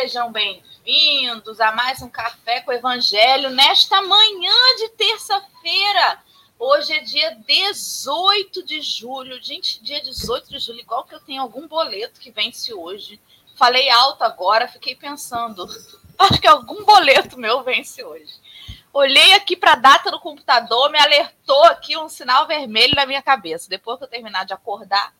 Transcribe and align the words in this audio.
sejam 0.00 0.32
bem-vindos 0.32 1.60
a 1.60 1.72
mais 1.72 2.00
um 2.00 2.08
Café 2.08 2.62
com 2.62 2.70
o 2.70 2.74
Evangelho 2.74 3.50
nesta 3.50 4.00
manhã 4.00 4.54
de 4.78 4.88
terça-feira. 4.96 6.18
Hoje 6.58 6.94
é 6.94 7.00
dia 7.00 7.36
18 7.46 8.64
de 8.64 8.80
julho. 8.80 9.38
Gente, 9.42 9.78
dia 9.82 10.00
18 10.00 10.48
de 10.48 10.58
julho, 10.58 10.80
igual 10.80 11.04
que 11.04 11.14
eu 11.14 11.20
tenho 11.20 11.42
algum 11.42 11.68
boleto 11.68 12.18
que 12.18 12.30
vence 12.30 12.72
hoje. 12.72 13.20
Falei 13.56 13.90
alto 13.90 14.24
agora, 14.24 14.68
fiquei 14.68 14.96
pensando. 14.96 15.68
Acho 16.18 16.40
que 16.40 16.48
algum 16.48 16.82
boleto 16.82 17.38
meu 17.38 17.62
vence 17.62 18.02
hoje. 18.02 18.32
Olhei 18.94 19.34
aqui 19.34 19.54
para 19.54 19.72
a 19.72 19.76
data 19.76 20.10
do 20.10 20.18
computador, 20.18 20.90
me 20.90 20.98
alertou 20.98 21.64
aqui 21.64 21.98
um 21.98 22.08
sinal 22.08 22.46
vermelho 22.46 22.94
na 22.94 23.04
minha 23.04 23.20
cabeça. 23.20 23.68
Depois 23.68 23.98
que 23.98 24.04
eu 24.04 24.08
terminar 24.08 24.46
de 24.46 24.54
acordar, 24.54 25.12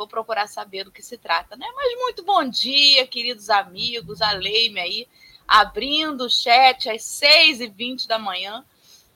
vou 0.00 0.08
procurar 0.08 0.46
saber 0.46 0.84
do 0.84 0.90
que 0.90 1.02
se 1.02 1.18
trata, 1.18 1.56
né? 1.56 1.66
Mas 1.76 1.94
muito 1.98 2.24
bom 2.24 2.48
dia, 2.48 3.06
queridos 3.06 3.50
amigos, 3.50 4.22
a 4.22 4.32
Leime 4.32 4.80
aí, 4.80 5.08
abrindo 5.46 6.24
o 6.24 6.30
chat 6.30 6.88
às 6.88 7.02
6h20 7.02 8.06
da 8.06 8.18
manhã, 8.18 8.64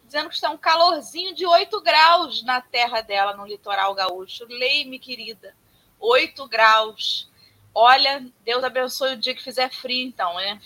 dizendo 0.04 0.28
que 0.28 0.34
está 0.34 0.50
um 0.50 0.58
calorzinho 0.58 1.34
de 1.34 1.46
8 1.46 1.80
graus 1.80 2.42
na 2.42 2.60
terra 2.60 3.00
dela, 3.00 3.34
no 3.34 3.46
litoral 3.46 3.94
gaúcho. 3.94 4.44
Leime, 4.46 4.98
querida, 4.98 5.56
8 5.98 6.46
graus. 6.48 7.30
Olha, 7.74 8.22
Deus 8.44 8.62
abençoe 8.62 9.14
o 9.14 9.16
dia 9.16 9.34
que 9.34 9.42
fizer 9.42 9.70
frio, 9.72 10.06
então, 10.06 10.34
né? 10.34 10.60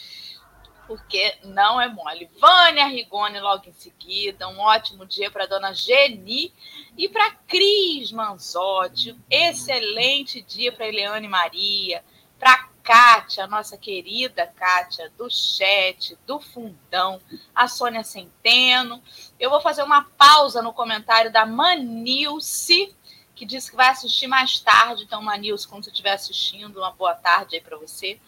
Porque 0.88 1.36
não 1.44 1.78
é 1.78 1.86
mole. 1.86 2.30
Vânia 2.40 2.86
Rigoni 2.86 3.38
logo 3.38 3.68
em 3.68 3.72
seguida, 3.74 4.48
um 4.48 4.58
ótimo 4.58 5.04
dia 5.04 5.30
para 5.30 5.44
dona 5.44 5.74
Geni 5.74 6.50
e 6.96 7.10
para 7.10 7.30
Cris 7.46 8.10
Manzotti, 8.10 9.14
excelente 9.30 10.40
dia 10.40 10.72
para 10.72 10.88
Eliane 10.88 11.28
Maria, 11.28 12.02
para 12.38 12.70
Kátia, 12.82 13.46
nossa 13.46 13.76
querida 13.76 14.46
Kátia, 14.46 15.12
do 15.18 15.28
chat, 15.28 16.16
do 16.26 16.40
fundão, 16.40 17.20
a 17.54 17.68
Sônia 17.68 18.02
Centeno. 18.02 19.02
Eu 19.38 19.50
vou 19.50 19.60
fazer 19.60 19.82
uma 19.82 20.04
pausa 20.04 20.62
no 20.62 20.72
comentário 20.72 21.30
da 21.30 21.44
Manilce, 21.44 22.96
que 23.34 23.44
disse 23.44 23.70
que 23.70 23.76
vai 23.76 23.90
assistir 23.90 24.26
mais 24.26 24.58
tarde. 24.60 25.04
Então, 25.04 25.20
Manilce, 25.20 25.68
quando 25.68 25.84
você 25.84 25.90
estiver 25.90 26.12
assistindo, 26.12 26.78
uma 26.78 26.90
boa 26.90 27.14
tarde 27.14 27.56
aí 27.56 27.60
para 27.60 27.76
você. 27.76 28.18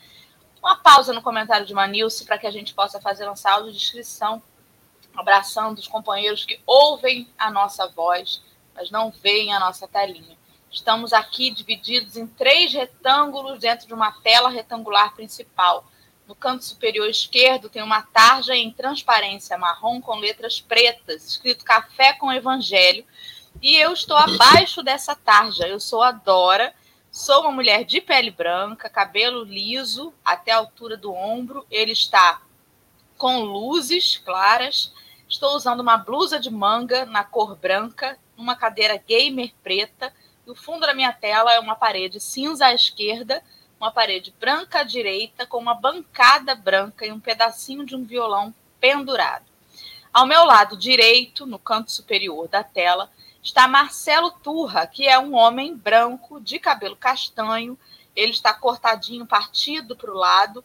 Uma 0.62 0.77
pausa 0.77 1.12
no 1.14 1.22
comentário 1.22 1.64
de 1.64 1.72
Manilce 1.72 2.25
para 2.25 2.36
que 2.39 2.47
a 2.47 2.50
gente 2.50 2.75
possa 2.75 3.00
fazer 3.00 3.28
um 3.28 3.34
saldo 3.34 3.70
de 3.70 3.78
inscrição, 3.78 4.42
abraçando 5.16 5.78
os 5.78 5.89
companheiros 5.89 6.44
que 6.44 6.61
ouvem 6.66 7.28
a 7.39 7.50
nossa 7.50 7.89
voz, 7.89 8.42
mas 8.75 8.91
não 8.91 9.11
veem 9.11 9.55
a 9.55 9.61
nossa 9.61 9.88
telinha. 9.88 10.36
Estamos 10.70 11.12
aqui 11.12 11.50
divididos 11.50 12.16
em 12.16 12.27
três 12.27 12.72
retângulos 12.72 13.58
dentro 13.58 13.86
de 13.86 13.94
uma 13.94 14.12
tela 14.20 14.50
retangular 14.50 15.14
principal. 15.14 15.84
No 16.28 16.34
canto 16.34 16.64
superior 16.64 17.08
esquerdo 17.08 17.69
tem 17.69 17.83
uma 17.83 18.03
tarja 18.03 18.55
em 18.55 18.70
transparência 18.70 19.58
marrom 19.58 20.00
com 20.00 20.14
letras 20.16 20.61
pretas, 20.61 21.26
escrito 21.26 21.65
Café 21.65 22.12
com 22.12 22.31
Evangelho. 22.31 23.04
E 23.60 23.76
eu 23.76 23.93
estou 23.93 24.16
abaixo 24.16 24.82
dessa 24.82 25.16
tarja. 25.16 25.66
Eu 25.66 25.81
sou 25.81 26.03
a 26.03 26.12
Dora 26.12 26.72
Sou 27.12 27.41
uma 27.41 27.50
mulher 27.50 27.84
de 27.84 28.00
pele 28.00 28.31
branca, 28.31 28.88
cabelo 28.88 29.43
liso 29.43 30.15
até 30.25 30.53
a 30.53 30.59
altura 30.59 30.97
do 30.97 31.12
ombro. 31.12 31.66
Ele 31.69 31.91
está 31.91 32.41
com 33.19 33.41
luzes 33.41 34.16
claras. 34.19 34.94
Estou 35.28 35.56
usando 35.56 35.81
uma 35.81 35.97
blusa 35.97 36.38
de 36.38 36.49
manga 36.50 37.04
na 37.04 37.25
cor 37.25 37.56
branca, 37.56 38.16
uma 38.37 38.54
cadeira 38.54 38.97
gamer 38.97 39.53
preta. 39.60 40.15
E 40.47 40.50
o 40.53 40.54
fundo 40.54 40.87
da 40.87 40.94
minha 40.94 41.12
tela 41.12 41.53
é 41.53 41.59
uma 41.59 41.75
parede 41.75 42.20
cinza 42.20 42.66
à 42.66 42.75
esquerda, 42.75 43.43
uma 43.81 43.91
parede 43.91 44.32
branca 44.38 44.78
à 44.78 44.82
direita, 44.84 45.44
com 45.44 45.59
uma 45.59 45.75
bancada 45.75 46.54
branca 46.54 47.04
e 47.04 47.10
um 47.10 47.19
pedacinho 47.19 47.84
de 47.84 47.97
um 47.97 48.04
violão 48.04 48.54
pendurado. 48.78 49.47
Ao 50.12 50.26
meu 50.26 50.44
lado 50.44 50.76
direito, 50.76 51.44
no 51.44 51.59
canto 51.59 51.91
superior 51.91 52.47
da 52.47 52.62
tela, 52.62 53.10
está 53.42 53.66
Marcelo 53.66 54.30
Turra, 54.30 54.86
que 54.86 55.08
é 55.08 55.18
um 55.18 55.34
homem 55.34 55.76
branco, 55.76 56.40
de 56.40 56.58
cabelo 56.58 56.96
castanho. 56.96 57.78
Ele 58.14 58.32
está 58.32 58.52
cortadinho, 58.52 59.26
partido 59.26 59.96
para 59.96 60.10
o 60.10 60.16
lado. 60.16 60.64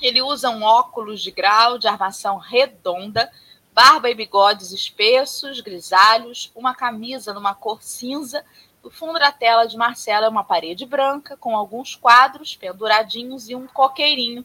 Ele 0.00 0.22
usa 0.22 0.50
um 0.50 0.62
óculos 0.62 1.22
de 1.22 1.30
grau 1.30 1.78
de 1.78 1.88
armação 1.88 2.36
redonda, 2.36 3.30
barba 3.72 4.10
e 4.10 4.14
bigodes 4.14 4.72
espessos, 4.72 5.60
grisalhos, 5.60 6.52
uma 6.54 6.74
camisa 6.74 7.32
numa 7.32 7.54
cor 7.54 7.82
cinza. 7.82 8.44
O 8.82 8.90
fundo 8.90 9.18
da 9.18 9.32
tela 9.32 9.66
de 9.66 9.76
Marcelo 9.76 10.26
é 10.26 10.28
uma 10.28 10.44
parede 10.44 10.86
branca, 10.86 11.36
com 11.36 11.56
alguns 11.56 11.96
quadros 11.96 12.54
penduradinhos 12.54 13.48
e 13.48 13.54
um 13.54 13.66
coqueirinho 13.66 14.44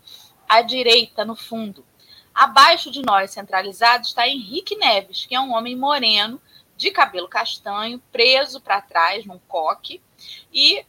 à 0.49 0.61
direita 0.61 1.23
no 1.23 1.35
fundo. 1.35 1.85
Abaixo 2.33 2.89
de 2.89 3.01
nós, 3.01 3.31
centralizado, 3.31 4.05
está 4.05 4.27
Henrique 4.27 4.75
Neves, 4.75 5.25
que 5.25 5.35
é 5.35 5.39
um 5.39 5.53
homem 5.53 5.75
moreno, 5.75 6.41
de 6.81 6.89
cabelo 6.89 7.27
castanho, 7.27 8.01
preso 8.11 8.59
para 8.59 8.81
trás 8.81 9.23
num 9.23 9.37
coque, 9.47 10.01
e 10.51 10.83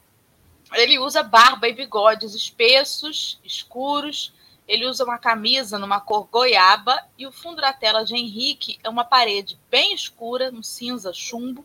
ele 0.72 0.98
usa 0.98 1.22
barba 1.22 1.69
e 1.69 1.75
bigodes 1.75 2.34
espessos, 2.34 3.38
escuros. 3.44 4.32
Ele 4.66 4.86
usa 4.86 5.04
uma 5.04 5.19
camisa 5.19 5.78
numa 5.78 6.00
cor 6.00 6.26
goiaba 6.32 6.98
e 7.19 7.26
o 7.26 7.32
fundo 7.32 7.60
da 7.60 7.75
tela 7.75 8.06
de 8.06 8.16
Henrique 8.16 8.78
é 8.82 8.88
uma 8.88 9.04
parede 9.04 9.58
bem 9.70 9.92
escura, 9.92 10.50
no 10.50 10.64
cinza 10.64 11.12
chumbo, 11.12 11.62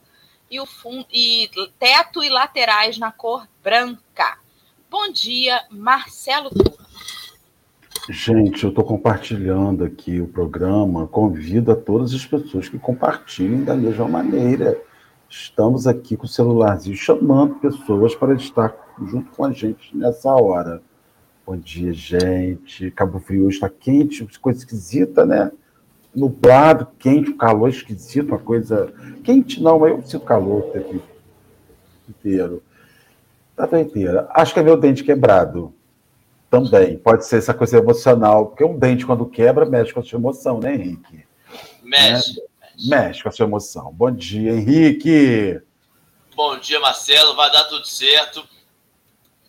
e 0.52 0.60
o 0.60 0.66
fundo 0.66 1.08
e 1.10 1.50
teto 1.80 2.22
e 2.22 2.28
laterais 2.28 2.98
na 2.98 3.14
cor 3.14 3.48
branca. 3.64 4.38
Bom 4.90 5.10
dia, 5.10 5.66
Marcelo 5.70 6.50
Turra. 6.50 6.87
Gente, 8.09 8.63
eu 8.63 8.69
estou 8.69 8.85
compartilhando 8.85 9.84
aqui 9.84 10.22
o 10.22 10.28
programa. 10.28 11.06
Convido 11.07 11.73
a 11.73 11.75
todas 11.75 12.13
as 12.13 12.25
pessoas 12.25 12.69
que 12.69 12.79
compartilhem 12.79 13.66
da 13.66 13.75
mesma 13.75 14.07
maneira. 14.07 14.79
Estamos 15.29 15.85
aqui 15.85 16.16
com 16.16 16.25
o 16.25 16.29
celularzinho 16.29 16.95
chamando 16.95 17.56
pessoas 17.56 18.16
para 18.16 18.34
estar 18.34 18.73
junto 19.06 19.29
com 19.31 19.44
a 19.44 19.51
gente 19.51 19.95
nessa 19.95 20.29
hora. 20.34 20.81
Bom 21.45 21.57
dia, 21.57 21.91
gente. 21.91 22.90
Cabo 22.91 23.19
Frio 23.19 23.50
está 23.50 23.68
quente, 23.68 24.25
coisa 24.39 24.59
esquisita, 24.59 25.25
né? 25.25 25.51
Nublado, 26.16 26.88
quente, 26.97 27.34
calor 27.34 27.68
esquisito, 27.68 28.29
uma 28.29 28.39
coisa. 28.39 28.89
Quente 29.22 29.62
não, 29.62 29.79
mas 29.79 29.91
eu 29.91 30.01
sinto 30.03 30.24
calor 30.24 30.59
o 30.59 30.72
tempo 30.72 31.01
inteiro. 32.07 32.63
Tá 33.53 33.81
inteira. 33.81 34.29
Acho 34.31 34.53
que 34.53 34.62
é 34.62 34.63
meu 34.63 34.78
dente 34.78 35.03
quebrado. 35.03 35.74
Também, 36.50 36.97
pode 36.97 37.25
ser 37.25 37.38
essa 37.38 37.53
coisa 37.53 37.78
emocional, 37.78 38.47
porque 38.47 38.63
um 38.63 38.78
dente, 38.78 39.06
quando 39.06 39.25
quebra, 39.25 39.66
mexe 39.66 39.94
com 39.94 40.00
a 40.00 40.03
sua 40.03 40.18
emoção, 40.18 40.59
né, 40.59 40.74
Henrique? 40.74 41.28
Mexe. 41.84 42.35
Né? 42.35 42.47
Mexe. 42.75 42.90
mexe 42.90 43.24
com 43.24 43.30
a 43.30 43.31
sua 43.31 43.46
emoção. 43.46 43.91
Bom 43.91 44.12
dia, 44.12 44.53
Henrique. 44.53 45.62
Bom 46.34 46.57
dia, 46.57 46.80
Marcelo. 46.80 47.36
Vai 47.36 47.52
dar 47.52 47.66
tudo 47.66 47.86
certo. 47.86 48.47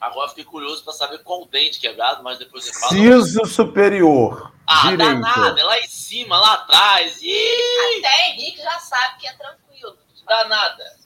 Agora 0.00 0.28
fiquei 0.28 0.44
curioso 0.44 0.82
para 0.82 0.92
saber 0.92 1.18
qual 1.22 1.44
dente 1.46 1.78
quebrado, 1.78 2.22
mas 2.22 2.38
depois 2.38 2.64
você 2.64 2.78
fala. 2.78 2.92
Siso 2.92 3.44
superior. 3.46 4.52
Ah, 4.66 4.90
direito. 4.90 4.98
dá 4.98 5.14
nada, 5.14 5.60
é 5.60 5.64
lá 5.64 5.78
em 5.80 5.88
cima, 5.88 6.38
lá 6.38 6.54
atrás. 6.54 7.20
Ih! 7.22 7.98
Até 7.98 8.30
Henrique 8.30 8.58
já 8.58 8.78
sabe 8.80 9.20
que 9.20 9.26
é 9.26 9.32
tranquilo. 9.32 9.96
Dá 10.26 10.46
nada. 10.46 10.96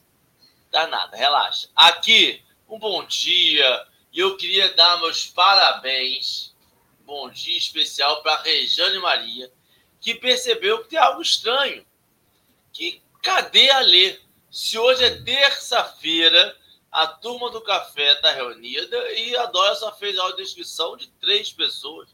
Dá 0.71 0.87
nada, 0.87 1.15
relaxa. 1.15 1.69
Aqui, 1.75 2.41
um 2.67 2.77
bom 2.79 3.05
dia 3.05 3.85
e 4.13 4.19
eu 4.19 4.37
queria 4.37 4.71
dar 4.75 4.99
meus 4.99 5.25
parabéns, 5.25 6.53
bom 6.99 7.31
dia 7.31 7.57
especial 7.57 8.21
para 8.21 8.43
Rejane 8.43 8.99
Maria, 8.99 9.51
que 9.99 10.13
percebeu 10.13 10.83
que 10.83 10.89
tem 10.89 10.99
algo 10.99 11.21
estranho. 11.21 11.83
Que 12.71 13.01
cadê 13.23 13.71
a 13.71 13.79
Lê? 13.79 14.19
Se 14.51 14.77
hoje 14.77 15.03
é 15.03 15.21
terça-feira, 15.23 16.55
a 16.91 17.07
turma 17.07 17.49
do 17.49 17.61
café 17.61 18.13
está 18.13 18.31
reunida 18.31 19.11
e 19.13 19.35
a 19.35 19.47
Dora 19.47 19.73
só 19.73 19.91
fez 19.95 20.17
a 20.19 20.31
descrição 20.33 20.95
de 20.95 21.07
três 21.13 21.51
pessoas. 21.51 22.07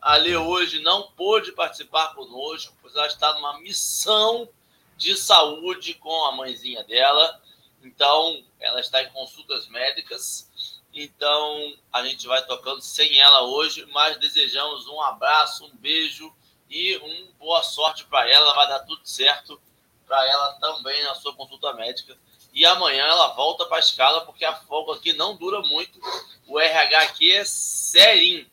A 0.00 0.16
Lê 0.16 0.36
hoje 0.36 0.80
não 0.80 1.12
pôde 1.12 1.52
participar 1.52 2.12
conosco, 2.14 2.76
pois 2.82 2.96
ela 2.96 3.06
está 3.06 3.32
numa 3.34 3.60
missão 3.60 4.48
de 4.96 5.16
saúde 5.16 5.94
com 5.94 6.24
a 6.24 6.32
mãezinha 6.32 6.82
dela. 6.82 7.40
Então, 7.84 8.44
ela 8.58 8.80
está 8.80 9.00
em 9.00 9.10
consultas 9.10 9.68
médicas 9.68 10.50
então, 10.96 11.74
a 11.92 12.02
gente 12.02 12.26
vai 12.26 12.42
tocando 12.46 12.80
sem 12.80 13.18
ela 13.20 13.42
hoje, 13.42 13.84
mas 13.92 14.18
desejamos 14.18 14.86
um 14.88 15.00
abraço, 15.02 15.66
um 15.66 15.76
beijo 15.76 16.34
e 16.70 16.96
um 16.96 17.32
boa 17.38 17.62
sorte 17.62 18.04
para 18.04 18.26
ela. 18.30 18.54
Vai 18.54 18.66
dar 18.68 18.78
tudo 18.80 19.06
certo 19.06 19.60
para 20.06 20.26
ela 20.26 20.54
também 20.54 21.04
na 21.04 21.14
sua 21.14 21.34
consulta 21.34 21.74
médica. 21.74 22.16
E 22.50 22.64
amanhã 22.64 23.04
ela 23.04 23.34
volta 23.34 23.66
para 23.66 23.76
a 23.76 23.80
escala, 23.80 24.22
porque 24.22 24.42
a 24.42 24.56
folga 24.56 24.94
aqui 24.94 25.12
não 25.12 25.36
dura 25.36 25.60
muito. 25.60 26.00
O 26.46 26.58
RH 26.58 26.98
aqui 27.02 27.30
é 27.30 27.44
serinho. 27.44 28.50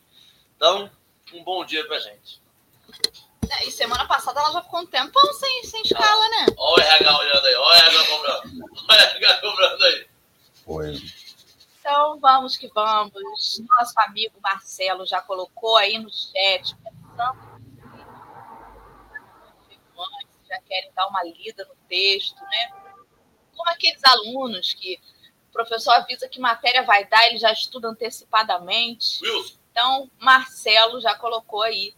Então, 0.57 0.91
um 1.31 1.43
bom 1.45 1.63
dia 1.63 1.87
para 1.87 1.99
gente. 1.99 2.41
É, 3.49 3.65
e 3.65 3.71
semana 3.71 4.05
passada 4.05 4.41
ela 4.41 4.51
já 4.51 4.61
ficou 4.63 4.81
um 4.81 4.85
tempão 4.85 5.33
sem, 5.33 5.63
sem 5.63 5.81
escala, 5.83 6.27
né? 6.27 6.45
Olha 6.57 6.83
o 6.83 6.87
RH 6.87 7.17
olhando 7.17 7.45
aí, 7.45 7.55
olha 7.55 7.63
o 7.63 7.73
RH 7.73 8.03
cobrando. 8.05 8.65
Olha 8.89 8.99
o 8.99 9.01
RH 9.01 9.37
cobrando 9.39 9.83
aí. 9.85 10.07
Foi. 10.65 11.22
Então 11.85 12.17
vamos 12.17 12.55
que 12.55 12.69
vamos. 12.69 13.11
Nosso 13.77 13.99
amigo 14.07 14.39
Marcelo 14.41 15.05
já 15.05 15.21
colocou 15.21 15.75
aí 15.75 15.99
no 15.99 16.09
chat, 16.09 16.73
pensando 16.77 17.53
já 20.47 20.61
querem 20.61 20.93
dar 20.93 21.07
uma 21.07 21.21
lida 21.23 21.65
no 21.65 21.75
texto, 21.89 22.41
né? 22.41 22.71
Como 23.53 23.69
aqueles 23.69 24.01
alunos 24.05 24.73
que 24.73 24.97
o 25.49 25.51
professor 25.51 25.91
avisa 25.95 26.29
que 26.29 26.39
matéria 26.39 26.83
vai 26.83 27.05
dar, 27.05 27.27
ele 27.27 27.37
já 27.37 27.51
estuda 27.51 27.89
antecipadamente. 27.89 29.19
Então, 29.69 30.09
Marcelo 30.19 31.01
já 31.01 31.15
colocou 31.15 31.63
aí 31.63 31.93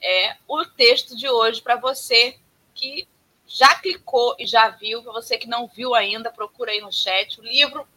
é, 0.00 0.36
o 0.46 0.64
texto 0.64 1.16
de 1.16 1.28
hoje 1.28 1.60
para 1.60 1.76
você 1.76 2.38
que 2.72 3.08
já 3.46 3.74
clicou 3.80 4.36
e 4.38 4.46
já 4.46 4.68
viu, 4.68 5.02
para 5.02 5.12
você 5.12 5.36
que 5.36 5.48
não 5.48 5.66
viu 5.66 5.92
ainda, 5.92 6.30
procura 6.30 6.70
aí 6.70 6.80
no 6.80 6.92
chat. 6.92 7.40
O 7.40 7.44
livro 7.44 7.88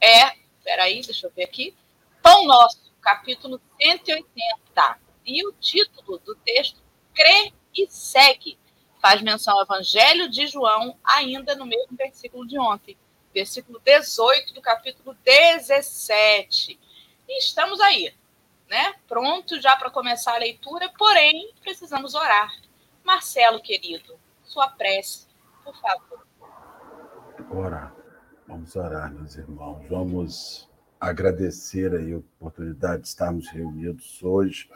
é, 0.00 0.43
peraí, 0.64 1.02
deixa 1.02 1.26
eu 1.26 1.32
ver 1.36 1.44
aqui, 1.44 1.76
Pão 2.22 2.46
Nosso, 2.46 2.80
capítulo 3.00 3.60
180. 3.80 4.98
E 5.26 5.46
o 5.46 5.52
título 5.52 6.18
do 6.18 6.34
texto, 6.36 6.82
Crê 7.14 7.52
e 7.76 7.86
Segue 7.88 8.58
faz 9.00 9.20
menção 9.20 9.54
ao 9.54 9.62
Evangelho 9.62 10.28
de 10.30 10.46
João, 10.46 10.98
ainda 11.04 11.54
no 11.54 11.66
mesmo 11.66 11.96
versículo 11.96 12.46
de 12.46 12.58
ontem, 12.58 12.96
versículo 13.32 13.80
18 13.84 14.54
do 14.54 14.62
capítulo 14.62 15.14
17. 15.22 16.80
E 17.28 17.38
estamos 17.38 17.80
aí, 17.80 18.14
né? 18.68 18.94
Pronto 19.06 19.60
já 19.60 19.76
para 19.76 19.90
começar 19.90 20.34
a 20.34 20.38
leitura, 20.38 20.90
porém 20.96 21.52
precisamos 21.60 22.14
orar. 22.14 22.50
Marcelo, 23.02 23.60
querido, 23.60 24.18
sua 24.42 24.68
prece, 24.68 25.26
por 25.62 25.76
favor. 25.78 26.26
Orar. 27.50 28.03
Vamos 28.46 28.76
orar, 28.76 29.12
meus 29.12 29.36
irmãos. 29.36 29.82
Vamos 29.88 30.68
agradecer 31.00 31.94
aí 31.94 32.12
a 32.12 32.18
oportunidade 32.18 33.02
de 33.02 33.08
estarmos 33.08 33.48
reunidos 33.48 34.22
hoje 34.22 34.68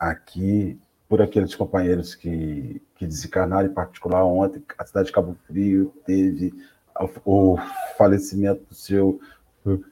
aqui 0.00 0.78
por 1.08 1.22
aqueles 1.22 1.54
companheiros 1.54 2.16
que, 2.16 2.82
que 2.96 3.06
desencarnaram, 3.06 3.68
em 3.68 3.72
particular 3.72 4.24
ontem, 4.24 4.62
a 4.76 4.84
cidade 4.84 5.06
de 5.06 5.12
Cabo 5.12 5.36
Frio 5.46 5.94
teve 6.04 6.52
o 7.24 7.56
falecimento 7.96 8.64
do 8.64 8.74
seu 8.74 9.20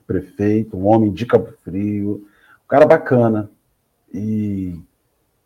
prefeito, 0.06 0.76
um 0.76 0.86
homem 0.86 1.12
de 1.12 1.24
Cabo 1.24 1.52
Frio, 1.62 2.26
um 2.64 2.68
cara 2.68 2.84
bacana, 2.84 3.48
e 4.12 4.80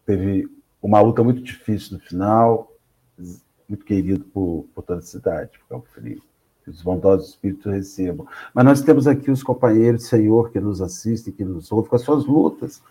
teve 0.07 0.49
uma 0.81 1.01
luta 1.01 1.23
muito 1.23 1.43
difícil 1.43 1.99
no 1.99 2.03
final, 2.03 2.73
muito 3.69 3.85
querido 3.85 4.25
por, 4.25 4.67
por 4.75 4.83
toda 4.83 5.01
a 5.01 5.03
cidade, 5.03 5.59
por 5.59 5.69
Cabo 5.69 5.87
Frio. 5.93 6.30
Que 6.65 6.71
os 6.71 6.83
bondosos 6.83 7.31
espíritos 7.31 7.73
recebam. 7.73 8.27
Mas 8.55 8.65
nós 8.65 8.83
temos 8.83 9.07
aqui 9.07 9.31
os 9.31 9.43
companheiros, 9.43 10.07
Senhor, 10.07 10.51
que 10.51 10.61
nos 10.61 10.83
assistem, 10.83 11.33
que 11.33 11.45
nos 11.45 11.71
ouvem 11.73 11.89
com 11.89 11.97
as 11.97 12.03
suas 12.03 12.27
lutas. 12.27 12.83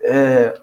É, 0.00 0.58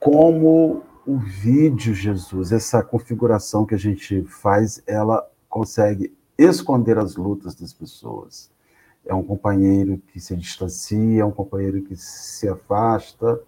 como 0.00 0.82
o 1.06 1.18
vídeo, 1.18 1.94
Jesus, 1.94 2.52
essa 2.52 2.82
configuração 2.82 3.64
que 3.64 3.74
a 3.74 3.78
gente 3.78 4.22
faz, 4.24 4.82
ela 4.86 5.26
consegue 5.48 6.14
esconder 6.36 6.98
as 6.98 7.16
lutas 7.16 7.54
das 7.54 7.72
pessoas. 7.72 8.50
É 9.04 9.14
um 9.14 9.22
companheiro 9.22 10.00
que 10.12 10.20
se 10.20 10.36
distancia, 10.36 11.22
é 11.22 11.24
um 11.24 11.30
companheiro 11.30 11.82
que 11.82 11.96
se 11.96 12.48
afasta. 12.48 13.40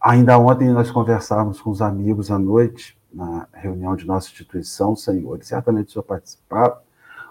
Ainda 0.00 0.38
ontem 0.38 0.68
nós 0.68 0.90
conversávamos 0.90 1.60
com 1.60 1.70
os 1.70 1.82
amigos 1.82 2.30
à 2.30 2.38
noite, 2.38 2.97
na 3.12 3.46
reunião 3.52 3.96
de 3.96 4.06
nossa 4.06 4.28
instituição, 4.28 4.94
Senhor, 4.94 5.38
e 5.40 5.44
certamente 5.44 5.88
o 5.88 5.90
senhor 5.92 6.04
participava, 6.04 6.82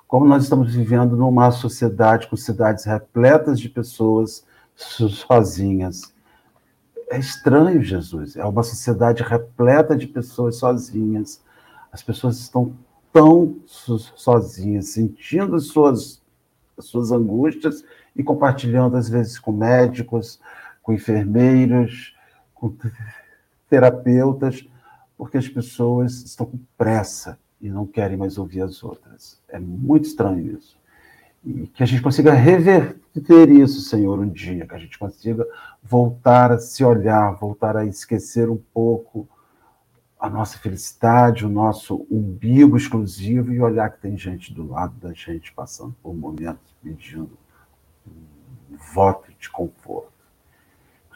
como 0.08 0.26
nós 0.26 0.44
estamos 0.44 0.74
vivendo 0.74 1.18
numa 1.18 1.52
sociedade 1.52 2.28
com 2.28 2.38
cidades 2.38 2.86
repletas 2.86 3.60
de 3.60 3.70
pessoas 3.70 4.46
sozinhas, 4.76 6.14
é 7.10 7.18
estranho, 7.18 7.82
Jesus. 7.82 8.36
É 8.36 8.46
uma 8.46 8.64
sociedade 8.64 9.24
repleta 9.24 9.96
de 9.96 10.08
pessoas 10.08 10.58
sozinhas. 10.58 11.42
As 11.92 12.04
pessoas 12.04 12.38
estão 12.38 12.74
tão 13.12 13.58
sozinhas, 13.66 14.90
sentindo 14.90 15.56
as 15.56 15.68
suas, 15.68 16.22
as 16.78 16.86
suas 16.86 17.12
angústias 17.12 17.84
e 18.16 18.24
compartilhando, 18.24 18.96
às 18.96 19.10
vezes, 19.10 19.40
com 19.40 19.52
médicos, 19.52 20.40
com 20.82 20.94
enfermeiros, 20.94 22.16
com 22.54 22.76
terapeutas, 23.70 24.66
porque 25.18 25.38
as 25.38 25.48
pessoas 25.48 26.22
estão 26.24 26.46
com 26.46 26.60
pressa 26.78 27.40
e 27.60 27.70
não 27.70 27.86
querem 27.88 28.16
mais 28.16 28.38
ouvir 28.38 28.62
as 28.62 28.84
outras. 28.84 29.42
É 29.48 29.60
muito 29.60 30.06
estranho 30.06 30.58
isso. 30.58 30.78
E 31.44 31.68
que 31.68 31.82
a 31.82 31.86
gente 31.86 32.02
consiga 32.02 32.34
reverter 32.34 33.50
isso, 33.50 33.82
Senhor, 33.82 34.20
um 34.20 34.30
dia, 34.30 34.68
que 34.68 34.76
a 34.76 34.80
gente 34.80 34.98
consiga 35.00 35.46
voltar 35.82 36.52
a 36.52 36.60
se 36.60 36.84
olhar, 36.84 37.32
voltar 37.32 37.76
a 37.76 37.86
esquecer 37.86 38.50
um 38.50 38.60
pouco 38.74 39.28
a 40.20 40.30
nossa 40.30 40.58
felicidade, 40.58 41.46
o 41.46 41.50
nosso 41.50 42.06
umbigo 42.10 42.76
exclusivo 42.76 43.54
e 43.54 43.62
olhar 43.62 43.92
que 43.92 44.02
tem 44.02 44.18
gente 44.18 44.54
do 44.54 44.68
lado 44.68 44.96
da 45.00 45.14
gente 45.14 45.54
passando 45.54 45.96
por 46.02 46.14
momentos 46.16 46.76
pedindo 46.84 47.38
um 48.06 48.78
voto 48.94 49.32
de 49.40 49.50
conforto. 49.50 50.17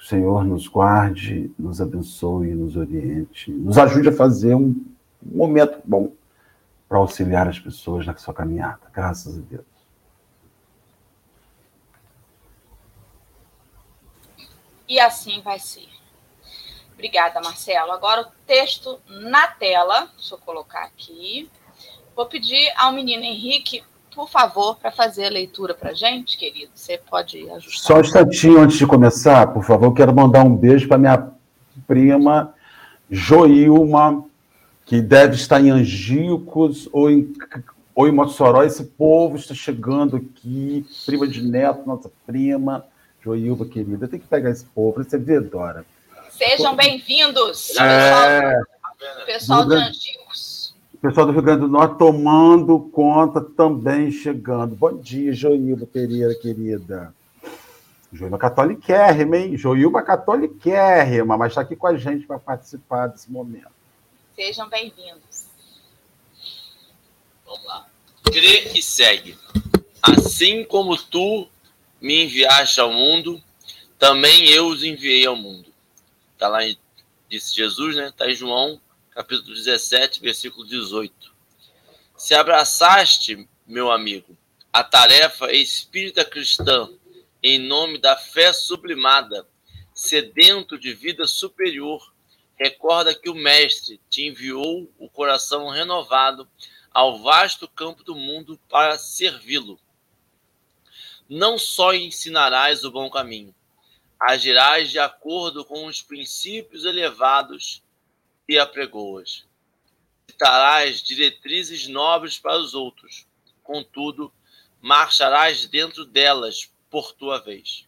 O 0.01 0.05
Senhor 0.05 0.43
nos 0.43 0.67
guarde, 0.67 1.51
nos 1.59 1.79
abençoe, 1.79 2.55
nos 2.55 2.75
oriente, 2.75 3.51
nos 3.51 3.77
ajude 3.77 4.09
a 4.09 4.11
fazer 4.11 4.55
um 4.55 4.75
momento 5.23 5.79
bom 5.85 6.11
para 6.89 6.97
auxiliar 6.97 7.47
as 7.47 7.59
pessoas 7.59 8.05
na 8.05 8.17
sua 8.17 8.33
caminhada. 8.33 8.81
Graças 8.91 9.37
a 9.37 9.41
Deus. 9.41 9.71
e 14.91 14.99
assim 14.99 15.39
vai 15.39 15.57
ser. 15.57 15.87
Obrigada, 16.93 17.39
Marcelo. 17.39 17.93
Agora 17.93 18.23
o 18.23 18.31
texto 18.45 18.99
na 19.07 19.47
tela, 19.47 20.11
deixa 20.17 20.35
eu 20.35 20.39
colocar 20.39 20.83
aqui. 20.83 21.49
Vou 22.13 22.25
pedir 22.25 22.73
ao 22.75 22.91
menino 22.91 23.23
Henrique, 23.23 23.85
por 24.13 24.29
favor, 24.29 24.77
para 24.77 24.91
fazer 24.91 25.25
a 25.25 25.29
leitura 25.29 25.73
para 25.73 25.93
gente, 25.93 26.37
querido. 26.37 26.71
Você 26.73 26.97
pode 26.97 27.49
ajustar. 27.49 27.83
Só 27.83 27.97
um 27.97 28.01
instantinho 28.01 28.59
antes 28.59 28.77
de 28.77 28.85
começar, 28.85 29.47
por 29.47 29.63
favor, 29.63 29.93
quero 29.93 30.13
mandar 30.13 30.43
um 30.43 30.55
beijo 30.55 30.87
para 30.87 30.97
minha 30.97 31.31
prima 31.87 32.53
Joilma, 33.09 34.23
que 34.85 35.01
deve 35.01 35.35
estar 35.35 35.59
em 35.59 35.69
Angicos 35.69 36.87
ou 36.93 37.11
em, 37.11 37.33
ou 37.93 38.07
em 38.07 38.11
Mossoró. 38.11 38.63
Esse 38.63 38.85
povo 38.85 39.35
está 39.35 39.53
chegando 39.53 40.15
aqui, 40.15 40.85
prima 41.05 41.27
de 41.27 41.41
neto, 41.41 41.85
nossa 41.85 42.09
prima. 42.25 42.85
Joilva, 43.21 43.65
querida, 43.65 44.07
tem 44.07 44.19
que 44.19 44.27
pegar 44.27 44.49
esse 44.49 44.65
povo, 44.65 45.03
você 45.03 45.17
vê, 45.17 45.39
Dora. 45.39 45.85
Sejam 46.31 46.75
bem-vindos, 46.75 47.77
é... 47.77 48.59
pessoal, 49.25 49.65
do 49.65 49.73
Angicos. 49.73 50.20
Pessoal 51.01 51.25
do 51.25 51.31
Rio 51.31 51.41
Grande 51.41 51.61
do 51.61 51.67
Norte 51.67 51.97
tomando 51.97 52.79
conta 52.79 53.41
também 53.41 54.11
chegando. 54.11 54.75
Bom 54.75 54.95
dia, 54.97 55.33
Joilva 55.33 55.87
Pereira, 55.87 56.35
querida. 56.35 57.11
Joilva 58.13 58.37
Catoliquérrima, 58.37 59.35
hein? 59.35 59.57
Joilva 59.57 60.03
Catoliquérrima, 60.03 61.35
mas 61.35 61.53
está 61.53 61.61
aqui 61.61 61.75
com 61.75 61.87
a 61.87 61.97
gente 61.97 62.27
para 62.27 62.37
participar 62.37 63.07
desse 63.07 63.31
momento. 63.31 63.71
Sejam 64.35 64.69
bem-vindos. 64.69 65.47
Vamos 67.47 67.65
lá. 67.65 67.87
Crê 68.25 68.71
e 68.75 68.83
segue. 68.83 69.35
Assim 70.03 70.63
como 70.63 70.95
tu 70.95 71.47
me 71.99 72.25
enviaste 72.25 72.79
ao 72.79 72.93
mundo, 72.93 73.41
também 73.97 74.51
eu 74.51 74.67
os 74.67 74.83
enviei 74.83 75.25
ao 75.25 75.35
mundo. 75.35 75.73
Está 76.35 76.47
lá, 76.47 76.63
em, 76.63 76.77
disse 77.27 77.55
Jesus, 77.55 77.95
né? 77.95 78.09
Está 78.09 78.29
em 78.29 78.35
João, 78.35 78.79
capítulo 79.11 79.53
17, 79.53 80.19
versículo 80.19 80.65
18. 80.65 81.33
Se 82.17 82.33
abraçaste, 82.33 83.47
meu 83.67 83.91
amigo, 83.91 84.37
a 84.73 84.83
tarefa 84.83 85.51
espírita 85.51 86.25
cristã 86.25 86.89
em 87.43 87.59
nome 87.59 87.97
da 87.97 88.15
fé 88.17 88.51
sublimada, 88.53 89.47
sedento 89.93 90.77
de 90.77 90.93
vida 90.93 91.27
superior, 91.27 92.13
recorda 92.57 93.13
que 93.13 93.29
o 93.29 93.35
Mestre 93.35 93.99
te 94.09 94.27
enviou 94.27 94.91
o 94.97 95.09
coração 95.09 95.69
renovado 95.69 96.47
ao 96.91 97.19
vasto 97.21 97.67
campo 97.67 98.03
do 98.03 98.15
mundo 98.15 98.59
para 98.69 98.97
servi-lo 98.97 99.79
não 101.33 101.57
só 101.57 101.93
ensinarás 101.93 102.83
o 102.83 102.91
bom 102.91 103.09
caminho, 103.09 103.55
agirás 104.19 104.91
de 104.91 104.99
acordo 104.99 105.63
com 105.63 105.85
os 105.85 106.01
princípios 106.01 106.83
elevados 106.83 107.81
e 108.47 108.57
apregoas. 108.57 109.45
Citarás 110.29 111.01
diretrizes 111.01 111.87
nobres 111.87 112.39
para 112.39 112.57
os 112.57 112.73
outros, 112.73 113.27
contudo, 113.63 114.33
marcharás 114.81 115.65
dentro 115.65 116.05
delas 116.05 116.71
por 116.89 117.13
tua 117.13 117.39
vez. 117.39 117.87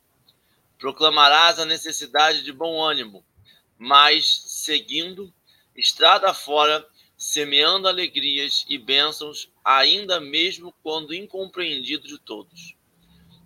Proclamarás 0.78 1.60
a 1.60 1.66
necessidade 1.66 2.44
de 2.44 2.52
bom 2.52 2.84
ânimo, 2.84 3.26
mas, 3.78 4.42
seguindo, 4.48 5.34
estrada 5.76 6.34
fora, 6.34 6.86
semeando 7.18 7.88
alegrias 7.88 8.66
e 8.68 8.78
bênçãos, 8.78 9.50
ainda 9.64 10.20
mesmo 10.20 10.74
quando 10.84 11.14
incompreendido 11.14 12.08
de 12.08 12.18
todos. 12.18 12.76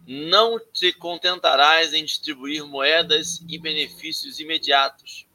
Não 0.07 0.59
te 0.59 0.91
contentarás 0.93 1.93
em 1.93 2.03
distribuir 2.03 2.65
moedas 2.65 3.43
e 3.47 3.59
benefícios 3.59 4.39
imediatos. 4.39 5.26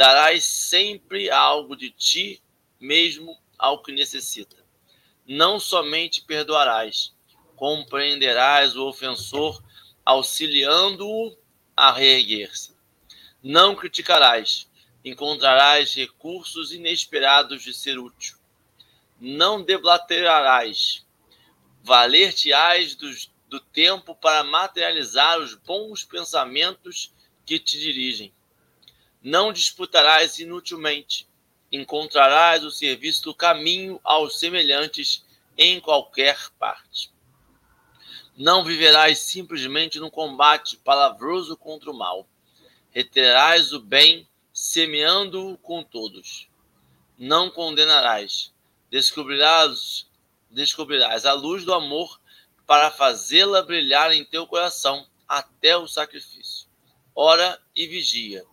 Darás 0.00 0.44
sempre 0.44 1.28
algo 1.28 1.76
de 1.76 1.90
ti 1.90 2.42
mesmo 2.80 3.38
ao 3.58 3.82
que 3.82 3.92
necessita. 3.92 4.56
Não 5.26 5.60
somente 5.60 6.22
perdoarás, 6.22 7.14
compreenderás 7.54 8.76
o 8.76 8.88
ofensor, 8.88 9.62
auxiliando-o 10.02 11.36
a 11.76 11.92
reerguer-se. 11.92 12.74
Não 13.42 13.76
criticarás, 13.76 14.70
encontrarás 15.04 15.94
recursos 15.94 16.72
inesperados 16.72 17.62
de 17.62 17.74
ser 17.74 17.98
útil. 17.98 18.38
Não 19.20 19.62
deblaterarás, 19.62 21.06
valer-te-ás 21.82 22.96
do 22.96 23.60
tempo 23.60 24.14
para 24.14 24.42
materializar 24.44 25.38
os 25.38 25.52
bons 25.56 26.04
pensamentos 26.04 27.12
que 27.44 27.58
te 27.58 27.78
dirigem. 27.78 28.32
Não 29.22 29.52
disputarás 29.52 30.38
inutilmente, 30.38 31.28
encontrarás 31.70 32.64
o 32.64 32.70
serviço 32.70 33.24
do 33.24 33.34
caminho 33.34 34.00
aos 34.02 34.38
semelhantes 34.38 35.24
em 35.58 35.78
qualquer 35.78 36.38
parte. 36.58 37.12
Não 38.36 38.64
viverás 38.64 39.18
simplesmente 39.18 40.00
no 40.00 40.10
combate 40.10 40.78
palavroso 40.78 41.56
contra 41.56 41.90
o 41.90 41.94
mal. 41.94 42.26
Reterás 42.90 43.72
o 43.72 43.80
bem 43.80 44.26
semeando-o 44.52 45.58
com 45.58 45.82
todos. 45.82 46.48
Não 47.18 47.50
condenarás, 47.50 48.54
descobrirás, 48.90 50.06
descobrirás 50.50 51.26
a 51.26 51.34
luz 51.34 51.64
do 51.64 51.74
amor 51.74 52.18
para 52.66 52.90
fazê-la 52.90 53.60
brilhar 53.60 54.12
em 54.12 54.24
teu 54.24 54.46
coração 54.46 55.06
até 55.28 55.76
o 55.76 55.86
sacrifício. 55.86 56.66
Ora 57.14 57.60
e 57.76 57.86
vigia, 57.86 58.44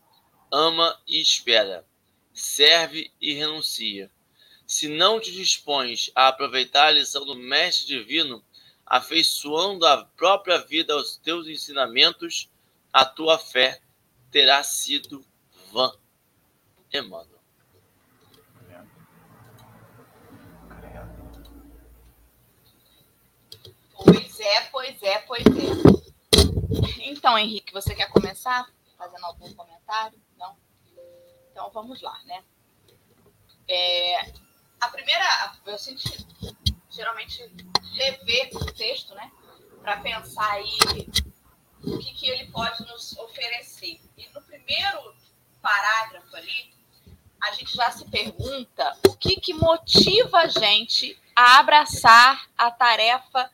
ama 0.51 0.99
e 1.07 1.21
espera, 1.21 1.85
serve 2.33 3.11
e 3.19 3.33
renuncia. 3.33 4.11
Se 4.65 4.87
não 4.87 5.19
te 5.19 5.31
dispões 5.31 6.11
a 6.13 6.27
aproveitar 6.27 6.87
a 6.87 6.91
lição 6.91 7.25
do 7.25 7.35
Mestre 7.35 7.87
Divino, 7.87 8.43
afeiçoando 8.85 9.85
a 9.85 10.05
própria 10.05 10.59
vida 10.59 10.93
aos 10.93 11.17
teus 11.17 11.47
ensinamentos, 11.47 12.49
a 12.91 13.05
tua 13.05 13.37
fé 13.37 13.81
terá 14.31 14.63
sido 14.63 15.25
Van 15.71 15.93
Emmanuel. 16.93 17.37
Pois 23.93 24.39
é, 24.39 24.61
pois 24.69 25.03
é, 25.03 25.19
pois 25.19 25.43
é. 25.45 27.09
Então, 27.09 27.37
Henrique, 27.37 27.73
você 27.73 27.95
quer 27.95 28.09
começar 28.09 28.69
fazendo 28.97 29.25
algum 29.25 29.51
comentário? 29.53 30.19
Então, 31.57 31.71
vamos 31.71 32.03
lá, 32.03 32.15
né? 32.25 32.43
É, 33.67 34.31
a 34.79 34.89
primeira, 34.89 35.55
eu 35.65 35.75
senti, 35.79 36.23
geralmente, 36.87 37.51
rever 37.93 38.55
o 38.57 38.65
texto, 38.73 39.15
né? 39.15 39.31
Para 39.81 39.97
pensar 39.97 40.51
aí 40.51 40.77
o 41.83 41.97
que, 41.97 42.13
que 42.13 42.29
ele 42.29 42.51
pode 42.51 42.85
nos 42.85 43.17
oferecer. 43.17 43.99
E 44.15 44.29
no 44.35 44.41
primeiro 44.43 45.15
parágrafo 45.59 46.35
ali, 46.35 46.71
a 47.41 47.51
gente 47.53 47.75
já 47.75 47.89
se 47.89 48.05
pergunta 48.05 48.95
o 49.07 49.17
que, 49.17 49.37
que 49.37 49.55
motiva 49.55 50.41
a 50.41 50.47
gente 50.47 51.19
a 51.35 51.57
abraçar 51.57 52.51
a 52.55 52.69
tarefa 52.69 53.49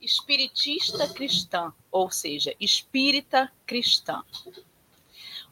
espiritista 0.00 1.06
cristã, 1.06 1.72
ou 1.92 2.10
seja, 2.10 2.52
espírita 2.58 3.48
cristã. 3.64 4.24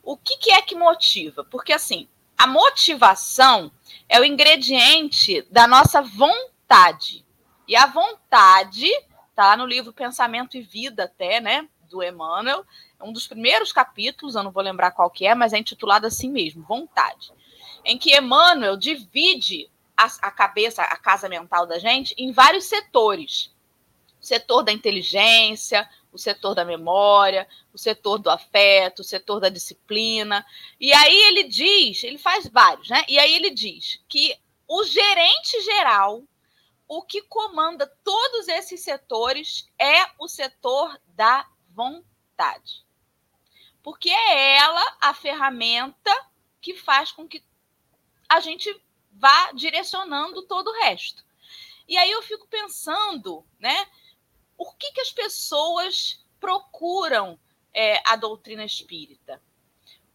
O 0.03 0.17
que, 0.17 0.37
que 0.37 0.53
é 0.53 0.61
que 0.63 0.75
motiva? 0.75 1.45
Porque, 1.45 1.73
assim, 1.73 2.09
a 2.37 2.47
motivação 2.47 3.71
é 4.09 4.21
o 4.21 4.25
ingrediente 4.25 5.43
da 5.51 5.67
nossa 5.67 6.03
vontade. 6.03 7.25
E 7.69 7.77
a 7.77 7.87
vontade, 7.87 8.89
tá 9.35 9.57
no 9.57 9.65
livro 9.65 9.93
Pensamento 9.93 10.57
e 10.57 10.63
Vida, 10.63 11.05
até, 11.05 11.41
né, 11.41 11.69
do 11.89 12.03
Emmanuel, 12.03 12.65
um 13.01 13.13
dos 13.13 13.27
primeiros 13.27 13.73
capítulos, 13.73 14.35
eu 14.35 14.43
não 14.43 14.51
vou 14.51 14.63
lembrar 14.63 14.93
qual 14.93 15.11
que 15.11 15.27
é, 15.27 15.35
mas 15.35 15.53
é 15.53 15.59
intitulado 15.59 16.07
assim 16.07 16.31
mesmo, 16.31 16.63
Vontade, 16.65 17.31
em 17.85 17.99
que 17.99 18.17
Emmanuel 18.17 18.77
divide 18.77 19.71
a, 19.97 20.07
a 20.23 20.31
cabeça, 20.31 20.83
a 20.83 20.97
casa 20.97 21.29
mental 21.29 21.67
da 21.67 21.79
gente 21.79 22.15
em 22.17 22.33
vários 22.33 22.65
setores. 22.65 23.53
Setor 24.21 24.63
da 24.63 24.73
inteligência, 24.73 25.89
o 26.13 26.19
setor 26.19 26.55
da 26.55 26.65
memória, 26.65 27.49
o 27.73 27.79
setor 27.79 28.19
do 28.19 28.31
afeto, 28.31 29.01
o 29.01 29.05
setor 29.05 29.41
da 29.41 29.49
disciplina. 29.49 30.45
E 30.79 30.93
aí 30.93 31.17
ele 31.29 31.45
diz, 31.45 32.05
ele 32.05 32.19
faz 32.19 32.47
vários, 32.47 32.89
né? 32.89 33.05
E 33.09 33.19
aí 33.19 33.35
ele 33.35 33.51
diz 33.51 34.01
que 34.09 34.37
o 34.69 34.85
gerente 34.85 35.61
geral, 35.63 36.23
o 36.87 37.03
que 37.03 37.23
comanda 37.23 37.87
todos 38.05 38.49
esses 38.49 38.81
setores 38.83 39.71
é 39.79 40.07
o 40.19 40.29
setor 40.29 41.01
da 41.07 41.47
vontade 41.69 42.85
porque 43.83 44.09
é 44.09 44.57
ela 44.57 44.97
a 45.01 45.13
ferramenta 45.13 46.11
que 46.61 46.75
faz 46.75 47.11
com 47.11 47.27
que 47.27 47.45
a 48.29 48.41
gente 48.41 48.75
vá 49.11 49.53
direcionando 49.53 50.43
todo 50.43 50.69
o 50.69 50.81
resto. 50.85 51.25
E 51.89 51.97
aí 51.99 52.11
eu 52.11 52.23
fico 52.23 52.47
pensando, 52.47 53.45
né? 53.59 53.87
Por 54.57 54.77
que, 54.77 54.93
que 54.93 55.01
as 55.01 55.11
pessoas 55.11 56.25
procuram 56.41 57.39
é, 57.75 58.01
a 58.05 58.17
doutrina 58.17 58.65
espírita? 58.65 59.41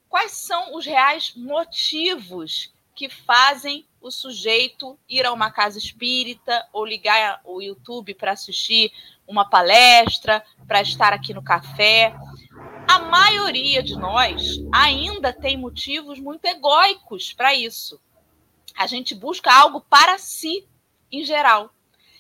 Quais 0.10 0.32
são 0.32 0.76
os 0.76 0.86
reais 0.86 1.34
motivos 1.36 2.74
que 2.96 3.10
fazem 3.10 3.86
o 4.02 4.10
sujeito 4.10 4.98
ir 5.08 5.26
a 5.26 5.34
uma 5.34 5.52
casa 5.52 5.78
espírita 5.78 6.68
ou 6.72 6.86
ligar 6.86 7.42
o 7.44 7.62
YouTube 7.62 8.16
para 8.16 8.32
assistir 8.32 8.92
uma 9.28 9.50
palestra, 9.50 10.44
para 10.68 10.82
estar 10.82 11.14
aqui 11.14 11.34
no 11.34 11.44
café? 11.44 12.16
A 12.88 13.00
maioria 13.00 13.84
de 13.84 13.96
nós 13.96 14.60
ainda 14.74 15.34
tem 15.34 15.58
motivos 15.58 16.20
muito 16.20 16.46
egóicos 16.46 17.34
para 17.34 17.54
isso. 17.54 18.00
A 18.76 18.88
gente 18.88 19.14
busca 19.14 19.54
algo 19.54 19.82
para 19.82 20.18
si, 20.18 20.66
em 21.12 21.24
geral. 21.24 21.70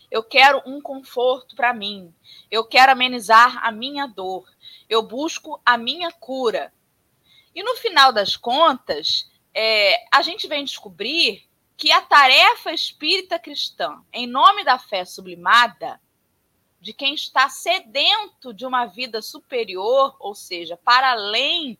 Eu 0.09 0.23
quero 0.23 0.61
um 0.65 0.79
conforto 0.79 1.55
para 1.55 1.73
mim. 1.73 2.13
Eu 2.49 2.65
quero 2.65 2.91
amenizar 2.91 3.65
a 3.65 3.71
minha 3.71 4.07
dor. 4.07 4.47
Eu 4.89 5.03
busco 5.03 5.61
a 5.65 5.77
minha 5.77 6.11
cura. 6.11 6.73
E 7.53 7.61
no 7.63 7.75
final 7.75 8.13
das 8.13 8.37
contas, 8.37 9.29
é, 9.53 10.05
a 10.11 10.21
gente 10.21 10.47
vem 10.47 10.63
descobrir 10.63 11.47
que 11.75 11.91
a 11.91 12.01
tarefa 12.01 12.71
espírita 12.71 13.37
cristã, 13.37 14.03
em 14.11 14.25
nome 14.25 14.63
da 14.63 14.79
fé 14.79 15.05
sublimada, 15.05 15.99
de 16.79 16.93
quem 16.93 17.13
está 17.13 17.49
sedento 17.49 18.53
de 18.53 18.65
uma 18.65 18.85
vida 18.85 19.21
superior, 19.21 20.15
ou 20.19 20.33
seja, 20.33 20.77
para 20.77 21.11
além 21.11 21.77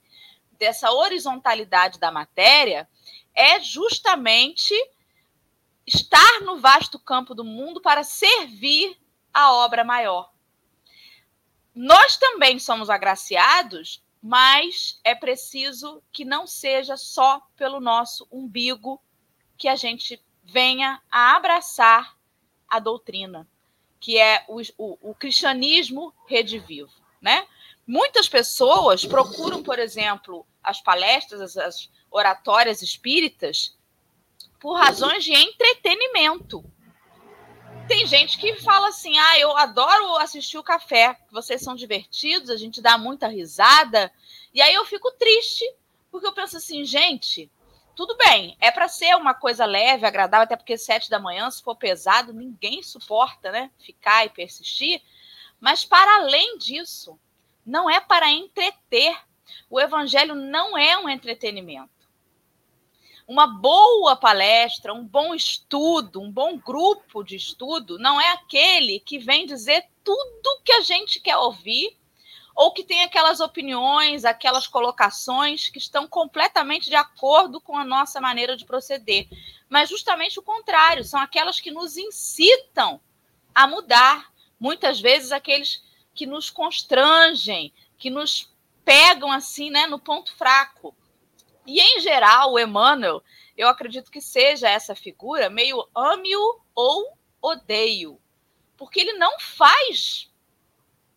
dessa 0.58 0.92
horizontalidade 0.92 2.00
da 2.00 2.12
matéria, 2.12 2.88
é 3.34 3.60
justamente 3.60 4.74
estar 5.88 6.42
no 6.42 6.60
vasto 6.60 7.00
campo 7.00 7.34
do 7.34 7.44
mundo 7.44 7.82
para 7.82 8.04
servir 8.04 8.96
a 9.34 9.54
obra 9.54 9.84
maior. 9.84 10.32
Nós 11.74 12.18
também 12.18 12.60
somos 12.60 12.90
agraciados, 12.90 14.04
mas 14.22 15.00
é 15.04 15.16
preciso 15.16 16.04
que 16.12 16.26
não 16.26 16.46
seja 16.46 16.98
só 16.98 17.42
pelo 17.56 17.80
nosso 17.80 18.28
umbigo 18.30 19.02
que 19.58 19.68
a 19.68 19.76
gente 19.76 20.22
venha 20.44 21.02
a 21.10 21.36
abraçar 21.36 22.16
a 22.68 22.80
doutrina 22.80 23.48
que 24.00 24.18
é 24.18 24.44
o, 24.48 24.62
o, 24.78 25.12
o 25.12 25.16
cristianismo 25.16 26.14
redivivo, 26.26 26.92
né? 27.22 27.48
Muitas 27.86 28.28
pessoas 28.28 29.06
procuram, 29.06 29.64
por 29.64 29.80
exemplo, 29.80 30.46
as 30.62 30.82
palestras, 30.82 31.42
as, 31.42 31.58
as 31.58 31.90
oratórias 32.12 32.82
espíritas, 32.82 33.77
por 34.60 34.74
razões 34.78 35.24
de 35.24 35.34
entretenimento. 35.34 36.64
Tem 37.88 38.06
gente 38.06 38.38
que 38.38 38.56
fala 38.58 38.90
assim: 38.90 39.18
ah, 39.18 39.40
eu 39.40 39.56
adoro 39.56 40.18
assistir 40.18 40.58
o 40.58 40.64
café, 40.64 41.18
vocês 41.32 41.62
são 41.62 41.76
divertidos, 41.76 42.50
a 42.50 42.58
gente 42.58 42.82
dá 42.82 42.98
muita 42.98 43.28
risada. 43.28 44.12
E 44.54 44.62
aí 44.62 44.74
eu 44.74 44.86
fico 44.86 45.12
triste, 45.12 45.64
porque 46.12 46.28
eu 46.28 46.34
penso 46.34 46.58
assim, 46.58 46.84
gente, 46.84 47.50
tudo 47.96 48.16
bem, 48.18 48.58
é 48.60 48.70
para 48.70 48.88
ser 48.88 49.16
uma 49.16 49.34
coisa 49.34 49.66
leve, 49.66 50.06
agradável, 50.06 50.44
até 50.44 50.56
porque 50.56 50.78
sete 50.78 51.10
da 51.10 51.20
manhã, 51.20 51.50
se 51.50 51.64
for 51.64 51.76
pesado, 51.76 52.34
ninguém 52.34 52.84
suporta, 52.84 53.52
né? 53.52 53.72
Ficar 53.80 54.26
e 54.26 54.30
persistir. 54.30 55.02
Mas 55.60 55.86
para 55.86 56.18
além 56.18 56.58
disso, 56.58 57.18
não 57.66 57.90
é 57.90 58.00
para 58.00 58.30
entreter. 58.30 59.18
O 59.70 59.80
evangelho 59.80 60.36
não 60.36 60.78
é 60.78 60.98
um 60.98 61.10
entretenimento. 61.10 61.97
Uma 63.28 63.46
boa 63.46 64.16
palestra, 64.16 64.94
um 64.94 65.06
bom 65.06 65.36
estudo, 65.36 66.22
um 66.22 66.32
bom 66.32 66.58
grupo 66.58 67.24
de 67.24 67.36
estudo, 67.36 68.00
não 68.00 68.20
é 68.20 68.32
aquele 68.32 69.02
que 69.02 69.20
vem 69.20 69.46
dizer 69.46 69.86
tudo 70.04 70.62
que 70.64 70.72
a 70.72 70.82
gente 70.82 71.20
quer 71.20 71.36
ouvir 71.36 71.98
ou 72.56 72.72
que 72.72 72.84
tem 72.84 73.04
aquelas 73.04 73.40
opiniões, 73.40 74.26
aquelas 74.26 74.66
colocações 74.66 75.70
que 75.70 75.78
estão 75.78 76.08
completamente 76.08 76.90
de 76.90 76.96
acordo 76.96 77.62
com 77.62 77.78
a 77.78 77.84
nossa 77.84 78.20
maneira 78.20 78.58
de 78.58 78.66
proceder. 78.66 79.28
Mas 79.70 79.90
justamente 79.90 80.40
o 80.40 80.44
contrário, 80.44 81.04
são 81.04 81.20
aquelas 81.20 81.60
que 81.60 81.70
nos 81.70 81.98
incitam 81.98 83.00
a 83.54 83.68
mudar. 83.68 84.32
Muitas 84.60 85.00
vezes 85.00 85.32
aqueles 85.32 85.84
que 86.16 86.26
nos 86.26 86.50
constrangem, 86.50 87.72
que 87.96 88.10
nos 88.10 88.52
pegam 88.84 89.32
assim, 89.32 89.70
né, 89.70 89.86
no 89.86 90.00
ponto 90.00 90.34
fraco. 90.34 90.96
E, 91.68 91.82
em 91.82 92.00
geral, 92.00 92.54
o 92.54 92.60
Emmanuel, 92.60 93.22
eu 93.58 93.68
acredito 93.68 94.10
que 94.10 94.22
seja 94.22 94.70
essa 94.70 94.96
figura 94.96 95.50
meio 95.50 95.86
ame-o 95.94 96.62
ou 96.74 97.18
odeio. 97.42 98.18
Porque 98.78 99.02
ele 99.02 99.14
não 99.14 99.38
faz, 99.38 100.32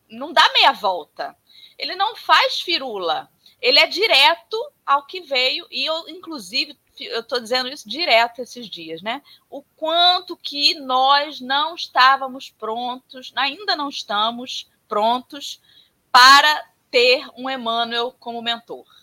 não 0.08 0.32
dá 0.32 0.42
meia 0.52 0.72
volta. 0.72 1.36
Ele 1.78 1.94
não 1.94 2.16
faz 2.16 2.60
firula. 2.60 3.30
Ele 3.62 3.78
é 3.78 3.86
direto 3.86 4.72
ao 4.84 5.06
que 5.06 5.20
veio. 5.20 5.68
E 5.70 5.84
eu, 5.84 6.08
inclusive, 6.08 6.76
eu 6.98 7.20
estou 7.20 7.38
dizendo 7.38 7.68
isso 7.68 7.88
direto 7.88 8.42
esses 8.42 8.68
dias, 8.68 9.00
né? 9.02 9.22
O 9.48 9.62
quanto 9.76 10.36
que 10.36 10.74
nós 10.80 11.40
não 11.40 11.76
estávamos 11.76 12.50
prontos, 12.50 13.32
ainda 13.36 13.76
não 13.76 13.88
estamos 13.88 14.68
prontos 14.88 15.62
para 16.10 16.68
ter 16.90 17.24
um 17.36 17.48
Emmanuel 17.48 18.12
como 18.18 18.42
mentor 18.42 18.99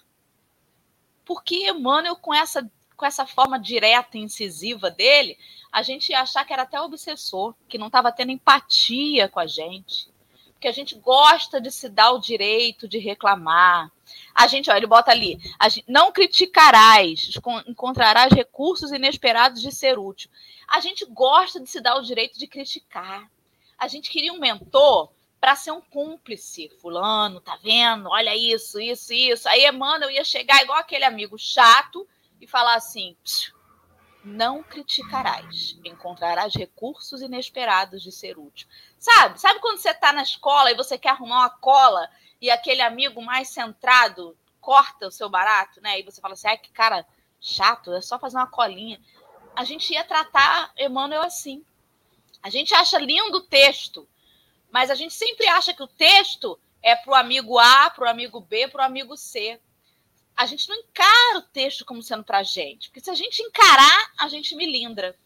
porque 1.28 1.70
Emmanuel, 1.70 2.16
com 2.16 2.34
essa, 2.34 2.72
com 2.96 3.06
essa 3.06 3.28
forma 3.28 3.60
direta 3.60 4.18
e 4.18 4.22
incisiva 4.22 4.90
dele, 4.90 5.38
a 5.72 5.84
gente 5.84 6.10
ia 6.10 6.22
achar 6.22 6.46
que 6.46 6.54
era 6.54 6.64
até 6.64 6.80
obsessor, 6.80 7.54
que 7.68 7.78
não 7.78 7.88
estava 7.88 8.12
tendo 8.12 8.32
empatia 8.32 9.28
com 9.28 9.40
a 9.40 9.46
gente. 9.46 10.08
Porque 10.54 10.70
a 10.70 10.72
gente 10.72 10.96
gosta 10.96 11.62
de 11.62 11.70
se 11.70 11.88
dar 11.90 12.12
o 12.12 12.20
direito 12.20 12.88
de 12.88 12.98
reclamar. 12.98 13.92
A 14.34 14.48
gente, 14.48 14.72
olha, 14.72 14.78
ele 14.78 14.88
bota 14.88 15.12
ali, 15.12 15.38
gente, 15.70 15.84
não 15.88 16.12
criticarás, 16.12 17.30
encontrarás 17.68 18.32
recursos 18.32 18.92
inesperados 18.92 19.62
de 19.62 19.72
ser 19.72 20.00
útil. 20.00 20.32
A 20.68 20.80
gente 20.80 21.06
gosta 21.06 21.60
de 21.60 21.70
se 21.70 21.82
dar 21.82 21.98
o 21.98 22.02
direito 22.02 22.40
de 22.40 22.48
criticar. 22.48 23.30
A 23.78 23.88
gente 23.88 24.10
queria 24.10 24.34
um 24.34 24.40
mentor 24.40 25.10
para 25.40 25.56
ser 25.56 25.72
um 25.72 25.82
cúmplice. 25.82 26.70
Fulano, 26.82 27.40
tá 27.40 27.58
vendo? 27.62 28.10
Olha 28.10 28.36
isso, 28.36 28.80
isso, 28.80 29.14
isso. 29.14 29.48
Aí 29.50 29.66
Emmanuel 29.66 30.12
ia 30.12 30.24
chegar 30.24 30.64
igual 30.64 30.80
aquele 30.80 31.06
amigo 31.06 31.38
chato 31.38 32.08
e 32.42 32.48
falar 32.48 32.76
assim: 32.76 33.16
não 34.24 34.62
criticarás, 34.62 35.78
encontrarás 35.86 36.54
recursos 36.54 37.22
inesperados 37.22 38.02
de 38.02 38.12
ser 38.12 38.38
útil. 38.38 38.68
Sabe? 39.00 39.40
Sabe 39.40 39.60
quando 39.60 39.78
você 39.78 39.92
está 39.92 40.12
na 40.12 40.24
escola 40.24 40.72
e 40.72 40.76
você 40.76 40.98
quer 40.98 41.10
arrumar 41.10 41.40
uma 41.40 41.50
cola 41.50 42.10
e 42.42 42.50
aquele 42.50 42.82
amigo 42.82 43.22
mais 43.22 43.50
centrado 43.50 44.38
corta 44.60 45.08
o 45.08 45.12
seu 45.12 45.30
barato, 45.30 45.80
né? 45.82 46.00
E 46.00 46.04
você 46.04 46.20
fala 46.20 46.34
assim: 46.34 46.48
ai, 46.48 46.58
que 46.58 46.72
cara 46.72 47.06
chato, 47.40 47.94
é 47.94 48.02
só 48.02 48.20
fazer 48.20 48.38
uma 48.38 48.50
colinha. 48.50 49.00
A 49.56 49.64
gente 49.64 49.92
ia 49.94 50.04
tratar 50.04 50.72
Emmanuel 50.78 51.22
assim. 51.22 51.64
A 52.44 52.50
gente 52.50 52.74
acha 52.74 53.00
lindo 53.00 53.38
o 53.38 53.44
texto, 53.44 54.08
mas 54.78 54.92
a 54.92 54.94
gente 54.94 55.16
sempre 55.16 55.48
acha 55.48 55.74
que 55.74 55.82
o 55.82 55.88
texto 55.88 56.56
é 56.84 56.96
para 56.96 57.12
o 57.12 57.16
amigo 57.16 57.58
A, 57.58 57.90
para 57.90 58.06
o 58.06 58.10
amigo 58.12 58.40
B, 58.40 58.68
para 58.68 58.84
o 58.84 58.86
amigo 58.86 59.18
C. 59.18 59.60
A 60.36 60.46
gente 60.46 60.70
não 60.70 60.76
encara 60.76 61.40
o 61.40 61.42
texto 61.42 61.84
como 61.84 62.04
sendo 62.04 62.24
para 62.24 62.38
a 62.38 62.44
gente, 62.44 62.88
porque 62.88 63.00
se 63.00 63.10
a 63.10 63.16
gente 63.16 63.42
encarar, 63.42 64.12
a 64.20 64.28
gente 64.28 64.56
milindra. 64.56 65.18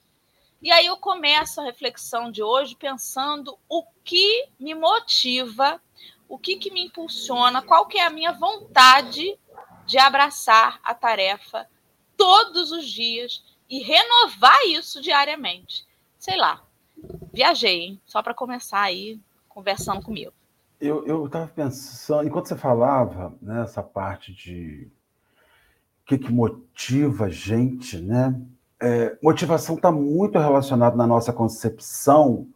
E 0.62 0.72
aí 0.72 0.86
eu 0.86 0.96
começo 0.96 1.60
a 1.60 1.66
reflexão 1.66 2.32
de 2.32 2.42
hoje 2.42 2.78
pensando 2.78 3.60
o 3.68 3.84
que 4.06 4.48
me 4.58 4.74
motiva, 4.74 5.84
o 6.30 6.40
que, 6.40 6.56
que 6.56 6.72
me 6.72 6.86
impulsiona, 6.86 7.62
qual 7.62 7.88
que 7.88 7.98
é 7.98 8.06
a 8.06 8.10
minha 8.10 8.32
vontade 8.32 9.38
de 9.86 9.98
abraçar 9.98 10.80
a 10.82 10.94
tarefa 10.94 11.70
todos 12.16 12.72
os 12.72 12.88
dias 12.88 13.44
e 13.70 13.80
renovar 13.80 14.66
isso 14.68 15.02
diariamente. 15.02 15.86
Sei 16.18 16.38
lá, 16.38 16.66
viajei, 17.34 17.82
hein? 17.82 18.02
Só 18.06 18.24
para 18.24 18.34
começar 18.34 18.80
aí 18.80 19.20
conversando 19.54 20.02
comigo. 20.02 20.34
Eu 20.80 21.28
estava 21.28 21.48
pensando, 21.48 22.28
enquanto 22.28 22.48
você 22.48 22.56
falava, 22.56 23.36
né, 23.40 23.62
essa 23.62 23.84
parte 23.84 24.34
de 24.34 24.92
o 26.02 26.06
que, 26.06 26.18
que 26.18 26.34
motiva 26.34 27.26
a 27.26 27.30
gente, 27.30 28.00
né? 28.00 28.42
É, 28.82 29.16
motivação 29.22 29.76
está 29.76 29.92
muito 29.92 30.40
relacionada 30.40 30.96
na 30.96 31.06
nossa 31.06 31.32
concepção 31.32 32.48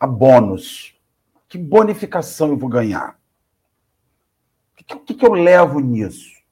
a 0.00 0.06
bônus. 0.06 0.98
Que 1.46 1.58
bonificação 1.58 2.48
eu 2.48 2.56
vou 2.56 2.70
ganhar? 2.70 3.18
O 4.72 4.76
que, 4.76 4.98
que, 5.00 5.14
que 5.14 5.26
eu 5.26 5.34
levo 5.34 5.78
nisso? 5.78 6.42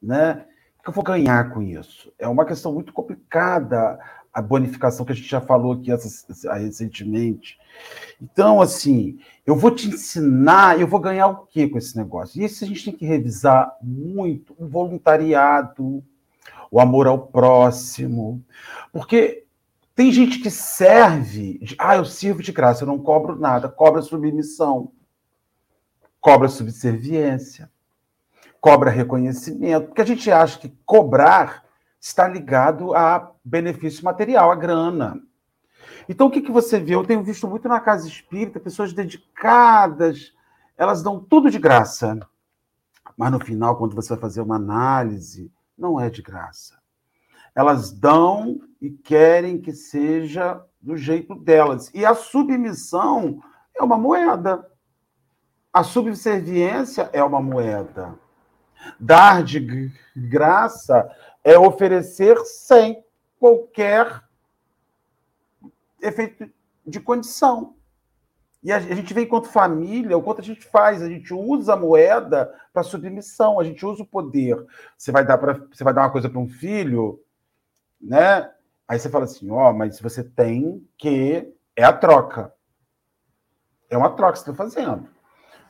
Né? 0.00 0.44
O 0.78 0.82
que 0.82 0.90
eu 0.90 0.94
vou 0.94 1.02
ganhar 1.02 1.50
com 1.50 1.62
isso? 1.62 2.12
É 2.18 2.28
uma 2.28 2.44
questão 2.44 2.72
muito 2.72 2.92
complicada 2.92 3.98
a 4.32 4.40
bonificação 4.40 5.04
que 5.04 5.12
a 5.12 5.14
gente 5.14 5.28
já 5.28 5.40
falou 5.40 5.72
aqui 5.72 5.90
recentemente. 6.58 7.58
Então, 8.20 8.60
assim, 8.60 9.18
eu 9.44 9.54
vou 9.54 9.70
te 9.70 9.88
ensinar, 9.88 10.80
eu 10.80 10.86
vou 10.86 11.00
ganhar 11.00 11.26
o 11.26 11.46
quê 11.46 11.68
com 11.68 11.76
esse 11.76 11.96
negócio? 11.96 12.40
E 12.40 12.44
isso 12.44 12.64
a 12.64 12.66
gente 12.66 12.84
tem 12.84 12.94
que 12.94 13.04
revisar 13.04 13.76
muito, 13.82 14.54
o 14.58 14.66
voluntariado, 14.66 16.02
o 16.70 16.80
amor 16.80 17.06
ao 17.06 17.26
próximo, 17.26 18.42
porque 18.90 19.44
tem 19.94 20.10
gente 20.10 20.38
que 20.38 20.50
serve, 20.50 21.58
de, 21.58 21.76
ah, 21.78 21.96
eu 21.96 22.04
sirvo 22.04 22.42
de 22.42 22.50
graça, 22.50 22.84
eu 22.84 22.88
não 22.88 22.98
cobro 22.98 23.38
nada, 23.38 23.68
cobra 23.68 24.00
submissão, 24.00 24.90
cobra 26.18 26.48
subserviência, 26.48 27.70
cobra 28.58 28.90
reconhecimento, 28.90 29.88
porque 29.88 30.00
a 30.00 30.06
gente 30.06 30.30
acha 30.30 30.58
que 30.58 30.72
cobrar 30.86 31.64
está 32.00 32.26
ligado 32.26 32.94
a 32.94 33.31
benefício 33.44 34.04
material, 34.04 34.50
a 34.50 34.54
grana. 34.54 35.20
Então, 36.08 36.26
o 36.26 36.30
que, 36.30 36.40
que 36.40 36.50
você 36.50 36.78
vê? 36.78 36.94
Eu 36.94 37.04
tenho 37.04 37.22
visto 37.22 37.46
muito 37.48 37.68
na 37.68 37.80
casa 37.80 38.06
espírita 38.06 38.60
pessoas 38.60 38.92
dedicadas, 38.92 40.32
elas 40.76 41.02
dão 41.02 41.20
tudo 41.20 41.50
de 41.50 41.58
graça. 41.58 42.18
Mas 43.16 43.30
no 43.30 43.40
final, 43.40 43.76
quando 43.76 43.94
você 43.94 44.10
vai 44.10 44.18
fazer 44.18 44.40
uma 44.40 44.56
análise, 44.56 45.52
não 45.76 46.00
é 46.00 46.08
de 46.08 46.22
graça. 46.22 46.80
Elas 47.54 47.92
dão 47.92 48.60
e 48.80 48.90
querem 48.90 49.60
que 49.60 49.72
seja 49.72 50.64
do 50.80 50.96
jeito 50.96 51.34
delas. 51.34 51.90
E 51.94 52.04
a 52.04 52.14
submissão 52.14 53.42
é 53.76 53.82
uma 53.82 53.98
moeda. 53.98 54.66
A 55.72 55.82
subserviência 55.84 57.08
é 57.12 57.22
uma 57.22 57.40
moeda. 57.40 58.18
Dar 58.98 59.42
de 59.42 59.92
graça 60.16 61.08
é 61.44 61.58
oferecer 61.58 62.36
sem 62.44 63.02
qualquer 63.42 64.22
efeito 66.00 66.48
de 66.86 67.00
condição. 67.00 67.74
E 68.62 68.70
a 68.70 68.78
gente 68.78 69.12
vê 69.12 69.22
enquanto 69.22 69.48
família, 69.48 70.16
o 70.16 70.22
quanto 70.22 70.40
a 70.40 70.44
gente 70.44 70.64
faz, 70.64 71.02
a 71.02 71.08
gente 71.08 71.34
usa 71.34 71.72
a 71.72 71.76
moeda 71.76 72.54
para 72.72 72.84
submissão, 72.84 73.58
a 73.58 73.64
gente 73.64 73.84
usa 73.84 74.04
o 74.04 74.06
poder. 74.06 74.64
Você 74.96 75.10
vai 75.10 75.26
dar 75.26 75.38
para 75.38 75.54
você 75.54 75.82
vai 75.82 75.92
dar 75.92 76.02
uma 76.02 76.12
coisa 76.12 76.30
para 76.30 76.38
um 76.38 76.48
filho, 76.48 77.20
né? 78.00 78.48
Aí 78.86 79.00
você 79.00 79.08
fala 79.08 79.24
assim, 79.24 79.50
ó, 79.50 79.70
oh, 79.70 79.72
mas 79.72 79.98
você 79.98 80.22
tem 80.22 80.88
que 80.96 81.52
é 81.74 81.82
a 81.82 81.92
troca. 81.92 82.54
É 83.90 83.98
uma 83.98 84.10
troca 84.10 84.34
que 84.34 84.38
você 84.38 84.50
está 84.50 84.54
fazendo. 84.54 85.08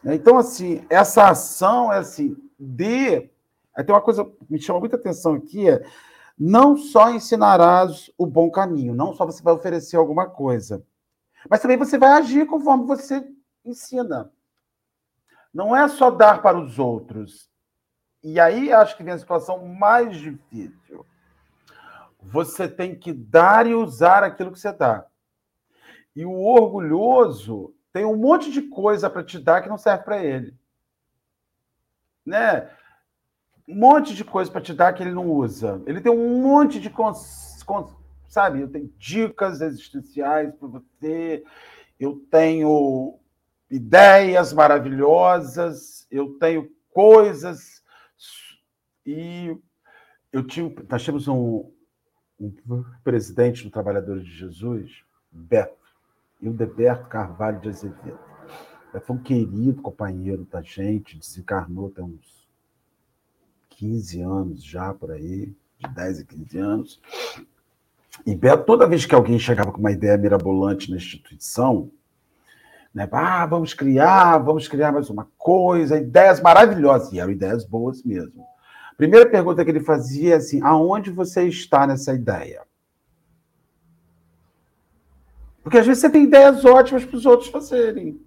Então, 0.04 0.36
assim, 0.36 0.84
essa 0.90 1.30
ação 1.30 1.90
é 1.90 1.96
assim, 1.96 2.36
de 2.60 3.30
Aí 3.74 3.82
tem 3.82 3.94
uma 3.94 4.02
coisa 4.02 4.24
que 4.24 4.52
me 4.52 4.60
chama 4.60 4.80
muita 4.80 4.96
atenção 4.96 5.34
aqui, 5.34 5.68
é 5.68 5.82
não 6.44 6.76
só 6.76 7.08
ensinarás 7.08 8.10
o 8.18 8.26
bom 8.26 8.50
caminho, 8.50 8.96
não 8.96 9.14
só 9.14 9.24
você 9.24 9.40
vai 9.40 9.54
oferecer 9.54 9.96
alguma 9.96 10.28
coisa, 10.28 10.84
mas 11.48 11.60
também 11.60 11.76
você 11.76 11.96
vai 11.96 12.10
agir 12.10 12.46
conforme 12.46 12.84
você 12.84 13.24
ensina. 13.64 14.28
Não 15.54 15.76
é 15.76 15.86
só 15.86 16.10
dar 16.10 16.42
para 16.42 16.58
os 16.58 16.80
outros. 16.80 17.48
E 18.24 18.40
aí 18.40 18.72
acho 18.72 18.96
que 18.96 19.04
vem 19.04 19.14
a 19.14 19.18
situação 19.18 19.64
mais 19.66 20.16
difícil. 20.16 21.06
Você 22.20 22.66
tem 22.66 22.98
que 22.98 23.12
dar 23.12 23.68
e 23.68 23.74
usar 23.74 24.24
aquilo 24.24 24.50
que 24.50 24.58
você 24.58 24.72
dá. 24.72 25.06
E 26.16 26.26
o 26.26 26.40
orgulhoso 26.40 27.72
tem 27.92 28.04
um 28.04 28.16
monte 28.16 28.50
de 28.50 28.62
coisa 28.62 29.08
para 29.08 29.22
te 29.22 29.38
dar 29.38 29.62
que 29.62 29.68
não 29.68 29.78
serve 29.78 30.02
para 30.02 30.24
ele. 30.24 30.56
Né? 32.26 32.68
Um 33.72 33.74
monte 33.74 34.14
de 34.14 34.22
coisa 34.24 34.50
para 34.50 34.60
te 34.60 34.74
dar 34.74 34.92
que 34.92 35.02
ele 35.02 35.14
não 35.14 35.26
usa. 35.30 35.82
Ele 35.86 36.00
tem 36.00 36.12
um 36.12 36.42
monte 36.42 36.78
de 36.78 36.90
cons, 36.90 37.62
cons, 37.64 37.90
sabe? 38.28 38.60
Eu 38.60 38.68
tenho 38.68 38.92
dicas 38.98 39.60
existenciais 39.60 40.54
para 40.54 40.68
você. 40.68 41.42
Eu 41.98 42.22
tenho 42.30 43.18
ideias 43.70 44.52
maravilhosas. 44.52 46.06
Eu 46.10 46.34
tenho 46.38 46.70
coisas 46.92 47.82
e 49.06 49.56
eu 50.30 50.46
tinha, 50.46 50.72
nós 50.88 51.02
tínhamos 51.02 51.26
um, 51.28 51.70
um 52.38 52.84
presidente 53.02 53.64
do 53.64 53.70
Trabalhadores 53.70 54.24
de 54.24 54.34
Jesus, 54.34 55.02
Beto, 55.30 55.76
e 56.40 56.48
o 56.48 56.52
Deberto 56.52 57.08
Carvalho 57.08 57.60
de 57.60 57.68
Azevedo. 57.68 58.18
Foi 59.04 59.16
um 59.16 59.22
querido 59.22 59.80
companheiro 59.80 60.44
da 60.44 60.60
gente, 60.60 61.18
desencarnou 61.18 61.90
tem 61.90 62.04
uns 62.04 62.41
15 63.82 64.20
anos 64.20 64.62
já 64.62 64.94
por 64.94 65.10
aí, 65.10 65.52
de 65.80 65.88
10 65.92 66.20
a 66.20 66.24
15 66.24 66.58
anos. 66.58 67.00
E 68.24 68.32
Beto, 68.32 68.64
toda 68.64 68.86
vez 68.86 69.04
que 69.04 69.14
alguém 69.14 69.40
chegava 69.40 69.72
com 69.72 69.80
uma 69.80 69.90
ideia 69.90 70.16
mirabolante 70.16 70.88
na 70.88 70.98
instituição, 70.98 71.90
né, 72.94 73.08
ah, 73.10 73.44
vamos 73.44 73.74
criar, 73.74 74.38
vamos 74.38 74.68
criar 74.68 74.92
mais 74.92 75.10
uma 75.10 75.26
coisa, 75.36 75.98
ideias 75.98 76.40
maravilhosas, 76.40 77.12
e 77.12 77.18
eram 77.18 77.32
ideias 77.32 77.64
boas 77.64 78.04
mesmo. 78.04 78.46
Primeira 78.96 79.28
pergunta 79.28 79.64
que 79.64 79.70
ele 79.72 79.80
fazia 79.80 80.34
é 80.34 80.36
assim: 80.36 80.62
aonde 80.62 81.10
você 81.10 81.48
está 81.48 81.84
nessa 81.84 82.14
ideia? 82.14 82.62
Porque 85.60 85.78
às 85.78 85.86
vezes 85.86 86.02
você 86.02 86.10
tem 86.10 86.24
ideias 86.24 86.64
ótimas 86.64 87.04
para 87.04 87.16
os 87.16 87.26
outros 87.26 87.50
fazerem. 87.50 88.20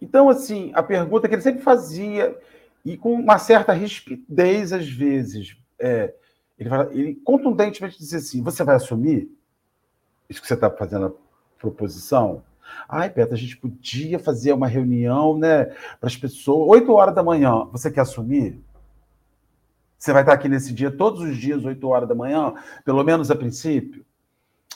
Então, 0.00 0.28
assim, 0.28 0.70
a 0.74 0.82
pergunta 0.82 1.28
que 1.28 1.34
ele 1.34 1.42
sempre 1.42 1.62
fazia, 1.62 2.38
e 2.84 2.96
com 2.96 3.14
uma 3.14 3.38
certa 3.38 3.72
rispidez 3.72 4.72
às 4.72 4.88
vezes, 4.88 5.56
é, 5.78 6.14
ele, 6.58 6.68
fala, 6.68 6.90
ele 6.92 7.14
contundentemente 7.24 7.98
dizia 7.98 8.18
assim: 8.18 8.42
você 8.42 8.64
vai 8.64 8.76
assumir 8.76 9.30
isso 10.28 10.40
que 10.40 10.46
você 10.46 10.54
está 10.54 10.70
fazendo 10.70 11.06
a 11.06 11.12
proposição? 11.58 12.42
Ai, 12.88 13.10
Petra, 13.10 13.34
a 13.34 13.38
gente 13.38 13.56
podia 13.56 14.18
fazer 14.18 14.52
uma 14.52 14.68
reunião, 14.68 15.36
né, 15.36 15.64
para 15.64 16.06
as 16.06 16.16
pessoas, 16.16 16.68
8 16.68 16.92
horas 16.92 17.14
da 17.14 17.22
manhã. 17.22 17.64
Você 17.72 17.90
quer 17.90 18.02
assumir? 18.02 18.60
Você 19.98 20.12
vai 20.12 20.22
estar 20.22 20.32
aqui 20.32 20.48
nesse 20.48 20.72
dia 20.72 20.90
todos 20.90 21.20
os 21.20 21.36
dias, 21.36 21.64
8 21.64 21.86
horas 21.86 22.08
da 22.08 22.14
manhã, 22.14 22.54
pelo 22.84 23.02
menos 23.02 23.30
a 23.30 23.36
princípio? 23.36 24.04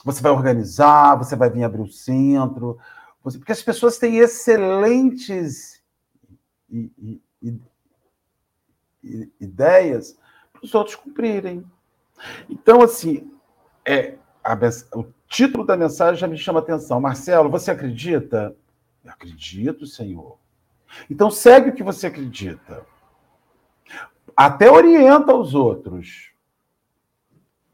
Você 0.04 0.20
vai 0.20 0.32
organizar, 0.32 1.16
você 1.16 1.34
vai 1.34 1.48
vir 1.48 1.64
abrir 1.64 1.80
o 1.80 1.88
centro, 1.88 2.78
porque 3.22 3.52
as 3.52 3.62
pessoas 3.62 3.96
têm 3.96 4.18
excelentes 4.18 5.82
ideias 9.40 10.18
para 10.52 10.64
os 10.64 10.74
outros 10.74 10.96
cumprirem. 10.96 11.64
Então, 12.48 12.82
assim, 12.82 13.30
é, 13.86 14.16
a, 14.42 14.54
o 14.96 15.06
título 15.28 15.64
da 15.64 15.76
mensagem 15.76 16.20
já 16.20 16.26
me 16.26 16.36
chama 16.36 16.60
atenção. 16.60 17.00
Marcelo, 17.00 17.50
você 17.50 17.70
acredita? 17.70 18.56
Eu 19.04 19.10
acredito, 19.10 19.86
Senhor. 19.86 20.38
Então 21.10 21.30
segue 21.30 21.70
o 21.70 21.74
que 21.74 21.82
você 21.82 22.06
acredita. 22.06 22.86
Até 24.36 24.70
orienta 24.70 25.34
os 25.34 25.54
outros. 25.54 26.32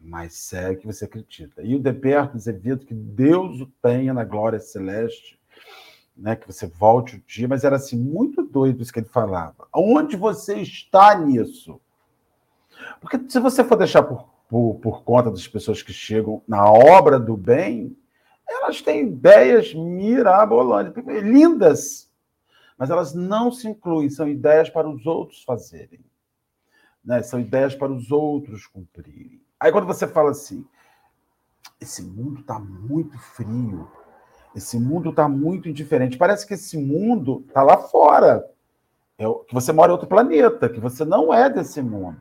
Mas 0.00 0.34
segue 0.34 0.76
o 0.76 0.80
que 0.80 0.86
você 0.86 1.04
acredita. 1.04 1.62
E 1.62 1.74
o 1.74 1.78
Deperto 1.78 2.36
Azevedo, 2.36 2.86
que 2.86 2.94
Deus 2.94 3.60
o 3.60 3.66
tenha 3.82 4.14
na 4.14 4.24
glória 4.24 4.58
celeste, 4.58 5.39
né, 6.20 6.36
que 6.36 6.46
você 6.46 6.66
volte 6.66 7.16
o 7.16 7.22
dia, 7.26 7.48
mas 7.48 7.64
era 7.64 7.76
assim, 7.76 7.98
muito 7.98 8.42
doido 8.42 8.82
isso 8.82 8.92
que 8.92 9.00
ele 9.00 9.08
falava. 9.08 9.66
Onde 9.74 10.16
você 10.16 10.56
está 10.56 11.18
nisso? 11.18 11.80
Porque 13.00 13.18
se 13.28 13.40
você 13.40 13.64
for 13.64 13.76
deixar 13.76 14.02
por 14.02 14.30
por, 14.50 14.80
por 14.82 15.04
conta 15.04 15.30
das 15.30 15.46
pessoas 15.46 15.80
que 15.80 15.92
chegam 15.92 16.42
na 16.46 16.68
obra 16.68 17.20
do 17.20 17.36
bem, 17.36 17.96
elas 18.46 18.82
têm 18.82 19.06
ideias 19.06 19.72
mirabolantes, 19.72 20.92
lindas, 21.22 22.10
mas 22.76 22.90
elas 22.90 23.14
não 23.14 23.52
se 23.52 23.68
incluem, 23.68 24.10
são 24.10 24.28
ideias 24.28 24.68
para 24.68 24.90
os 24.90 25.06
outros 25.06 25.44
fazerem. 25.44 26.04
Né? 27.04 27.22
São 27.22 27.38
ideias 27.38 27.76
para 27.76 27.92
os 27.92 28.10
outros 28.10 28.66
cumprirem. 28.66 29.40
Aí 29.58 29.70
quando 29.70 29.86
você 29.86 30.08
fala 30.08 30.30
assim, 30.32 30.66
esse 31.80 32.02
mundo 32.02 32.40
está 32.40 32.58
muito 32.58 33.16
frio, 33.18 33.88
esse 34.54 34.78
mundo 34.78 35.10
está 35.10 35.28
muito 35.28 35.68
indiferente, 35.68 36.16
parece 36.16 36.46
que 36.46 36.54
esse 36.54 36.76
mundo 36.76 37.44
está 37.46 37.62
lá 37.62 37.78
fora, 37.78 38.44
é, 39.18 39.24
que 39.46 39.54
você 39.54 39.72
mora 39.72 39.90
em 39.90 39.92
outro 39.92 40.08
planeta, 40.08 40.68
que 40.68 40.80
você 40.80 41.04
não 41.04 41.32
é 41.32 41.48
desse 41.48 41.80
mundo. 41.82 42.20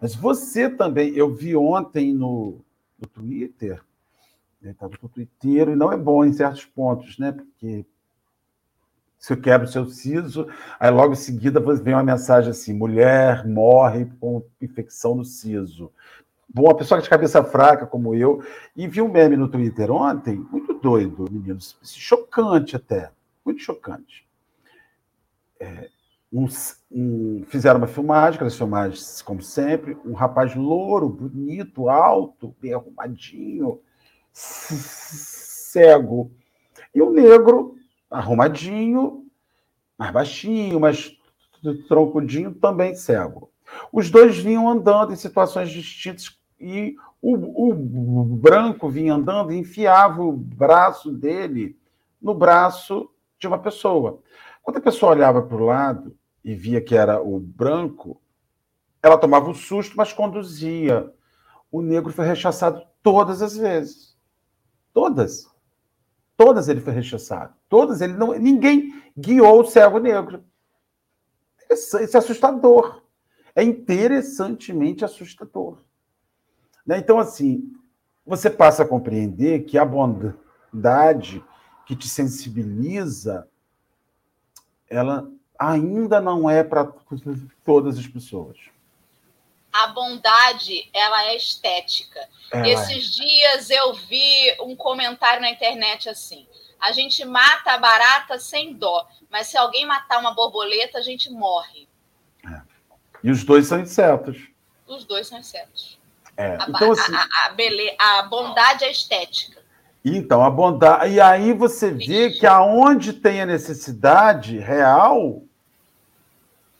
Mas 0.00 0.14
você 0.14 0.70
também, 0.70 1.14
eu 1.14 1.34
vi 1.34 1.54
ontem 1.54 2.14
no, 2.14 2.60
no 2.98 3.08
Twitter, 3.08 3.82
estava 4.62 4.92
no 5.02 5.08
Twitter, 5.08 5.68
e 5.68 5.76
não 5.76 5.92
é 5.92 5.96
bom 5.96 6.24
em 6.24 6.32
certos 6.32 6.64
pontos, 6.64 7.18
né? 7.18 7.32
Porque 7.32 7.84
você 9.18 9.36
quebra 9.36 9.66
o 9.66 9.70
seu 9.70 9.86
siso, 9.86 10.48
aí 10.78 10.90
logo 10.90 11.12
em 11.12 11.16
seguida 11.16 11.60
vem 11.60 11.92
uma 11.92 12.02
mensagem 12.02 12.50
assim: 12.50 12.72
mulher 12.72 13.46
morre 13.46 14.06
com 14.18 14.42
infecção 14.60 15.14
no 15.14 15.24
siso. 15.24 15.92
Bom, 16.52 16.64
uma 16.64 16.76
pessoa 16.76 17.00
de 17.00 17.08
cabeça 17.08 17.44
fraca 17.44 17.86
como 17.86 18.12
eu, 18.12 18.42
e 18.76 18.88
vi 18.88 19.00
um 19.00 19.08
meme 19.08 19.36
no 19.36 19.48
Twitter 19.48 19.88
ontem, 19.92 20.34
muito 20.50 20.74
doido, 20.74 21.26
meninos, 21.30 21.78
chocante 21.82 22.74
até, 22.74 23.12
muito 23.44 23.62
chocante. 23.62 24.26
É, 25.60 25.88
um, 26.32 26.48
um, 26.90 27.44
fizeram 27.46 27.78
uma 27.78 27.86
filmagem, 27.86 28.34
aquelas 28.34 28.56
filmagens, 28.56 29.22
como 29.22 29.40
sempre, 29.40 29.96
um 30.04 30.12
rapaz 30.12 30.56
louro, 30.56 31.08
bonito, 31.08 31.88
alto, 31.88 32.52
bem 32.60 32.74
arrumadinho, 32.74 33.80
cego. 34.32 36.32
E 36.92 37.00
um 37.00 37.12
negro, 37.12 37.76
arrumadinho, 38.10 39.24
mais 39.96 40.12
baixinho, 40.12 40.80
mais 40.80 41.16
troncudinho, 41.86 42.52
também 42.54 42.96
cego. 42.96 43.52
Os 43.92 44.10
dois 44.10 44.36
vinham 44.36 44.68
andando 44.68 45.12
em 45.12 45.16
situações 45.16 45.70
distintas 45.70 46.39
e 46.60 46.96
o, 47.22 47.70
o 47.70 48.24
branco 48.36 48.88
vinha 48.88 49.14
andando 49.14 49.52
e 49.52 49.58
enfiava 49.58 50.22
o 50.22 50.32
braço 50.32 51.10
dele 51.10 51.78
no 52.20 52.34
braço 52.34 53.10
de 53.38 53.46
uma 53.46 53.58
pessoa. 53.58 54.20
Quando 54.62 54.76
a 54.76 54.82
pessoa 54.82 55.12
olhava 55.12 55.42
para 55.42 55.56
o 55.56 55.64
lado, 55.64 56.16
e 56.44 56.54
via 56.54 56.80
que 56.80 56.94
era 56.94 57.22
o 57.22 57.38
branco, 57.38 58.20
ela 59.02 59.18
tomava 59.18 59.48
um 59.48 59.54
susto, 59.54 59.96
mas 59.96 60.12
conduzia. 60.12 61.12
O 61.70 61.80
negro 61.80 62.12
foi 62.12 62.26
rechaçado 62.26 62.82
todas 63.02 63.42
as 63.42 63.56
vezes. 63.56 64.16
Todas. 64.92 65.48
Todas 66.36 66.68
ele 66.68 66.80
foi 66.80 66.92
rechaçado. 66.92 67.54
Todas 67.68 68.00
ele 68.00 68.14
não. 68.14 68.32
Ninguém 68.38 69.02
guiou 69.16 69.60
o 69.60 69.66
cego 69.66 69.98
negro. 69.98 70.42
Isso 71.70 71.96
é 71.96 72.18
assustador. 72.18 73.02
É 73.54 73.62
interessantemente 73.62 75.04
assustador. 75.04 75.78
Né? 76.90 76.98
Então, 76.98 77.20
assim, 77.20 77.72
você 78.26 78.50
passa 78.50 78.82
a 78.82 78.86
compreender 78.86 79.62
que 79.62 79.78
a 79.78 79.84
bondade 79.84 81.40
que 81.86 81.94
te 81.94 82.08
sensibiliza, 82.08 83.48
ela 84.88 85.30
ainda 85.56 86.20
não 86.20 86.50
é 86.50 86.64
para 86.64 86.86
todas 87.64 87.96
as 87.96 88.08
pessoas. 88.08 88.56
A 89.72 89.86
bondade, 89.86 90.90
ela 90.92 91.26
é 91.26 91.36
estética. 91.36 92.28
Ela 92.50 92.66
é. 92.66 92.70
Esses 92.70 93.20
é. 93.20 93.24
dias 93.24 93.70
eu 93.70 93.94
vi 93.94 94.56
um 94.62 94.74
comentário 94.74 95.40
na 95.40 95.50
internet 95.50 96.08
assim: 96.08 96.44
a 96.80 96.90
gente 96.90 97.24
mata 97.24 97.70
a 97.70 97.78
barata 97.78 98.36
sem 98.40 98.74
dó, 98.74 99.08
mas 99.30 99.46
se 99.46 99.56
alguém 99.56 99.86
matar 99.86 100.18
uma 100.18 100.34
borboleta, 100.34 100.98
a 100.98 101.02
gente 101.02 101.30
morre. 101.30 101.88
É. 102.44 102.62
E 103.22 103.30
os 103.30 103.44
dois 103.44 103.68
são 103.68 103.78
insetos. 103.78 104.48
Os 104.88 105.04
dois 105.04 105.28
são 105.28 105.38
insetos. 105.38 105.99
É. 106.40 106.56
A, 106.58 106.66
então, 106.70 106.92
assim... 106.92 107.14
a, 107.14 107.18
a, 107.18 107.46
a, 107.46 107.48
bele... 107.50 107.94
a 107.98 108.22
bondade 108.22 108.84
é 108.84 108.90
estética. 108.90 109.60
Então, 110.02 110.42
a 110.42 110.48
bondade. 110.48 111.12
E 111.12 111.20
aí 111.20 111.52
você 111.52 111.90
vê 111.90 112.30
que 112.30 112.46
aonde 112.46 113.12
tem 113.12 113.42
a 113.42 113.46
necessidade 113.46 114.58
real, 114.58 115.42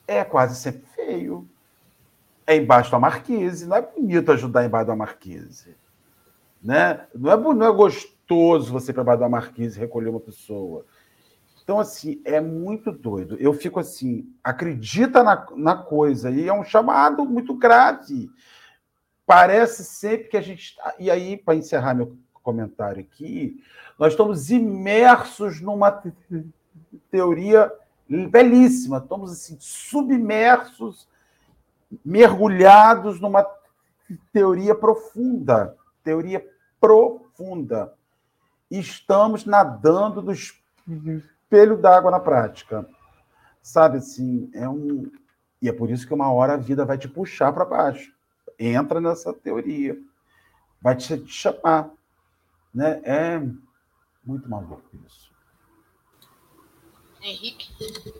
é 0.09 0.25
quase 0.25 0.57
sempre 0.57 0.85
feio. 0.97 1.47
É 2.47 2.57
embaixo 2.57 2.91
da 2.91 2.99
marquise, 2.99 3.67
não 3.67 3.77
é 3.77 3.83
bonito 3.83 4.33
ajudar 4.33 4.65
embaixo 4.65 4.87
da 4.87 4.97
marquise. 4.97 5.77
Né? 6.63 7.01
Não, 7.15 7.31
é, 7.31 7.37
não 7.37 7.67
é 7.67 7.73
gostoso 7.73 8.73
você 8.73 8.91
ir 8.91 8.95
para 8.95 9.03
embaixo 9.03 9.21
da 9.21 9.29
marquise 9.29 9.79
recolher 9.79 10.09
uma 10.09 10.21
pessoa. 10.21 10.87
Então, 11.63 11.79
assim, 11.79 12.21
é 12.25 12.41
muito 12.41 12.91
doido. 12.91 13.37
Eu 13.39 13.53
fico 13.53 13.79
assim, 13.79 14.27
acredita 14.43 15.23
na, 15.23 15.47
na 15.55 15.77
coisa, 15.77 16.31
e 16.31 16.49
é 16.49 16.53
um 16.53 16.65
chamado 16.65 17.27
muito 17.27 17.55
grave. 17.55 18.31
Parece 19.31 19.85
sempre 19.85 20.27
que 20.27 20.37
a 20.37 20.41
gente 20.41 20.61
está. 20.61 20.93
E 20.99 21.09
aí, 21.09 21.37
para 21.37 21.55
encerrar 21.55 21.95
meu 21.95 22.19
comentário 22.43 23.01
aqui, 23.01 23.63
nós 23.97 24.13
estamos 24.13 24.51
imersos 24.51 25.61
numa 25.61 26.03
teoria 27.13 27.73
belíssima. 28.09 28.99
Estamos 28.99 29.31
assim, 29.31 29.57
submersos, 29.61 31.07
mergulhados 32.05 33.21
numa 33.21 33.47
teoria 34.33 34.75
profunda, 34.75 35.77
teoria 36.03 36.45
profunda. 36.81 37.95
Estamos 38.69 39.45
nadando 39.45 40.21
do 40.21 40.33
espelho 40.33 41.77
d'água 41.77 42.11
na 42.11 42.19
prática. 42.19 42.85
Sabe 43.63 43.99
assim, 43.99 44.51
é 44.53 44.69
um 44.69 45.09
e 45.63 45.69
é 45.69 45.73
por 45.73 45.89
isso 45.89 46.05
que 46.05 46.15
uma 46.15 46.33
hora 46.33 46.55
a 46.55 46.57
vida 46.57 46.85
vai 46.85 46.99
te 46.99 47.07
puxar 47.07 47.53
para 47.53 47.65
baixo. 47.65 48.19
Entra 48.61 49.01
nessa 49.01 49.33
teoria. 49.33 49.99
vai 50.83 50.95
te 50.95 51.27
chamar. 51.27 51.91
Né? 52.75 53.01
É 53.05 53.41
muito 54.23 54.49
maluco 54.49 54.85
isso. 55.07 55.31
Henrique? 57.23 57.69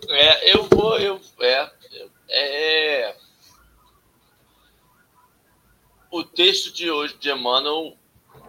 É, 0.09 0.57
eu 0.57 0.65
vou, 0.65 0.99
eu, 0.99 1.21
é, 1.41 1.73
é, 2.29 3.17
o 6.11 6.25
texto 6.25 6.73
de 6.73 6.91
hoje 6.91 7.17
de 7.19 7.31
Emmanuel 7.31 7.97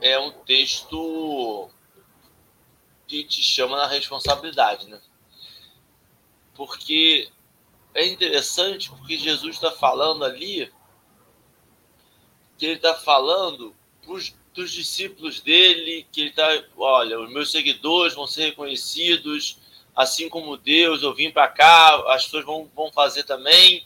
é 0.01 0.17
um 0.17 0.31
texto 0.31 1.69
que 3.07 3.23
te 3.25 3.43
chama 3.43 3.77
na 3.77 3.87
responsabilidade, 3.87 4.89
né? 4.89 4.99
Porque 6.55 7.29
é 7.93 8.05
interessante 8.07 8.89
porque 8.89 9.17
Jesus 9.17 9.55
está 9.55 9.71
falando 9.71 10.23
ali 10.23 10.71
que 12.61 12.67
ele 12.67 12.75
está 12.75 12.93
falando 12.93 13.75
pros, 14.03 14.35
dos 14.53 14.71
discípulos 14.71 15.41
dele, 15.41 16.05
que 16.11 16.21
ele 16.21 16.29
está, 16.29 16.47
olha, 16.77 17.19
os 17.19 17.33
meus 17.33 17.49
seguidores 17.49 18.13
vão 18.13 18.27
ser 18.27 18.49
reconhecidos, 18.49 19.57
assim 19.95 20.29
como 20.29 20.55
Deus, 20.57 21.01
eu 21.01 21.11
vim 21.11 21.31
para 21.31 21.47
cá, 21.47 21.95
as 22.13 22.25
pessoas 22.25 22.45
vão, 22.45 22.69
vão 22.75 22.91
fazer 22.91 23.23
também. 23.23 23.83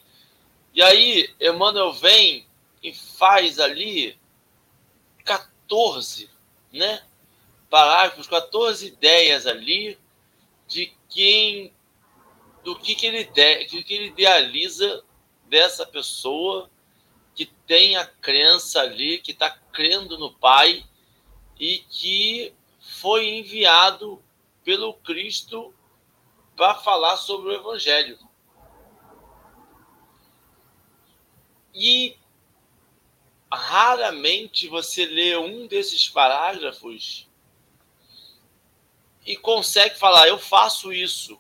E 0.74 0.82
aí, 0.82 1.34
Emmanuel 1.40 1.94
vem 1.94 2.46
e 2.84 2.94
faz 2.94 3.62
ali 3.62 4.20
14, 5.24 6.30
né? 6.74 7.02
Parágrafos, 7.70 8.28
14 8.28 8.88
ideias 8.88 9.48
ali 9.48 9.98
de 10.68 10.92
quem, 11.08 11.74
do 12.62 12.78
que, 12.78 12.94
que, 12.94 13.06
ele, 13.06 13.24
de, 13.24 13.66
que, 13.68 13.84
que 13.86 13.94
ele 13.94 14.08
idealiza 14.08 15.02
dessa 15.48 15.86
pessoa 15.86 16.70
que 17.36 17.46
tem 17.46 17.98
a 17.98 18.06
crença 18.06 18.80
ali, 18.82 19.20
que 19.20 19.32
está 19.32 19.52
crendo 19.52 20.18
no 20.18 20.34
Pai 20.34 20.86
e 21.60 21.80
que 21.90 22.54
foi 22.80 23.28
enviado 23.28 24.24
pelo 24.64 24.94
Cristo 24.94 25.74
para 26.56 26.76
falar 26.76 27.18
sobre 27.18 27.50
o 27.50 27.54
Evangelho. 27.54 28.18
E 31.74 32.18
raramente 33.52 34.68
você 34.68 35.06
lê 35.06 35.36
um 35.38 35.68
desses 35.68 36.08
parágrafos 36.08 37.28
e 39.26 39.36
consegue 39.36 39.98
falar, 39.98 40.28
eu 40.28 40.38
faço 40.38 40.94
isso. 40.94 41.40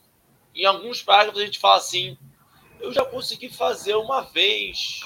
Em 0.53 0.65
alguns 0.65 1.01
parágrafos 1.01 1.41
a 1.41 1.45
gente 1.45 1.59
fala 1.59 1.77
assim, 1.77 2.17
eu 2.79 2.91
já 2.91 3.05
consegui 3.05 3.49
fazer 3.49 3.95
uma 3.95 4.21
vez, 4.21 5.01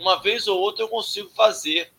uma 0.00 0.16
vez 0.16 0.48
ou 0.48 0.58
outra 0.58 0.84
eu 0.84 0.88
consigo 0.88 1.30
fazer. 1.30 1.92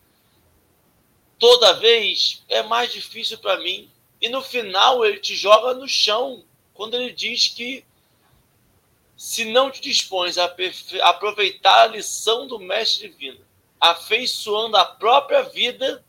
Toda 1.38 1.74
vez 1.74 2.42
é 2.48 2.62
mais 2.62 2.92
difícil 2.92 3.38
para 3.38 3.58
mim. 3.58 3.90
E 4.20 4.28
no 4.28 4.42
final 4.42 5.04
ele 5.04 5.18
te 5.18 5.34
joga 5.34 5.74
no 5.74 5.88
chão 5.88 6.44
quando 6.74 6.94
ele 6.94 7.12
diz 7.12 7.48
que 7.48 7.84
se 9.16 9.44
não 9.44 9.70
te 9.70 9.80
dispões 9.80 10.36
a 10.36 10.52
aproveitar 11.02 11.82
a 11.82 11.86
lição 11.86 12.46
do 12.46 12.58
Mestre 12.58 13.08
Divino, 13.08 13.44
afeiçoando 13.80 14.76
a 14.76 14.84
própria 14.84 15.42
vida 15.42 16.04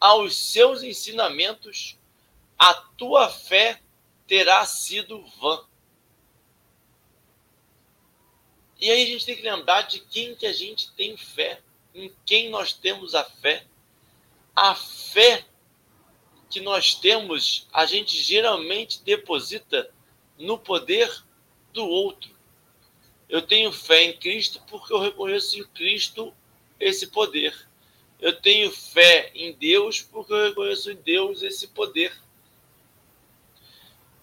aos 0.00 0.36
seus 0.36 0.82
ensinamentos, 0.82 1.96
a 2.56 2.72
tua 2.74 3.28
fé 3.28 3.80
terá 4.28 4.64
sido 4.64 5.24
vã. 5.40 5.60
E 8.82 8.90
aí 8.90 9.04
a 9.04 9.06
gente 9.06 9.24
tem 9.24 9.36
que 9.36 9.42
lembrar 9.42 9.82
de 9.82 10.00
quem 10.00 10.34
que 10.34 10.44
a 10.44 10.52
gente 10.52 10.90
tem 10.94 11.16
fé, 11.16 11.60
em 11.94 12.12
quem 12.26 12.50
nós 12.50 12.72
temos 12.72 13.14
a 13.14 13.22
fé. 13.22 13.64
A 14.56 14.74
fé 14.74 15.44
que 16.50 16.58
nós 16.58 16.96
temos, 16.96 17.68
a 17.72 17.86
gente 17.86 18.20
geralmente 18.20 19.00
deposita 19.04 19.88
no 20.36 20.58
poder 20.58 21.08
do 21.72 21.86
outro. 21.86 22.28
Eu 23.28 23.40
tenho 23.40 23.70
fé 23.70 24.02
em 24.02 24.18
Cristo 24.18 24.60
porque 24.68 24.92
eu 24.92 24.98
reconheço 24.98 25.60
em 25.60 25.64
Cristo 25.64 26.34
esse 26.80 27.06
poder. 27.06 27.54
Eu 28.20 28.32
tenho 28.34 28.68
fé 28.72 29.30
em 29.32 29.52
Deus 29.52 30.02
porque 30.02 30.32
eu 30.32 30.48
reconheço 30.48 30.90
em 30.90 30.96
Deus 30.96 31.40
esse 31.42 31.68
poder. 31.68 32.12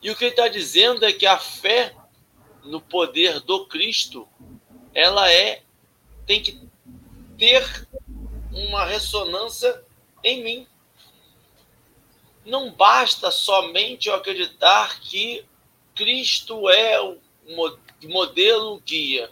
E 0.01 0.11
o 0.11 0.17
que 0.17 0.25
ele 0.25 0.31
está 0.31 0.49
dizendo 0.49 1.05
é 1.05 1.13
que 1.13 1.25
a 1.25 1.37
fé 1.37 1.95
no 2.69 2.79
poder 2.79 3.39
do 3.39 3.65
Cristo 3.65 4.27
ela 4.93 5.31
é 5.31 5.63
tem 6.25 6.41
que 6.41 6.61
ter 7.37 7.87
uma 8.51 8.85
ressonância 8.85 9.83
em 10.23 10.43
mim. 10.43 10.67
Não 12.45 12.71
basta 12.71 13.31
somente 13.31 14.07
eu 14.07 14.13
acreditar 14.13 14.99
que 14.99 15.43
Cristo 15.95 16.69
é 16.69 17.01
o 17.01 17.17
modelo 18.03 18.79
guia. 18.81 19.31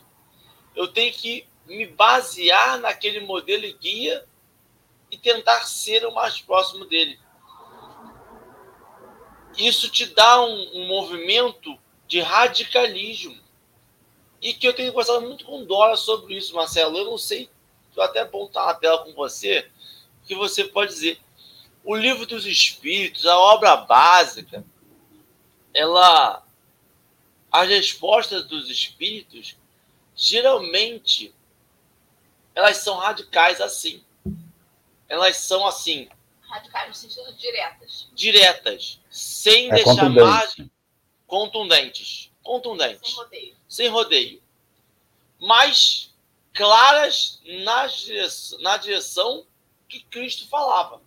Eu 0.75 0.87
tenho 0.87 1.13
que 1.13 1.45
me 1.67 1.85
basear 1.85 2.79
naquele 2.79 3.19
modelo 3.19 3.71
guia 3.77 4.25
e 5.11 5.17
tentar 5.17 5.61
ser 5.61 6.05
o 6.05 6.13
mais 6.13 6.41
próximo 6.41 6.85
dele. 6.85 7.19
Isso 9.57 9.89
te 9.89 10.07
dá 10.07 10.41
um, 10.41 10.81
um 10.81 10.87
movimento 10.87 11.77
de 12.07 12.21
radicalismo 12.21 13.37
e 14.41 14.53
que 14.53 14.67
eu 14.67 14.73
tenho 14.73 14.91
conversado 14.91 15.21
muito 15.21 15.45
com 15.45 15.65
Dora 15.65 15.95
sobre 15.97 16.37
isso, 16.37 16.55
Marcelo. 16.55 16.97
Eu 16.97 17.05
não 17.05 17.17
sei, 17.17 17.49
eu 17.95 18.03
até 18.03 18.23
estar 18.23 18.65
na 18.65 18.73
tela 18.73 19.03
com 19.03 19.13
você, 19.13 19.69
que 20.25 20.35
você 20.35 20.63
pode 20.63 20.93
dizer. 20.93 21.19
O 21.83 21.95
livro 21.95 22.25
dos 22.25 22.45
Espíritos, 22.45 23.25
a 23.25 23.37
obra 23.37 23.75
básica, 23.77 24.63
ela, 25.73 26.43
as 27.51 27.69
respostas 27.69 28.45
dos 28.45 28.69
Espíritos, 28.69 29.57
geralmente, 30.15 31.33
elas 32.53 32.77
são 32.77 32.97
radicais 32.97 33.61
assim. 33.61 34.03
Elas 35.07 35.37
são 35.37 35.65
assim. 35.65 36.09
Radicais 36.41 36.89
no 36.89 36.93
sentido 36.93 37.33
diretas. 37.37 38.09
Diretas, 38.13 38.99
sem 39.09 39.71
é 39.71 39.75
deixar 39.75 40.09
margem 40.09 40.69
contundentes. 41.27 42.31
Contundentes. 42.41 43.11
Sem 43.11 43.15
rodeio 43.15 43.57
sem 43.67 43.89
rodeio, 43.89 44.41
mas 45.39 46.13
claras 46.53 47.41
na 47.63 47.85
direção, 47.87 48.59
na 48.61 48.77
direção 48.77 49.45
que 49.87 50.03
Cristo 50.05 50.47
falava. 50.47 51.01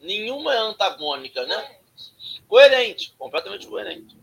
Nenhuma 0.00 0.54
é 0.54 0.58
antagônica, 0.58 1.44
né? 1.46 1.78
Coerente, 2.48 3.14
completamente 3.18 3.66
coerente. 3.66 4.16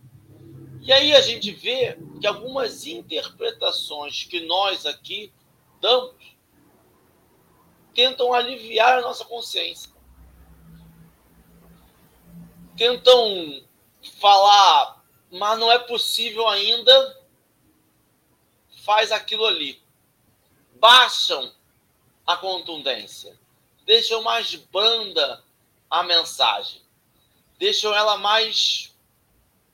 E 0.82 0.92
aí 0.92 1.16
a 1.16 1.22
gente 1.22 1.52
vê 1.52 1.98
que 2.20 2.28
algumas 2.28 2.86
interpretações 2.86 4.24
que 4.24 4.42
nós 4.42 4.86
aqui 4.86 5.32
damos 5.80 6.14
tentam 7.94 8.34
aliviar 8.34 8.98
a 8.98 9.02
nossa 9.02 9.24
consciência. 9.24 9.92
Tentam 12.76 13.64
falar 14.04 15.04
mas 15.34 15.58
não 15.58 15.72
é 15.72 15.80
possível 15.80 16.48
ainda, 16.48 17.20
faz 18.84 19.12
aquilo 19.12 19.46
ali. 19.46 19.82
Baixam 20.76 21.52
a 22.26 22.38
contundência, 22.38 23.38
deixam 23.84 24.22
mais 24.22 24.54
branda 24.54 25.44
a 25.90 26.04
mensagem, 26.04 26.84
deixam 27.58 27.96
ela 27.96 28.16
mais 28.16 28.96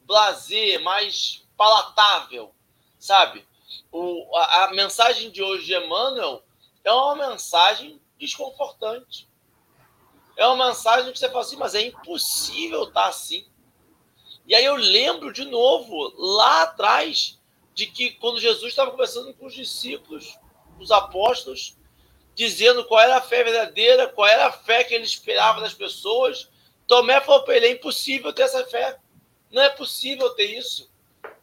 blazer, 0.03 0.79
mais 0.81 1.45
palatável, 1.57 2.55
sabe? 2.97 3.45
O, 3.91 4.33
a, 4.37 4.63
a 4.63 4.73
mensagem 4.73 5.29
de 5.29 5.43
hoje 5.43 5.65
de 5.65 5.75
Emmanuel 5.75 6.41
é 6.85 6.91
uma 6.93 7.31
mensagem 7.31 8.01
desconfortante. 8.17 9.27
É 10.37 10.47
uma 10.47 10.67
mensagem 10.67 11.11
que 11.11 11.19
você 11.19 11.27
fala 11.27 11.41
assim, 11.41 11.57
mas 11.57 11.75
é 11.75 11.81
impossível 11.81 12.83
estar 12.83 13.07
assim. 13.07 13.45
E 14.49 14.55
aí 14.55 14.65
eu 14.65 14.75
lembro 14.75 15.31
de 15.31 15.45
novo, 15.45 16.11
lá 16.17 16.63
atrás, 16.63 17.39
de 17.75 17.85
que 17.85 18.09
quando 18.13 18.39
Jesus 18.39 18.69
estava 18.69 18.89
conversando 18.89 19.31
com 19.35 19.45
os 19.45 19.53
discípulos, 19.53 20.39
os 20.79 20.89
apóstolos, 20.89 21.77
dizendo 22.33 22.83
qual 22.85 22.99
era 22.99 23.17
a 23.17 23.21
fé 23.21 23.43
verdadeira, 23.43 24.07
qual 24.07 24.27
era 24.27 24.47
a 24.47 24.51
fé 24.51 24.83
que 24.83 24.95
ele 24.95 25.03
esperava 25.03 25.61
das 25.61 25.75
pessoas, 25.75 26.49
Tomé 26.87 27.21
falou 27.21 27.43
para 27.43 27.57
ele: 27.57 27.67
é 27.67 27.71
impossível 27.73 28.33
ter 28.33 28.41
essa 28.41 28.65
fé. 28.65 28.97
Não 29.51 29.61
é 29.61 29.69
possível 29.69 30.31
ter 30.31 30.45
isso. 30.45 30.89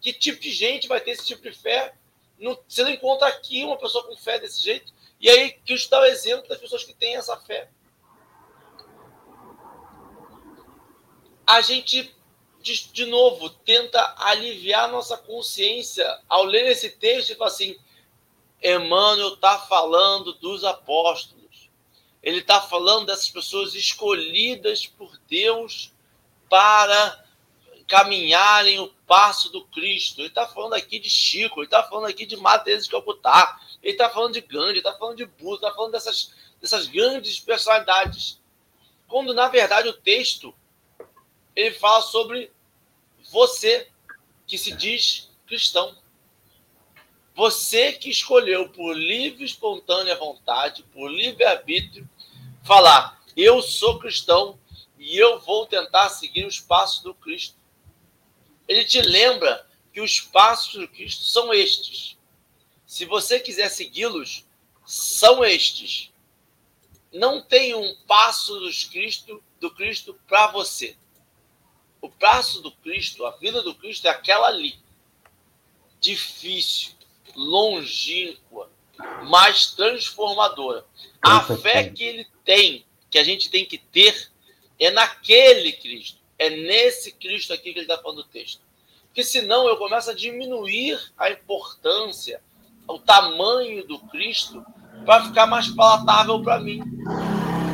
Que 0.00 0.12
tipo 0.12 0.40
de 0.40 0.50
gente 0.50 0.88
vai 0.88 1.00
ter 1.00 1.12
esse 1.12 1.24
tipo 1.24 1.42
de 1.42 1.52
fé? 1.52 1.94
Não, 2.36 2.58
você 2.66 2.82
não 2.82 2.90
encontra 2.90 3.28
aqui 3.28 3.62
uma 3.64 3.78
pessoa 3.78 4.04
com 4.04 4.16
fé 4.16 4.40
desse 4.40 4.60
jeito. 4.60 4.92
E 5.20 5.30
aí, 5.30 5.52
Cristo 5.64 5.90
dá 5.90 6.00
o 6.00 6.04
exemplo 6.06 6.48
das 6.48 6.58
pessoas 6.58 6.82
que 6.82 6.92
têm 6.92 7.14
essa 7.14 7.36
fé. 7.36 7.70
A 11.46 11.60
gente 11.60 12.15
de, 12.66 12.88
de 12.92 13.06
novo, 13.06 13.48
tenta 13.48 14.14
aliviar 14.18 14.90
nossa 14.90 15.16
consciência 15.16 16.04
ao 16.28 16.42
ler 16.42 16.66
esse 16.66 16.90
texto 16.90 17.30
e 17.30 17.34
falar 17.36 17.50
assim: 17.50 17.78
Emmanuel 18.60 19.34
está 19.34 19.58
falando 19.60 20.32
dos 20.34 20.64
apóstolos. 20.64 21.70
Ele 22.20 22.38
está 22.40 22.60
falando 22.60 23.06
dessas 23.06 23.30
pessoas 23.30 23.74
escolhidas 23.74 24.84
por 24.84 25.16
Deus 25.28 25.92
para 26.48 27.24
caminharem 27.86 28.80
o 28.80 28.88
passo 29.06 29.48
do 29.48 29.64
Cristo. 29.66 30.20
Ele 30.20 30.28
está 30.28 30.48
falando 30.48 30.74
aqui 30.74 30.98
de 30.98 31.08
Chico, 31.08 31.60
ele 31.60 31.66
está 31.68 31.84
falando 31.84 32.06
aqui 32.06 32.26
de 32.26 32.36
Matheus 32.36 32.84
de 32.84 32.90
Calcutá, 32.90 33.60
ele 33.80 33.92
está 33.92 34.10
falando 34.10 34.32
de 34.32 34.40
Gandhi, 34.40 34.70
ele 34.70 34.78
está 34.78 34.92
falando 34.94 35.18
de 35.18 35.24
Buda, 35.24 35.66
está 35.66 35.72
falando 35.72 35.92
dessas, 35.92 36.34
dessas 36.60 36.88
grandes 36.88 37.38
personalidades. 37.38 38.40
Quando, 39.06 39.32
na 39.32 39.46
verdade, 39.46 39.88
o 39.88 39.92
texto 39.92 40.52
ele 41.54 41.74
fala 41.74 42.02
sobre 42.02 42.52
você 43.36 43.86
que 44.46 44.56
se 44.56 44.72
diz 44.72 45.28
cristão. 45.46 45.94
Você 47.34 47.92
que 47.92 48.08
escolheu 48.08 48.70
por 48.70 48.96
livre 48.96 49.42
e 49.42 49.46
espontânea 49.46 50.16
vontade, 50.16 50.82
por 50.84 51.10
livre-arbítrio, 51.10 52.08
falar: 52.64 53.22
eu 53.36 53.60
sou 53.60 53.98
cristão 53.98 54.58
e 54.98 55.18
eu 55.18 55.38
vou 55.40 55.66
tentar 55.66 56.08
seguir 56.08 56.46
os 56.46 56.58
passos 56.58 57.02
do 57.02 57.12
Cristo. 57.12 57.58
Ele 58.66 58.86
te 58.86 59.02
lembra 59.02 59.68
que 59.92 60.00
os 60.00 60.18
passos 60.18 60.80
do 60.80 60.88
Cristo 60.88 61.24
são 61.24 61.52
estes. 61.52 62.16
Se 62.86 63.04
você 63.04 63.38
quiser 63.38 63.68
segui-los, 63.68 64.46
são 64.86 65.44
estes. 65.44 66.10
Não 67.12 67.42
tem 67.42 67.74
um 67.74 67.96
passo 68.06 68.58
dos 68.60 68.84
Cristo, 68.84 69.44
do 69.60 69.70
Cristo 69.70 70.18
para 70.26 70.46
você. 70.46 70.96
O 72.06 72.08
passo 72.08 72.62
do 72.62 72.70
Cristo, 72.70 73.26
a 73.26 73.32
vida 73.32 73.60
do 73.62 73.74
Cristo 73.74 74.06
é 74.06 74.10
aquela 74.10 74.46
ali. 74.46 74.78
Difícil, 76.00 76.92
longínqua, 77.34 78.70
mas 79.24 79.72
transformadora. 79.72 80.84
A 81.20 81.40
fé 81.40 81.88
que 81.88 82.04
ele 82.04 82.26
tem, 82.44 82.84
que 83.10 83.18
a 83.18 83.24
gente 83.24 83.50
tem 83.50 83.66
que 83.66 83.76
ter, 83.76 84.30
é 84.78 84.88
naquele 84.92 85.72
Cristo. 85.72 86.20
É 86.38 86.48
nesse 86.48 87.10
Cristo 87.10 87.52
aqui 87.52 87.72
que 87.72 87.80
ele 87.80 87.90
está 87.90 88.00
falando 88.00 88.20
o 88.20 88.24
texto. 88.24 88.60
Porque 89.06 89.24
senão 89.24 89.66
eu 89.66 89.76
começo 89.76 90.08
a 90.08 90.14
diminuir 90.14 91.12
a 91.18 91.28
importância, 91.28 92.40
o 92.86 93.00
tamanho 93.00 93.84
do 93.84 93.98
Cristo, 93.98 94.64
para 95.04 95.24
ficar 95.24 95.48
mais 95.48 95.66
palatável 95.70 96.40
para 96.40 96.60
mim, 96.60 96.84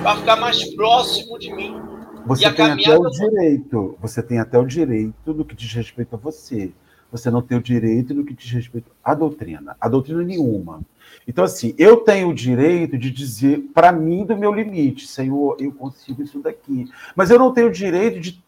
para 0.03 0.17
ficar 0.17 0.37
mais 0.37 0.75
próximo 0.75 1.39
de 1.39 1.53
mim. 1.53 1.92
Você 2.27 2.53
tem 2.53 2.71
até 2.71 2.99
o 2.99 3.11
direito, 3.11 3.99
você 4.01 4.23
tem 4.23 4.39
até 4.39 4.59
o 4.59 4.67
direito 4.67 5.33
do 5.33 5.45
que 5.45 5.55
diz 5.55 5.73
respeito 5.73 6.15
a 6.15 6.19
você. 6.19 6.73
Você 7.11 7.31
não 7.31 7.43
tem 7.43 7.59
o 7.59 7.63
direito 7.63 8.15
do 8.15 8.25
que 8.25 8.33
diz 8.33 8.51
respeito 8.51 8.91
à 9.05 9.15
doutrina, 9.15 9.77
a 9.79 9.89
doutrina 9.89 10.23
nenhuma. 10.23 10.81
Então, 11.29 11.45
assim, 11.45 11.75
eu 11.77 11.99
tenho 11.99 12.31
o 12.31 12.35
direito 12.35 12.97
de 12.97 13.11
dizer 13.11 13.59
para 13.75 13.93
mim 13.93 14.25
do 14.25 14.37
meu 14.37 14.53
limite, 14.53 15.07
Senhor, 15.07 15.57
eu 15.61 15.73
consigo 15.73 16.23
isso 16.23 16.39
daqui. 16.41 16.91
Mas 17.15 17.31
eu 17.31 17.39
não 17.39 17.53
tenho 17.53 17.69
o 17.69 17.73
direito 17.73 18.19
de 18.19 18.43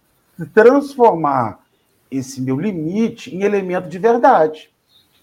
transformar 0.55 1.61
esse 2.11 2.41
meu 2.41 2.59
limite 2.59 3.35
em 3.35 3.43
elemento 3.43 3.89
de 3.89 3.99
verdade. 3.99 4.71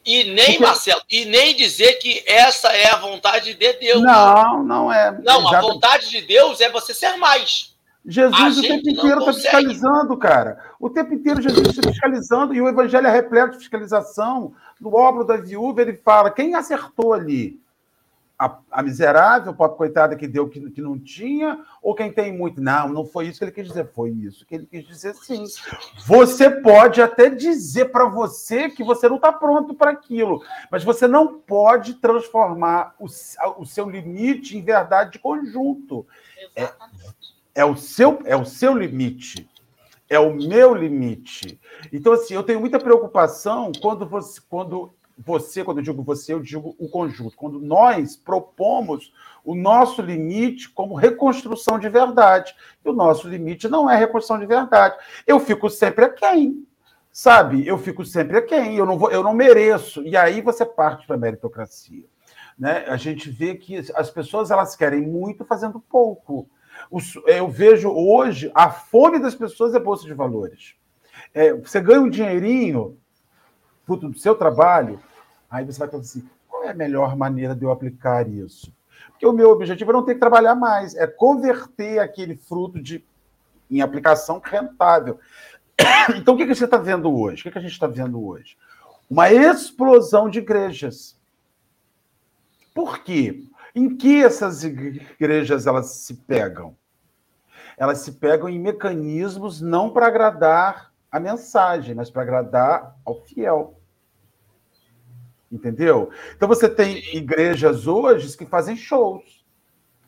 E 0.05 0.23
nem, 0.23 0.45
Porque... 0.45 0.59
Marcelo, 0.59 1.01
e 1.09 1.25
nem 1.25 1.55
dizer 1.55 1.93
que 1.93 2.23
essa 2.27 2.69
é 2.69 2.89
a 2.89 2.97
vontade 2.97 3.53
de 3.53 3.73
Deus. 3.73 4.01
Não, 4.01 4.63
não 4.63 4.93
é. 4.93 5.11
Não, 5.23 5.47
a 5.53 5.61
vontade 5.61 6.09
de 6.09 6.21
Deus 6.21 6.59
é 6.59 6.69
você 6.69 6.93
ser 6.93 7.17
mais. 7.17 7.70
Jesus 8.05 8.57
o 8.57 8.61
tempo 8.61 8.89
inteiro 8.89 9.19
está 9.19 9.33
fiscalizando, 9.33 10.17
cara. 10.17 10.59
O 10.79 10.89
tempo 10.89 11.13
inteiro 11.13 11.41
Jesus 11.41 11.67
está 11.67 11.87
fiscalizando 11.87 12.53
e 12.53 12.61
o 12.61 12.67
evangelho 12.67 13.05
é 13.05 13.11
repleto 13.11 13.51
de 13.51 13.59
fiscalização. 13.59 14.53
No 14.79 14.95
óbolo 14.95 15.23
da 15.23 15.37
viúva, 15.37 15.81
ele 15.81 15.93
fala: 15.93 16.31
quem 16.31 16.55
acertou 16.55 17.13
ali? 17.13 17.61
A, 18.39 18.57
a 18.71 18.81
miserável, 18.81 19.51
a 19.51 19.53
pobre 19.53 19.77
coitada 19.77 20.15
que 20.15 20.27
deu 20.27 20.49
que, 20.49 20.71
que 20.71 20.81
não 20.81 20.97
tinha, 20.97 21.63
ou 21.79 21.93
quem 21.93 22.11
tem 22.11 22.35
muito? 22.35 22.59
Não, 22.59 22.89
não 22.89 23.05
foi 23.05 23.27
isso 23.27 23.37
que 23.37 23.45
ele 23.45 23.51
quis 23.51 23.67
dizer, 23.67 23.91
foi 23.93 24.09
isso 24.09 24.47
que 24.47 24.55
ele 24.55 24.65
quis 24.65 24.83
dizer 24.83 25.13
sim. 25.13 25.45
Você 26.07 26.49
pode 26.49 27.03
até 27.03 27.29
dizer 27.29 27.91
para 27.91 28.05
você 28.05 28.67
que 28.67 28.83
você 28.83 29.07
não 29.07 29.17
está 29.17 29.31
pronto 29.31 29.75
para 29.75 29.91
aquilo, 29.91 30.43
mas 30.71 30.83
você 30.83 31.07
não 31.07 31.37
pode 31.37 31.93
transformar 31.93 32.95
o, 32.97 33.05
o 33.59 33.63
seu 33.63 33.87
limite 33.87 34.57
em 34.57 34.63
verdade 34.63 35.11
de 35.11 35.19
conjunto. 35.19 36.03
É, 36.55 36.73
é 37.53 37.65
o 37.65 37.75
seu, 37.75 38.19
é 38.25 38.35
o 38.35 38.45
seu 38.45 38.75
limite. 38.75 39.49
É 40.09 40.19
o 40.19 40.33
meu 40.33 40.75
limite. 40.75 41.59
Então, 41.91 42.13
assim, 42.13 42.33
eu 42.33 42.43
tenho 42.43 42.59
muita 42.59 42.79
preocupação 42.79 43.71
quando 43.81 44.05
você, 44.05 44.41
quando 44.49 44.93
você, 45.17 45.63
quando 45.63 45.77
eu 45.77 45.83
digo 45.83 46.03
você, 46.03 46.33
eu 46.33 46.41
digo 46.41 46.75
o 46.77 46.89
conjunto. 46.89 47.37
Quando 47.37 47.59
nós 47.59 48.15
propomos 48.15 49.13
o 49.43 49.55
nosso 49.55 50.01
limite 50.01 50.69
como 50.69 50.95
reconstrução 50.95 51.79
de 51.79 51.89
verdade. 51.89 52.55
E 52.83 52.89
o 52.89 52.93
nosso 52.93 53.27
limite 53.27 53.67
não 53.67 53.89
é 53.89 53.95
reconstrução 53.95 54.39
de 54.39 54.45
verdade. 54.45 54.95
Eu 55.25 55.39
fico 55.39 55.69
sempre 55.69 56.05
aquém. 56.05 56.65
Sabe? 57.11 57.67
Eu 57.67 57.77
fico 57.77 58.05
sempre 58.05 58.37
aquém. 58.37 58.75
Eu 58.75 58.85
não, 58.85 58.97
vou, 58.97 59.11
eu 59.11 59.23
não 59.23 59.33
mereço. 59.33 60.01
E 60.03 60.15
aí 60.15 60.41
você 60.41 60.65
parte 60.65 61.05
para 61.05 61.15
a 61.15 61.19
meritocracia. 61.19 62.05
Né? 62.57 62.85
A 62.87 62.97
gente 62.97 63.29
vê 63.29 63.55
que 63.55 63.77
as 63.95 64.09
pessoas 64.09 64.51
elas 64.51 64.75
querem 64.75 65.01
muito 65.01 65.43
fazendo 65.45 65.79
pouco. 65.79 66.49
Eu 67.25 67.47
vejo 67.47 67.89
hoje 67.89 68.51
a 68.53 68.69
fome 68.69 69.19
das 69.19 69.33
pessoas 69.33 69.73
é 69.73 69.79
bolsa 69.79 70.05
de 70.05 70.13
valores. 70.13 70.75
É, 71.33 71.53
você 71.53 71.79
ganha 71.79 72.01
um 72.01 72.09
dinheirinho 72.09 72.97
fruto 73.85 74.09
do 74.09 74.17
seu 74.17 74.35
trabalho, 74.35 74.99
aí 75.49 75.65
você 75.65 75.79
vai 75.79 75.87
pensar 75.87 76.01
assim: 76.01 76.29
qual 76.47 76.63
é 76.63 76.69
a 76.69 76.73
melhor 76.73 77.15
maneira 77.15 77.55
de 77.55 77.63
eu 77.63 77.71
aplicar 77.71 78.27
isso? 78.27 78.73
Porque 79.09 79.25
o 79.25 79.33
meu 79.33 79.49
objetivo 79.51 79.91
é 79.91 79.93
não 79.93 80.03
ter 80.03 80.15
que 80.15 80.19
trabalhar 80.19 80.55
mais, 80.55 80.95
é 80.95 81.07
converter 81.07 81.99
aquele 81.99 82.35
fruto 82.35 82.81
de, 82.81 83.05
em 83.69 83.81
aplicação 83.81 84.41
rentável. 84.43 85.19
Então, 86.15 86.33
o 86.33 86.37
que, 86.37 86.45
que 86.45 86.55
você 86.55 86.65
está 86.65 86.77
vendo 86.77 87.11
hoje? 87.13 87.41
O 87.41 87.43
que, 87.43 87.51
que 87.51 87.57
a 87.57 87.61
gente 87.61 87.71
está 87.71 87.87
vendo 87.87 88.23
hoje? 88.23 88.57
Uma 89.09 89.31
explosão 89.31 90.29
de 90.29 90.39
igrejas. 90.39 91.19
Por 92.73 93.03
quê? 93.03 93.43
Em 93.75 93.95
que 93.95 94.23
essas 94.23 94.63
igrejas 94.63 95.67
elas 95.67 95.91
se 95.91 96.15
pegam? 96.15 96.75
Elas 97.81 97.97
se 97.97 98.11
pegam 98.11 98.47
em 98.47 98.59
mecanismos 98.59 99.59
não 99.59 99.89
para 99.89 100.05
agradar 100.05 100.93
a 101.11 101.19
mensagem, 101.19 101.95
mas 101.95 102.11
para 102.11 102.21
agradar 102.21 102.95
ao 103.03 103.15
fiel. 103.23 103.81
Entendeu? 105.51 106.11
Então 106.35 106.47
você 106.47 106.69
tem 106.69 106.99
igrejas 107.11 107.87
hoje 107.87 108.37
que 108.37 108.45
fazem 108.45 108.75
shows, 108.77 109.43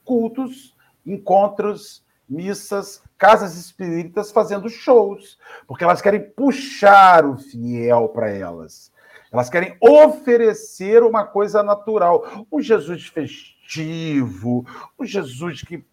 cultos, 0.05 0.77
encontros, 1.03 2.05
missas, 2.29 3.01
casas 3.17 3.57
espíritas 3.57 4.31
fazendo 4.31 4.69
shows, 4.69 5.39
porque 5.65 5.83
elas 5.83 5.99
querem 5.99 6.29
puxar 6.29 7.25
o 7.25 7.39
fiel 7.39 8.07
para 8.09 8.29
elas. 8.29 8.93
Elas 9.31 9.49
querem 9.49 9.75
oferecer 9.81 11.01
uma 11.01 11.25
coisa 11.25 11.63
natural. 11.63 12.45
O 12.51 12.61
Jesus 12.61 13.07
festivo, 13.07 14.63
o 14.95 15.03
Jesus 15.03 15.63
que 15.63 15.83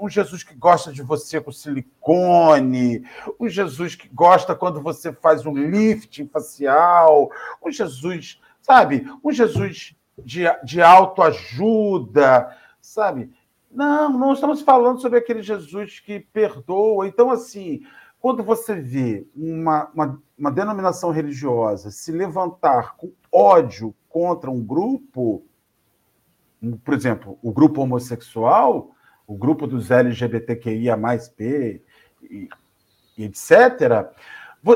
um 0.00 0.08
Jesus 0.08 0.42
que 0.42 0.54
gosta 0.54 0.92
de 0.92 1.02
você 1.02 1.40
com 1.40 1.50
silicone, 1.50 3.04
um 3.40 3.48
Jesus 3.48 3.94
que 3.94 4.08
gosta 4.08 4.54
quando 4.54 4.82
você 4.82 5.12
faz 5.12 5.46
um 5.46 5.54
lifting 5.54 6.28
facial, 6.28 7.30
um 7.64 7.70
Jesus, 7.70 8.40
sabe? 8.60 9.06
Um 9.24 9.32
Jesus 9.32 9.96
de, 10.18 10.42
de 10.62 10.82
autoajuda, 10.82 12.54
sabe? 12.80 13.30
Não, 13.70 14.10
não 14.10 14.34
estamos 14.34 14.60
falando 14.60 15.00
sobre 15.00 15.18
aquele 15.18 15.42
Jesus 15.42 16.00
que 16.00 16.20
perdoa. 16.20 17.06
Então, 17.06 17.30
assim, 17.30 17.82
quando 18.20 18.42
você 18.42 18.74
vê 18.74 19.26
uma, 19.34 19.90
uma, 19.94 20.22
uma 20.38 20.52
denominação 20.52 21.10
religiosa 21.10 21.90
se 21.90 22.12
levantar 22.12 22.94
com 22.96 23.10
ódio 23.32 23.94
contra 24.08 24.50
um 24.50 24.62
grupo, 24.62 25.42
por 26.84 26.92
exemplo, 26.92 27.38
o 27.42 27.50
grupo 27.50 27.80
homossexual, 27.80 28.91
o 29.26 29.36
grupo 29.36 29.66
dos 29.66 29.90
LGBTQIA, 29.90 30.98
P, 31.36 31.82
e, 32.22 32.48
etc., 33.18 34.10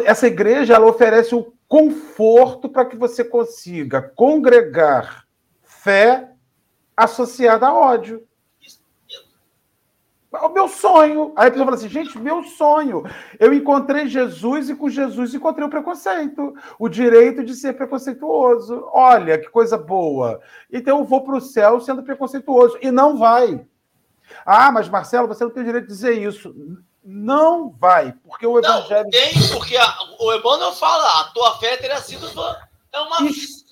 essa 0.05 0.27
igreja 0.27 0.75
ela 0.75 0.87
oferece 0.87 1.35
o 1.35 1.53
conforto 1.69 2.69
para 2.69 2.85
que 2.85 2.97
você 2.97 3.25
consiga 3.25 4.03
congregar 4.03 5.27
fé 5.63 6.33
associada 6.97 7.69
a 7.69 7.75
ódio. 7.75 8.27
O 10.33 10.49
meu 10.49 10.69
sonho. 10.69 11.33
Aí 11.37 11.49
a 11.49 11.51
pessoa 11.51 11.67
fala 11.67 11.77
assim, 11.77 11.89
gente, 11.89 12.19
meu 12.19 12.43
sonho. 12.43 13.05
Eu 13.39 13.55
encontrei 13.55 14.07
Jesus 14.07 14.69
e 14.69 14.75
com 14.75 14.89
Jesus 14.89 15.33
encontrei 15.33 15.67
o 15.67 15.71
preconceito, 15.71 16.55
o 16.79 16.89
direito 16.89 17.45
de 17.45 17.55
ser 17.55 17.73
preconceituoso. 17.75 18.87
Olha 18.93 19.39
que 19.39 19.49
coisa 19.49 19.79
boa. 19.79 20.41
Então 20.71 20.99
eu 20.99 21.05
vou 21.05 21.23
para 21.23 21.37
o 21.37 21.41
céu 21.41 21.81
sendo 21.81 22.03
preconceituoso. 22.03 22.77
E 22.83 22.91
não 22.91 23.17
vai. 23.17 23.65
Ah, 24.45 24.71
mas 24.71 24.89
Marcelo, 24.89 25.29
você 25.29 25.45
não 25.45 25.51
tem 25.51 25.65
direito 25.65 25.87
de 25.87 25.93
dizer 25.93 26.13
isso. 26.13 26.55
Não 27.05 27.71
vai, 27.71 28.13
porque 28.25 28.47
o 28.47 28.59
evangelho. 28.59 29.05
Não, 29.05 29.11
tem, 29.11 29.33
porque 29.53 29.77
a, 29.77 29.97
o 30.19 30.33
Emmanuel 30.35 30.73
fala, 30.73 31.21
a 31.21 31.25
tua 31.33 31.57
fé 31.59 31.77
teria 31.77 32.01
sido 32.01 32.27
É 32.93 32.99
uma 32.99 33.23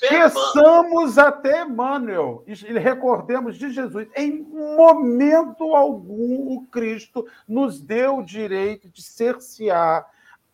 Esqueçamos 0.05 1.19
até 1.19 1.63
Emmanuel 1.63 2.45
e 2.47 2.55
recordemos 2.79 3.57
de 3.57 3.73
Jesus. 3.73 4.07
Em 4.15 4.43
momento 4.43 5.75
algum, 5.75 6.57
o 6.57 6.67
Cristo 6.67 7.27
nos 7.49 7.81
deu 7.81 8.19
o 8.19 8.25
direito 8.25 8.89
de 8.89 9.03
cercear 9.03 10.07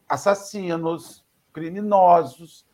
assassinos, 0.08 1.24
criminosos, 1.52 2.64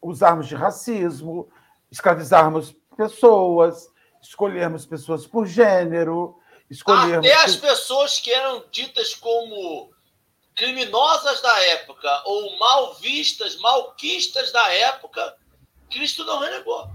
usarmos 0.00 0.48
de 0.48 0.54
racismo, 0.54 1.48
escravizarmos 1.90 2.76
pessoas, 2.96 3.88
escolhermos 4.22 4.86
pessoas 4.86 5.26
por 5.26 5.46
gênero, 5.46 6.38
escolhermos. 6.70 7.26
Até 7.26 7.34
as 7.44 7.56
pessoas 7.56 8.18
que 8.18 8.30
eram 8.30 8.64
ditas 8.70 9.14
como 9.14 9.90
criminosas 10.54 11.40
da 11.40 11.64
época 11.64 12.22
ou 12.26 12.58
mal 12.58 12.94
vistas, 12.94 13.56
malquistas 13.56 14.52
da 14.52 14.72
época, 14.74 15.34
Cristo 15.90 16.24
não 16.24 16.38
renegou. 16.38 16.88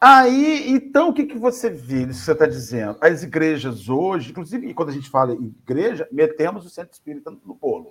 Aí, 0.00 0.70
então, 0.70 1.08
o 1.08 1.12
que, 1.12 1.26
que 1.26 1.36
você 1.36 1.68
vê 1.68 2.02
isso 2.02 2.20
que 2.20 2.24
você 2.26 2.32
está 2.32 2.46
dizendo? 2.46 2.96
As 3.00 3.24
igrejas 3.24 3.88
hoje, 3.88 4.30
inclusive 4.30 4.72
quando 4.72 4.90
a 4.90 4.92
gente 4.92 5.10
fala 5.10 5.34
em 5.34 5.54
igreja, 5.62 6.08
metemos 6.12 6.64
o 6.64 6.70
centro 6.70 6.92
espírita 6.92 7.30
no 7.30 7.54
bolo. 7.54 7.90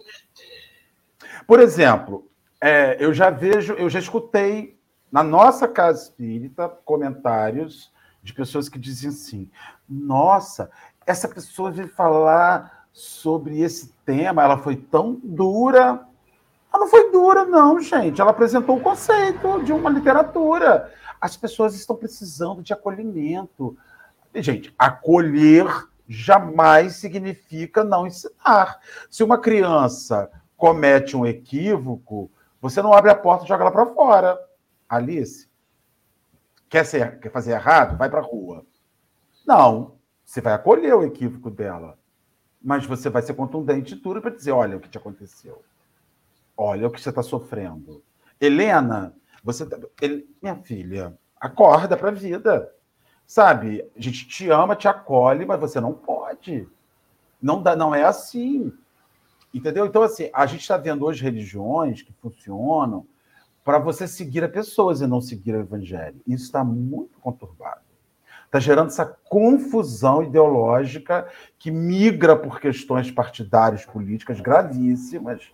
Por 1.45 1.59
exemplo, 1.59 2.31
é, 2.61 2.95
eu 2.99 3.13
já 3.13 3.29
vejo, 3.29 3.73
eu 3.73 3.89
já 3.89 3.99
escutei 3.99 4.76
na 5.11 5.23
nossa 5.23 5.67
casa 5.67 6.03
espírita 6.03 6.69
comentários 6.83 7.91
de 8.21 8.33
pessoas 8.33 8.67
que 8.67 8.77
dizem 8.77 9.09
assim: 9.09 9.49
nossa, 9.87 10.69
essa 11.05 11.27
pessoa 11.27 11.71
veio 11.71 11.87
falar 11.87 12.87
sobre 12.91 13.61
esse 13.61 13.93
tema, 14.05 14.43
ela 14.43 14.57
foi 14.57 14.75
tão 14.75 15.19
dura. 15.23 16.05
Ela 16.73 16.83
não 16.83 16.87
foi 16.87 17.11
dura, 17.11 17.45
não, 17.45 17.79
gente. 17.79 18.19
Ela 18.19 18.31
apresentou 18.31 18.77
o 18.77 18.81
conceito 18.81 19.63
de 19.63 19.71
uma 19.71 19.89
literatura. 19.89 20.91
As 21.19 21.37
pessoas 21.37 21.75
estão 21.75 21.95
precisando 21.95 22.61
de 22.61 22.73
acolhimento. 22.73 23.77
Gente, 24.35 24.73
acolher 24.77 25.65
jamais 26.07 26.95
significa 26.95 27.83
não 27.83 28.07
ensinar. 28.07 28.79
Se 29.09 29.23
uma 29.23 29.37
criança 29.37 30.29
comete 30.55 31.15
um 31.15 31.25
equívoco, 31.25 32.29
você 32.61 32.81
não 32.81 32.93
abre 32.93 33.11
a 33.11 33.15
porta 33.15 33.45
e 33.45 33.47
joga 33.47 33.63
ela 33.63 33.71
para 33.71 33.85
fora. 33.85 34.46
Alice, 34.89 35.49
quer, 36.69 36.85
ser, 36.85 37.19
quer 37.19 37.31
fazer 37.31 37.51
errado? 37.51 37.97
Vai 37.97 38.09
para 38.09 38.19
a 38.19 38.23
rua. 38.23 38.65
Não, 39.45 39.97
você 40.25 40.41
vai 40.41 40.53
acolher 40.53 40.93
o 40.93 41.03
equívoco 41.03 41.49
dela. 41.49 41.97
Mas 42.61 42.85
você 42.85 43.09
vai 43.09 43.21
ser 43.21 43.33
contundente 43.33 43.95
em 43.95 43.99
tudo 43.99 44.21
para 44.21 44.31
dizer: 44.31 44.51
olha 44.51 44.77
o 44.77 44.79
que 44.79 44.89
te 44.89 44.97
aconteceu. 44.97 45.63
Olha 46.55 46.87
o 46.87 46.91
que 46.91 46.99
você 46.99 47.09
está 47.09 47.21
sofrendo. 47.21 48.03
Helena, 48.41 49.15
você. 49.43 49.65
Tá... 49.65 49.77
Minha 50.41 50.55
filha, 50.57 51.17
acorda 51.39 51.95
para 51.95 52.09
a 52.09 52.13
vida. 52.13 52.73
Sabe? 53.25 53.89
A 53.95 54.01
gente 54.01 54.27
te 54.27 54.49
ama, 54.49 54.75
te 54.75 54.87
acolhe, 54.87 55.45
mas 55.45 55.59
você 55.59 55.79
não 55.79 55.93
pode. 55.93 56.67
Não, 57.41 57.61
dá, 57.61 57.75
não 57.75 57.93
é 57.93 58.03
assim. 58.03 58.73
Entendeu? 59.53 59.85
Então, 59.85 60.01
assim, 60.01 60.29
a 60.33 60.45
gente 60.45 60.61
está 60.61 60.77
vendo 60.77 61.05
hoje 61.05 61.23
religiões 61.23 62.01
que 62.01 62.13
funcionam 62.13 63.05
para 63.67 63.79
você 63.79 64.07
seguir 64.07 64.45
a 64.45 64.47
pessoas 64.47 65.01
e 65.01 65.07
não 65.07 65.19
seguir 65.19 65.53
o 65.53 65.59
evangelho. 65.59 66.21
Isso 66.25 66.45
está 66.45 66.63
muito 66.63 67.19
conturbado. 67.19 67.81
Está 68.45 68.61
gerando 68.61 68.87
essa 68.87 69.05
confusão 69.05 70.23
ideológica 70.23 71.27
que 71.59 71.69
migra 71.69 72.37
por 72.37 72.61
questões 72.61 73.11
partidárias, 73.11 73.83
políticas 73.83 74.39
gravíssimas, 74.39 75.51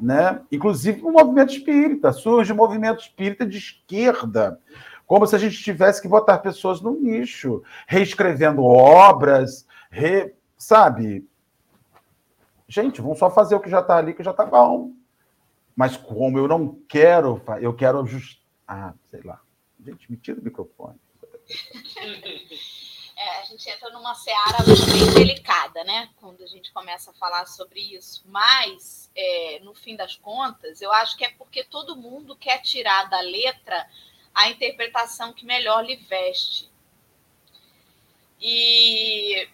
né? 0.00 0.42
Inclusive 0.52 1.02
o 1.02 1.10
movimento 1.10 1.54
espírita. 1.54 2.12
Surge 2.12 2.52
o 2.52 2.56
movimento 2.56 3.00
espírita 3.00 3.44
de 3.44 3.58
esquerda, 3.58 4.60
como 5.04 5.26
se 5.26 5.34
a 5.34 5.38
gente 5.40 5.60
tivesse 5.60 6.00
que 6.00 6.06
botar 6.06 6.38
pessoas 6.38 6.80
no 6.80 6.92
nicho, 6.92 7.64
reescrevendo 7.88 8.62
obras, 8.62 9.66
re... 9.90 10.32
sabe? 10.56 11.28
Gente, 12.68 13.00
vamos 13.00 13.18
só 13.18 13.28
fazer 13.28 13.56
o 13.56 13.60
que 13.60 13.68
já 13.68 13.80
está 13.80 13.96
ali, 13.96 14.14
que 14.14 14.22
já 14.22 14.30
está 14.30 14.46
bom. 14.46 14.92
Mas 15.76 15.96
como 15.96 16.38
eu 16.38 16.48
não 16.48 16.80
quero, 16.88 17.40
eu 17.60 17.74
quero 17.74 18.00
ajustar. 18.00 18.42
Ah, 18.66 18.94
sei 19.10 19.20
lá. 19.22 19.40
Gente, 19.84 20.10
me 20.10 20.16
tira 20.16 20.40
o 20.40 20.44
microfone. 20.44 20.98
É, 23.18 23.40
a 23.40 23.44
gente 23.44 23.66
entra 23.70 23.88
numa 23.88 24.14
seara 24.14 24.58
bem 24.62 25.14
delicada, 25.14 25.82
né? 25.84 26.10
Quando 26.16 26.44
a 26.44 26.46
gente 26.46 26.70
começa 26.70 27.10
a 27.10 27.14
falar 27.14 27.46
sobre 27.46 27.80
isso. 27.80 28.22
Mas, 28.26 29.10
é, 29.16 29.58
no 29.60 29.74
fim 29.74 29.96
das 29.96 30.16
contas, 30.16 30.82
eu 30.82 30.92
acho 30.92 31.16
que 31.16 31.24
é 31.24 31.30
porque 31.30 31.64
todo 31.64 31.96
mundo 31.96 32.36
quer 32.36 32.60
tirar 32.60 33.08
da 33.08 33.20
letra 33.20 33.88
a 34.34 34.50
interpretação 34.50 35.32
que 35.32 35.46
melhor 35.46 35.82
lhe 35.82 35.96
veste. 35.96 36.70
E 38.38 39.48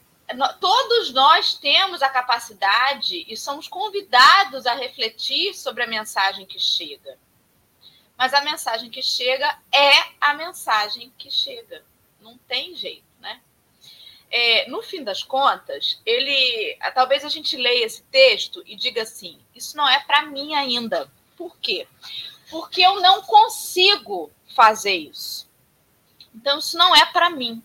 todos 0.60 1.12
nós 1.12 1.54
temos 1.54 2.02
a 2.02 2.08
capacidade 2.08 3.24
e 3.28 3.36
somos 3.36 3.68
convidados 3.68 4.66
a 4.66 4.74
refletir 4.74 5.54
sobre 5.54 5.82
a 5.82 5.86
mensagem 5.86 6.46
que 6.46 6.58
chega. 6.58 7.18
Mas 8.16 8.32
a 8.34 8.40
mensagem 8.42 8.90
que 8.90 9.02
chega 9.02 9.58
é 9.72 9.92
a 10.20 10.34
mensagem 10.34 11.12
que 11.18 11.30
chega. 11.30 11.84
Não 12.20 12.38
tem 12.38 12.74
jeito, 12.74 13.04
né? 13.20 13.40
É, 14.30 14.68
no 14.68 14.80
fim 14.82 15.02
das 15.04 15.22
contas, 15.22 16.00
ele. 16.06 16.78
Talvez 16.94 17.24
a 17.24 17.28
gente 17.28 17.56
leia 17.56 17.84
esse 17.84 18.02
texto 18.04 18.62
e 18.64 18.76
diga 18.76 19.02
assim: 19.02 19.38
isso 19.54 19.76
não 19.76 19.88
é 19.88 20.00
para 20.00 20.22
mim 20.26 20.54
ainda. 20.54 21.10
Por 21.36 21.56
quê? 21.58 21.86
Porque 22.50 22.80
eu 22.80 23.00
não 23.00 23.22
consigo 23.22 24.30
fazer 24.54 24.94
isso. 24.94 25.50
Então, 26.34 26.58
isso 26.58 26.78
não 26.78 26.94
é 26.94 27.04
para 27.06 27.30
mim. 27.30 27.62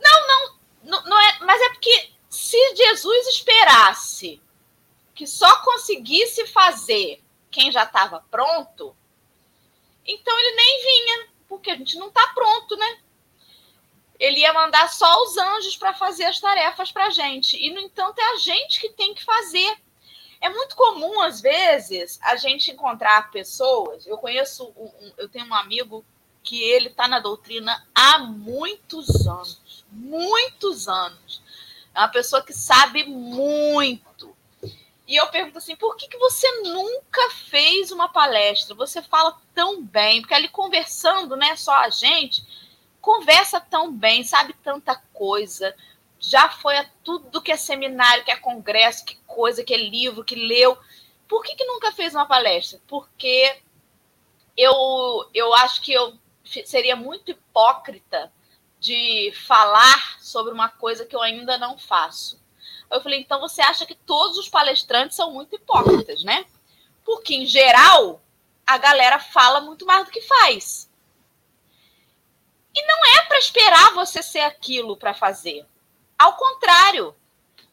Não, 0.00 0.26
não, 0.26 0.56
não, 0.90 1.02
não 1.04 1.18
é, 1.18 1.38
mas 1.40 1.60
é 1.62 1.68
porque 1.70 2.10
se 2.28 2.76
Jesus 2.76 3.28
esperasse 3.28 4.42
que 5.14 5.26
só 5.26 5.62
conseguisse 5.62 6.46
fazer 6.48 7.22
quem 7.50 7.70
já 7.70 7.84
estava 7.84 8.24
pronto, 8.30 8.96
então 10.06 10.38
ele 10.38 10.56
nem 10.56 10.82
vinha, 10.82 11.28
porque 11.48 11.70
a 11.70 11.76
gente 11.76 11.96
não 11.98 12.08
está 12.08 12.26
pronto, 12.28 12.76
né? 12.76 13.00
Ele 14.18 14.40
ia 14.40 14.52
mandar 14.52 14.88
só 14.88 15.22
os 15.22 15.36
anjos 15.36 15.76
para 15.76 15.94
fazer 15.94 16.24
as 16.24 16.38
tarefas 16.38 16.92
para 16.92 17.06
a 17.06 17.10
gente. 17.10 17.56
E, 17.56 17.72
no 17.72 17.80
entanto, 17.80 18.18
é 18.18 18.34
a 18.34 18.36
gente 18.36 18.80
que 18.80 18.90
tem 18.90 19.14
que 19.14 19.24
fazer. 19.24 19.78
É 20.40 20.48
muito 20.50 20.76
comum, 20.76 21.22
às 21.22 21.40
vezes, 21.40 22.18
a 22.22 22.36
gente 22.36 22.70
encontrar 22.70 23.30
pessoas. 23.30 24.06
Eu 24.06 24.18
conheço, 24.18 24.72
um, 24.76 25.12
eu 25.16 25.28
tenho 25.28 25.46
um 25.46 25.54
amigo 25.54 26.04
que 26.42 26.62
ele 26.62 26.88
está 26.88 27.08
na 27.08 27.18
doutrina 27.18 27.86
há 27.94 28.18
muitos 28.18 29.26
anos 29.26 29.60
muitos 29.90 30.88
anos. 30.88 31.42
É 31.94 31.98
uma 32.00 32.08
pessoa 32.08 32.42
que 32.42 32.52
sabe 32.52 33.04
muito. 33.04 34.36
E 35.06 35.16
eu 35.16 35.26
pergunto 35.28 35.58
assim: 35.58 35.74
por 35.76 35.96
que, 35.96 36.08
que 36.08 36.18
você 36.18 36.46
nunca 36.62 37.30
fez 37.48 37.90
uma 37.90 38.08
palestra? 38.08 38.74
Você 38.76 39.02
fala 39.02 39.36
tão 39.54 39.82
bem, 39.82 40.20
porque 40.20 40.34
ali 40.34 40.48
conversando, 40.48 41.36
né, 41.36 41.56
só 41.56 41.74
a 41.74 41.90
gente, 41.90 42.44
conversa 43.00 43.60
tão 43.60 43.92
bem, 43.92 44.22
sabe 44.22 44.54
tanta 44.62 44.94
coisa, 45.12 45.74
já 46.18 46.48
foi 46.48 46.76
a 46.76 46.88
tudo 47.02 47.42
que 47.42 47.50
é 47.50 47.56
seminário, 47.56 48.24
que 48.24 48.30
é 48.30 48.36
congresso, 48.36 49.04
que 49.04 49.16
coisa, 49.26 49.64
que 49.64 49.74
é 49.74 49.78
livro, 49.78 50.24
que 50.24 50.36
leu. 50.36 50.78
Por 51.26 51.42
que, 51.42 51.56
que 51.56 51.64
nunca 51.64 51.90
fez 51.92 52.14
uma 52.14 52.26
palestra? 52.26 52.80
Porque 52.86 53.58
eu, 54.56 55.28
eu 55.32 55.54
acho 55.54 55.80
que 55.80 55.92
eu 55.92 56.14
seria 56.64 56.94
muito 56.94 57.30
hipócrita 57.30 58.30
de 58.80 59.32
falar 59.46 60.18
sobre 60.20 60.52
uma 60.52 60.70
coisa 60.70 61.04
que 61.04 61.14
eu 61.14 61.20
ainda 61.20 61.58
não 61.58 61.78
faço. 61.78 62.40
Eu 62.90 63.00
falei, 63.00 63.20
então 63.20 63.38
você 63.38 63.60
acha 63.60 63.86
que 63.86 63.94
todos 63.94 64.38
os 64.38 64.48
palestrantes 64.48 65.16
são 65.16 65.30
muito 65.30 65.54
hipócritas, 65.54 66.24
né? 66.24 66.46
Porque, 67.04 67.34
em 67.34 67.46
geral, 67.46 68.20
a 68.66 68.78
galera 68.78 69.20
fala 69.20 69.60
muito 69.60 69.84
mais 69.84 70.06
do 70.06 70.10
que 70.10 70.22
faz. 70.22 70.90
E 72.74 72.86
não 72.86 73.18
é 73.18 73.22
para 73.26 73.38
esperar 73.38 73.94
você 73.94 74.22
ser 74.22 74.40
aquilo 74.40 74.96
para 74.96 75.12
fazer. 75.12 75.66
Ao 76.18 76.36
contrário, 76.36 77.14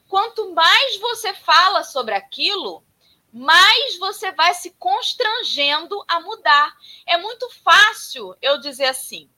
quanto 0.08 0.53
mais 0.53 0.99
você 0.99 1.34
fala 1.34 1.84
sobre 1.84 2.14
aquilo, 2.14 2.84
mais 3.32 3.97
você 3.97 4.32
vai 4.32 4.53
se 4.53 4.72
constrangendo 4.72 6.03
a 6.08 6.20
mudar. 6.20 6.76
É 7.05 7.18
muito 7.18 7.49
fácil 7.64 8.36
eu 8.41 8.60
dizer 8.60 8.86
assim: 8.86 9.30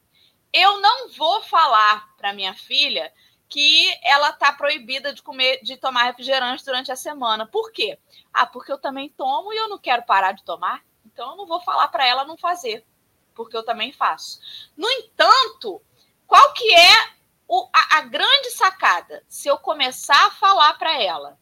eu 0.53 0.79
não 0.79 1.09
vou 1.09 1.41
falar 1.43 2.15
para 2.17 2.33
minha 2.33 2.53
filha 2.53 3.11
que 3.47 3.91
ela 4.03 4.29
está 4.29 4.53
proibida 4.53 5.11
de 5.11 5.23
comer, 5.23 5.59
de 5.63 5.75
tomar 5.75 6.03
refrigerante 6.03 6.63
durante 6.63 6.91
a 6.91 6.95
semana. 6.95 7.47
Por 7.47 7.71
quê? 7.71 7.97
Ah, 8.31 8.45
porque 8.45 8.71
eu 8.71 8.77
também 8.77 9.09
tomo 9.09 9.51
e 9.51 9.57
eu 9.57 9.67
não 9.67 9.79
quero 9.79 10.03
parar 10.03 10.33
de 10.33 10.43
tomar. 10.43 10.83
Então 11.05 11.31
eu 11.31 11.37
não 11.37 11.47
vou 11.47 11.59
falar 11.59 11.87
para 11.87 12.05
ela 12.05 12.23
não 12.23 12.37
fazer, 12.37 12.85
porque 13.33 13.57
eu 13.57 13.63
também 13.63 13.91
faço. 13.91 14.39
No 14.77 14.89
entanto, 14.89 15.81
qual 16.27 16.53
que 16.53 16.71
é 16.73 17.13
o, 17.47 17.67
a, 17.73 17.97
a 17.97 18.01
grande 18.01 18.51
sacada? 18.51 19.23
Se 19.27 19.47
eu 19.47 19.57
começar 19.57 20.27
a 20.27 20.31
falar 20.31 20.75
para 20.75 21.01
ela 21.01 21.39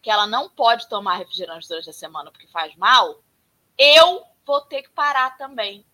que 0.00 0.10
ela 0.10 0.26
não 0.26 0.48
pode 0.48 0.88
tomar 0.88 1.16
refrigerante 1.16 1.68
durante 1.68 1.90
a 1.90 1.92
semana 1.92 2.30
porque 2.30 2.46
faz 2.46 2.74
mal, 2.76 3.22
eu 3.76 4.24
vou 4.46 4.60
ter 4.62 4.82
que 4.82 4.90
parar 4.90 5.36
também. 5.36 5.84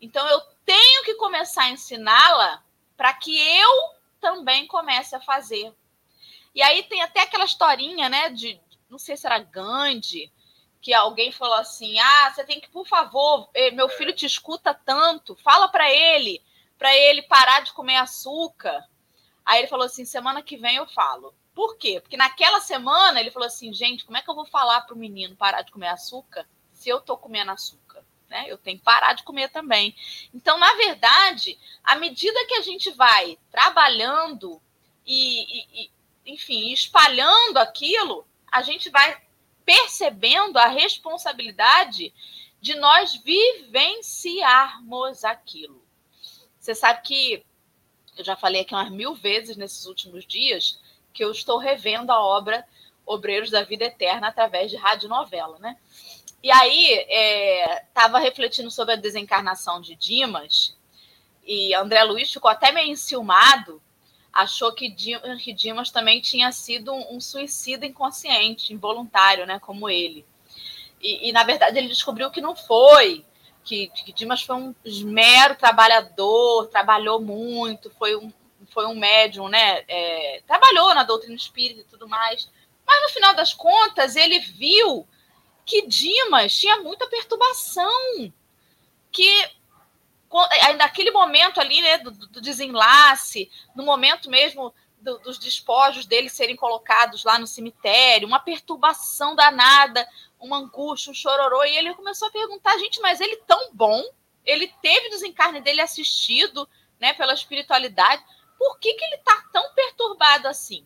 Então 0.00 0.26
eu 0.28 0.40
tenho 0.64 1.04
que 1.04 1.14
começar 1.14 1.64
a 1.64 1.70
ensiná-la 1.70 2.62
para 2.96 3.12
que 3.14 3.36
eu 3.38 3.94
também 4.20 4.66
comece 4.66 5.14
a 5.14 5.20
fazer. 5.20 5.72
E 6.54 6.62
aí 6.62 6.82
tem 6.84 7.02
até 7.02 7.20
aquela 7.22 7.44
historinha, 7.44 8.08
né, 8.08 8.30
de 8.30 8.60
não 8.88 8.98
sei 8.98 9.16
se 9.16 9.26
era 9.26 9.38
Gandhi, 9.38 10.32
que 10.80 10.92
alguém 10.92 11.30
falou 11.30 11.54
assim: 11.54 11.98
"Ah, 11.98 12.32
você 12.32 12.44
tem 12.44 12.60
que, 12.60 12.68
por 12.68 12.86
favor, 12.86 13.48
eh, 13.54 13.70
meu 13.70 13.88
filho 13.88 14.14
te 14.14 14.26
escuta 14.26 14.74
tanto, 14.74 15.36
fala 15.36 15.68
para 15.68 15.90
ele, 15.92 16.42
para 16.78 16.94
ele 16.96 17.22
parar 17.22 17.60
de 17.60 17.72
comer 17.72 17.96
açúcar". 17.96 18.84
Aí 19.44 19.60
ele 19.60 19.68
falou 19.68 19.86
assim: 19.86 20.04
"Semana 20.04 20.42
que 20.42 20.56
vem 20.56 20.76
eu 20.76 20.86
falo". 20.86 21.34
Por 21.54 21.76
quê? 21.76 22.00
Porque 22.00 22.16
naquela 22.16 22.60
semana 22.60 23.20
ele 23.20 23.30
falou 23.30 23.46
assim: 23.46 23.72
"Gente, 23.72 24.04
como 24.04 24.16
é 24.16 24.22
que 24.22 24.30
eu 24.30 24.34
vou 24.34 24.46
falar 24.46 24.80
para 24.82 24.94
o 24.94 24.98
menino 24.98 25.36
parar 25.36 25.62
de 25.62 25.72
comer 25.72 25.88
açúcar 25.88 26.46
se 26.72 26.88
eu 26.88 27.00
tô 27.00 27.16
comendo 27.16 27.50
açúcar?" 27.52 27.89
Né? 28.30 28.44
Eu 28.46 28.56
tenho 28.56 28.78
que 28.78 28.84
parar 28.84 29.12
de 29.12 29.24
comer 29.24 29.50
também. 29.50 29.94
Então, 30.32 30.56
na 30.56 30.72
verdade, 30.74 31.58
à 31.82 31.96
medida 31.96 32.46
que 32.46 32.54
a 32.54 32.62
gente 32.62 32.90
vai 32.92 33.36
trabalhando 33.50 34.62
e, 35.04 35.42
e, 35.42 35.82
e 35.82 35.90
enfim, 36.24 36.72
espalhando 36.72 37.58
aquilo, 37.58 38.24
a 38.50 38.62
gente 38.62 38.88
vai 38.88 39.20
percebendo 39.64 40.58
a 40.58 40.68
responsabilidade 40.68 42.14
de 42.60 42.74
nós 42.76 43.16
vivenciarmos 43.16 45.24
aquilo. 45.24 45.82
Você 46.58 46.74
sabe 46.74 47.02
que 47.02 47.44
eu 48.16 48.24
já 48.24 48.36
falei 48.36 48.60
aqui 48.60 48.74
umas 48.74 48.90
mil 48.90 49.14
vezes 49.14 49.56
nesses 49.56 49.86
últimos 49.86 50.26
dias 50.26 50.78
que 51.12 51.24
eu 51.24 51.32
estou 51.32 51.58
revendo 51.58 52.12
a 52.12 52.22
obra 52.22 52.64
Obreiros 53.04 53.50
da 53.50 53.64
Vida 53.64 53.86
Eterna 53.86 54.28
através 54.28 54.70
de 54.70 54.76
radionovela, 54.76 55.58
né? 55.58 55.76
E 56.42 56.50
aí 56.50 57.06
estava 57.86 58.18
é, 58.18 58.22
refletindo 58.22 58.70
sobre 58.70 58.94
a 58.94 58.98
desencarnação 58.98 59.80
de 59.80 59.94
Dimas 59.94 60.76
e 61.44 61.74
André 61.74 62.02
Luiz 62.04 62.32
ficou 62.32 62.50
até 62.50 62.72
meio 62.72 62.88
enciumado 62.90 63.82
achou 64.32 64.72
que, 64.72 64.88
Dimas 64.88 65.90
também 65.90 66.20
tinha 66.20 66.50
sido 66.52 66.92
um 66.92 67.20
suicida 67.20 67.86
inconsciente, 67.86 68.72
involuntário, 68.72 69.46
né, 69.46 69.58
como 69.58 69.88
ele. 69.88 70.24
E, 71.00 71.28
e, 71.28 71.32
na 71.32 71.44
verdade 71.44 71.78
ele 71.78 71.88
descobriu 71.88 72.30
que 72.30 72.40
não 72.40 72.54
foi, 72.54 73.24
que, 73.64 73.88
que 73.88 74.12
Dimas 74.12 74.42
foi 74.42 74.56
um 74.56 74.74
mero 75.04 75.56
trabalhador, 75.56 76.68
trabalhou 76.68 77.20
muito, 77.20 77.90
foi 77.90 78.16
um, 78.16 78.32
foi 78.68 78.86
um 78.86 78.94
médium, 78.94 79.48
né, 79.48 79.82
é, 79.88 80.42
trabalhou 80.46 80.94
na 80.94 81.04
doutrina 81.04 81.34
espírita 81.34 81.80
e 81.80 81.84
tudo 81.84 82.08
mais. 82.08 82.48
Mas 82.86 83.02
no 83.02 83.08
final 83.08 83.34
das 83.34 83.52
contas 83.52 84.16
ele 84.16 84.38
viu 84.38 85.06
que 85.70 85.86
Dimas 85.86 86.58
tinha 86.58 86.78
muita 86.78 87.06
perturbação, 87.06 88.34
que 89.12 89.50
naquele 90.76 91.12
momento 91.12 91.60
ali, 91.60 91.80
né, 91.80 91.98
do, 91.98 92.10
do 92.10 92.40
desenlace, 92.40 93.48
no 93.72 93.84
momento 93.84 94.28
mesmo 94.28 94.74
do, 95.00 95.16
dos 95.20 95.38
despojos 95.38 96.06
dele 96.06 96.28
serem 96.28 96.56
colocados 96.56 97.22
lá 97.22 97.38
no 97.38 97.46
cemitério, 97.46 98.26
uma 98.26 98.40
perturbação 98.40 99.36
danada, 99.36 100.04
uma 100.40 100.56
angústia, 100.56 101.12
um 101.12 101.14
chororô, 101.14 101.62
e 101.64 101.76
ele 101.76 101.94
começou 101.94 102.26
a 102.26 102.32
perguntar, 102.32 102.76
gente, 102.78 103.00
mas 103.00 103.20
ele 103.20 103.36
tão 103.46 103.72
bom, 103.72 104.02
ele 104.44 104.66
teve 104.82 105.06
o 105.06 105.10
desencarne 105.10 105.60
dele 105.60 105.80
assistido, 105.80 106.68
né, 106.98 107.12
pela 107.12 107.32
espiritualidade, 107.32 108.24
por 108.58 108.76
que, 108.80 108.92
que 108.92 109.04
ele 109.04 109.16
está 109.16 109.40
tão 109.52 109.72
perturbado 109.72 110.48
assim? 110.48 110.84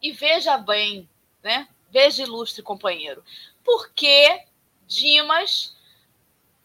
E 0.00 0.10
veja 0.10 0.56
bem, 0.56 1.06
né, 1.42 1.68
veja 1.90 2.22
ilustre 2.22 2.62
companheiro, 2.62 3.22
porque 3.64 4.44
Dimas 4.86 5.74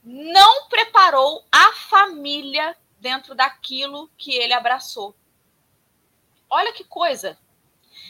não 0.04 0.68
preparou 0.68 1.45
a 1.52 1.74
família 1.74 2.78
dentro 3.00 3.34
daquilo 3.34 4.10
que 4.18 4.34
ele 4.36 4.54
abraçou. 4.54 5.16
Olha 6.50 6.74
que 6.74 6.84
coisa. 6.84 7.39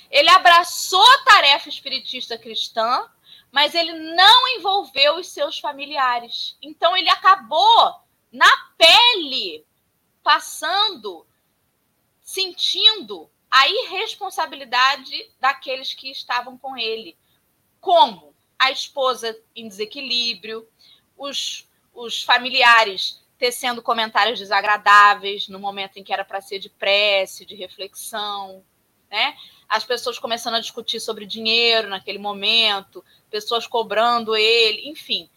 Ele 0.09 0.29
abraçou 0.29 1.03
a 1.03 1.23
tarefa 1.23 1.69
espiritista 1.69 2.37
cristã, 2.37 3.07
mas 3.51 3.75
ele 3.75 3.93
não 3.93 4.47
envolveu 4.57 5.17
os 5.17 5.27
seus 5.27 5.59
familiares. 5.59 6.57
Então 6.61 6.95
ele 6.97 7.09
acabou 7.09 8.01
na 8.31 8.49
pele 8.77 9.65
passando, 10.23 11.25
sentindo 12.21 13.29
a 13.49 13.67
irresponsabilidade 13.67 15.31
daqueles 15.39 15.93
que 15.93 16.11
estavam 16.11 16.57
com 16.57 16.77
ele. 16.77 17.17
Como 17.81 18.28
a 18.59 18.71
esposa 18.71 19.35
em 19.55 19.67
desequilíbrio, 19.67 20.67
os 21.17 21.67
os 21.99 22.23
familiares 22.23 23.21
tecendo 23.37 23.81
comentários 23.81 24.39
desagradáveis 24.39 25.47
no 25.47 25.59
momento 25.59 25.97
em 25.97 26.03
que 26.03 26.13
era 26.13 26.25
para 26.25 26.41
ser 26.41 26.59
de 26.59 26.69
prece, 26.69 27.45
de 27.45 27.55
reflexão, 27.55 28.63
né? 29.09 29.35
As 29.67 29.85
pessoas 29.85 30.19
começando 30.19 30.55
a 30.55 30.59
discutir 30.59 30.99
sobre 30.99 31.25
dinheiro 31.25 31.89
naquele 31.89 32.17
momento, 32.17 33.03
pessoas 33.29 33.67
cobrando 33.67 34.35
ele, 34.35 34.89
enfim. 34.89 35.29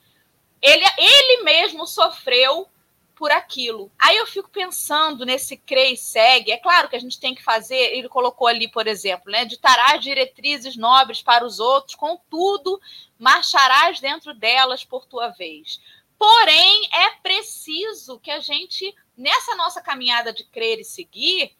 Ele, 0.60 0.84
ele 0.98 1.42
mesmo 1.42 1.86
sofreu 1.86 2.68
por 3.14 3.30
aquilo. 3.30 3.90
Aí 3.98 4.16
eu 4.16 4.26
fico 4.26 4.50
pensando 4.50 5.24
nesse 5.24 5.56
CRE 5.56 5.92
e 5.92 5.96
segue. 5.96 6.50
É 6.50 6.56
claro 6.56 6.88
que 6.88 6.96
a 6.96 6.98
gente 6.98 7.20
tem 7.20 7.34
que 7.34 7.42
fazer, 7.42 7.96
ele 7.96 8.08
colocou 8.08 8.46
ali, 8.46 8.68
por 8.68 8.86
exemplo, 8.86 9.30
né? 9.30 9.44
Ditarás 9.44 10.00
diretrizes 10.00 10.76
nobres 10.76 11.22
para 11.22 11.44
os 11.44 11.60
outros, 11.60 11.94
contudo, 11.94 12.80
marcharás 13.18 14.00
dentro 14.00 14.34
delas 14.34 14.84
por 14.84 15.06
tua 15.06 15.28
vez. 15.28 15.80
Porém, 16.18 16.88
é 16.92 17.10
preciso 17.22 18.18
que 18.20 18.30
a 18.30 18.40
gente, 18.40 18.94
nessa 19.16 19.54
nossa 19.56 19.80
caminhada 19.80 20.32
de 20.32 20.44
crer 20.44 20.78
e 20.78 20.84
seguir, 20.84 21.56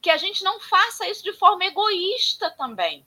que 0.00 0.10
a 0.10 0.16
gente 0.16 0.42
não 0.42 0.58
faça 0.58 1.08
isso 1.08 1.22
de 1.22 1.32
forma 1.32 1.64
egoísta 1.64 2.50
também. 2.50 3.06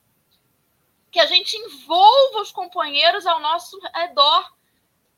Que 1.12 1.20
a 1.20 1.26
gente 1.26 1.56
envolva 1.58 2.42
os 2.42 2.52
companheiros 2.52 3.26
ao 3.26 3.42
nosso 3.42 3.80
redor 3.94 4.56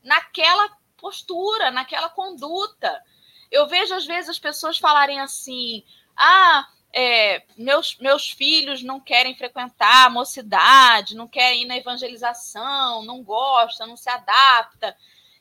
naquela 0.02 0.77
postura, 0.98 1.70
naquela 1.70 2.08
conduta. 2.08 3.02
Eu 3.50 3.66
vejo 3.66 3.94
às 3.94 4.04
vezes 4.04 4.28
as 4.28 4.38
pessoas 4.38 4.78
falarem 4.78 5.20
assim: 5.20 5.84
ah, 6.16 6.68
é, 6.92 7.42
meus, 7.56 7.96
meus 7.98 8.30
filhos 8.30 8.82
não 8.82 9.00
querem 9.00 9.34
frequentar 9.34 10.06
a 10.06 10.10
mocidade, 10.10 11.16
não 11.16 11.28
querem 11.28 11.62
ir 11.62 11.66
na 11.66 11.76
evangelização, 11.76 13.04
não 13.04 13.22
gosta, 13.22 13.86
não 13.86 13.96
se 13.96 14.08
adapta. 14.08 14.96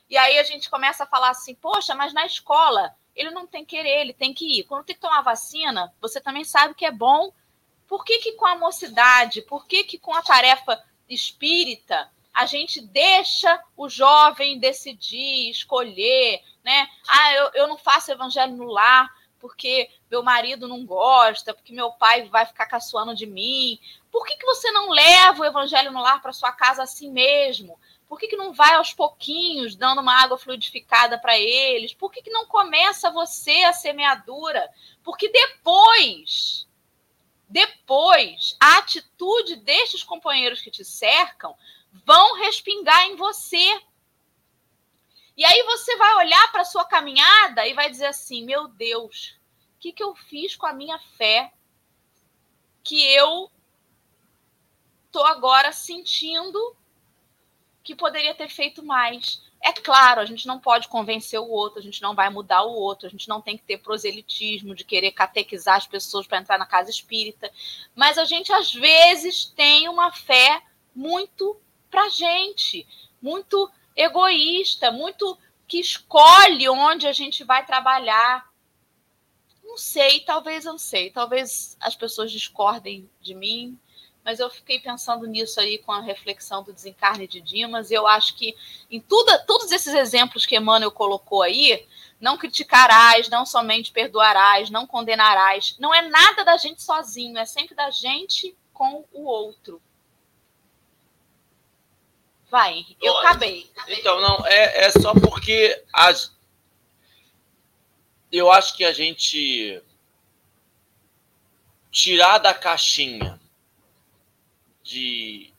E 0.09 0.17
aí 0.17 0.39
a 0.39 0.43
gente 0.43 0.69
começa 0.69 1.03
a 1.03 1.07
falar 1.07 1.29
assim, 1.29 1.55
poxa, 1.55 1.93
mas 1.95 2.13
na 2.13 2.25
escola 2.25 2.95
ele 3.15 3.31
não 3.31 3.47
tem 3.47 3.65
que 3.65 3.75
querer, 3.75 4.01
ele 4.01 4.13
tem 4.13 4.33
que 4.33 4.59
ir. 4.59 4.63
Quando 4.63 4.85
tem 4.85 4.95
que 4.95 5.01
tomar 5.01 5.21
vacina, 5.21 5.93
você 5.99 6.21
também 6.21 6.43
sabe 6.43 6.75
que 6.75 6.85
é 6.85 6.91
bom. 6.91 7.33
Por 7.87 8.05
que, 8.05 8.19
que 8.19 8.33
com 8.33 8.45
a 8.45 8.55
mocidade, 8.55 9.41
por 9.41 9.65
que, 9.65 9.83
que 9.83 9.97
com 9.97 10.13
a 10.13 10.21
tarefa 10.21 10.81
espírita, 11.09 12.11
a 12.37 12.45
gente 12.45 12.79
deixa 12.79 13.59
o 13.75 13.89
jovem 13.89 14.59
decidir, 14.59 15.49
escolher, 15.49 16.43
né? 16.63 16.87
Ah, 17.07 17.33
eu, 17.33 17.51
eu 17.55 17.67
não 17.67 17.79
faço 17.79 18.11
evangelho 18.11 18.55
no 18.55 18.65
lar 18.65 19.11
porque 19.39 19.89
meu 20.09 20.21
marido 20.21 20.67
não 20.67 20.85
gosta, 20.85 21.51
porque 21.51 21.73
meu 21.73 21.91
pai 21.93 22.29
vai 22.29 22.45
ficar 22.45 22.67
caçoando 22.67 23.15
de 23.15 23.25
mim. 23.25 23.79
Por 24.11 24.23
que, 24.23 24.37
que 24.37 24.45
você 24.45 24.69
não 24.69 24.91
leva 24.91 25.41
o 25.41 25.45
evangelho 25.45 25.91
no 25.91 25.99
lar 25.99 26.21
para 26.21 26.31
sua 26.31 26.51
casa 26.51 26.83
assim 26.83 27.11
mesmo? 27.11 27.79
Por 28.07 28.19
que, 28.19 28.27
que 28.27 28.37
não 28.37 28.53
vai 28.53 28.75
aos 28.75 28.93
pouquinhos 28.93 29.75
dando 29.75 30.01
uma 30.01 30.21
água 30.21 30.37
fluidificada 30.37 31.17
para 31.17 31.39
eles? 31.39 31.95
Por 31.95 32.11
que, 32.11 32.21
que 32.21 32.29
não 32.29 32.45
começa 32.45 33.09
você 33.09 33.63
a 33.63 33.73
semeadura? 33.73 34.69
Porque 35.03 35.27
depois, 35.29 36.67
depois, 37.49 38.55
a 38.59 38.77
atitude 38.77 39.55
destes 39.55 40.03
companheiros 40.03 40.61
que 40.61 40.69
te 40.69 40.85
cercam 40.85 41.55
vão 42.05 42.35
respingar 42.39 43.05
em 43.05 43.15
você. 43.15 43.81
E 45.35 45.45
aí 45.45 45.63
você 45.63 45.95
vai 45.97 46.15
olhar 46.15 46.51
para 46.51 46.61
a 46.61 46.65
sua 46.65 46.85
caminhada 46.85 47.67
e 47.67 47.73
vai 47.73 47.89
dizer 47.89 48.07
assim: 48.07 48.43
meu 48.43 48.67
Deus, 48.67 49.37
o 49.75 49.79
que, 49.79 49.91
que 49.91 50.03
eu 50.03 50.15
fiz 50.15 50.55
com 50.55 50.65
a 50.65 50.73
minha 50.73 50.99
fé 51.17 51.53
que 52.83 53.03
eu 53.03 53.51
estou 55.05 55.25
agora 55.25 55.71
sentindo 55.71 56.75
que 57.83 57.95
poderia 57.95 58.35
ter 58.35 58.49
feito 58.49 58.83
mais. 58.83 59.41
É 59.63 59.71
claro, 59.71 60.19
a 60.19 60.25
gente 60.25 60.45
não 60.45 60.59
pode 60.59 60.87
convencer 60.89 61.39
o 61.39 61.49
outro, 61.49 61.79
a 61.79 61.81
gente 61.81 62.01
não 62.01 62.13
vai 62.13 62.29
mudar 62.29 62.63
o 62.63 62.73
outro, 62.73 63.07
a 63.07 63.09
gente 63.09 63.27
não 63.29 63.41
tem 63.41 63.57
que 63.57 63.63
ter 63.63 63.77
proselitismo 63.77 64.75
de 64.75 64.83
querer 64.83 65.11
catequizar 65.11 65.77
as 65.77 65.87
pessoas 65.87 66.27
para 66.27 66.37
entrar 66.37 66.57
na 66.57 66.65
casa 66.65 66.89
espírita, 66.89 67.49
mas 67.95 68.17
a 68.17 68.25
gente 68.25 68.51
às 68.51 68.73
vezes 68.73 69.45
tem 69.45 69.87
uma 69.87 70.11
fé 70.11 70.61
muito 70.93 71.59
para 71.89 72.09
gente, 72.09 72.87
muito 73.21 73.69
egoísta, 73.95 74.91
muito 74.91 75.37
que 75.67 75.79
escolhe 75.79 76.69
onde 76.69 77.07
a 77.07 77.11
gente 77.11 77.43
vai 77.43 77.65
trabalhar. 77.65 78.47
Não 79.63 79.77
sei, 79.77 80.21
talvez 80.21 80.65
eu 80.65 80.73
não 80.73 80.79
sei, 80.79 81.09
talvez 81.09 81.75
as 81.79 81.95
pessoas 81.95 82.31
discordem 82.31 83.09
de 83.19 83.33
mim, 83.33 83.77
mas 84.23 84.39
eu 84.39 84.49
fiquei 84.49 84.79
pensando 84.79 85.25
nisso 85.25 85.59
aí 85.59 85.77
com 85.77 85.91
a 85.91 86.01
reflexão 86.01 86.63
do 86.63 86.73
desencarne 86.73 87.27
de 87.27 87.39
Dimas. 87.39 87.91
Eu 87.91 88.05
acho 88.05 88.35
que 88.35 88.55
em 88.89 88.99
tudo, 88.99 89.31
todos 89.45 89.71
esses 89.71 89.93
exemplos 89.93 90.45
que 90.45 90.57
Emmanuel 90.57 90.91
colocou 90.91 91.41
aí, 91.41 91.87
não 92.19 92.37
criticarás, 92.37 93.29
não 93.29 93.45
somente 93.45 93.91
perdoarás, 93.91 94.69
não 94.69 94.87
condenarás, 94.87 95.75
não 95.79 95.93
é 95.93 96.01
nada 96.09 96.43
da 96.43 96.57
gente 96.57 96.81
sozinho, 96.81 97.37
é 97.37 97.45
sempre 97.45 97.75
da 97.75 97.89
gente 97.89 98.55
com 98.73 99.05
o 99.13 99.23
outro. 99.23 99.81
Vai, 102.49 102.85
eu 103.01 103.17
acabei. 103.17 103.69
Então, 103.89 104.21
não, 104.21 104.45
é, 104.47 104.85
é 104.85 104.91
só 104.91 105.13
porque 105.13 105.83
as, 105.91 106.33
eu 108.31 108.51
acho 108.51 108.75
que 108.75 108.85
a 108.85 108.93
gente 108.93 109.81
tirar 111.91 112.37
da 112.37 112.53
caixinha 112.53 113.39
de 114.83 115.53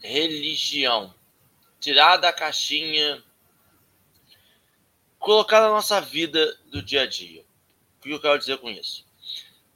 religião, 0.00 1.14
tirar 1.78 2.16
da 2.16 2.32
caixinha, 2.32 3.22
colocar 5.18 5.60
na 5.60 5.68
nossa 5.68 6.00
vida 6.00 6.58
do 6.66 6.82
dia 6.82 7.02
a 7.02 7.06
dia. 7.06 7.44
O 7.98 8.02
que 8.02 8.10
eu 8.10 8.20
quero 8.20 8.38
dizer 8.38 8.58
com 8.58 8.70
isso? 8.70 9.06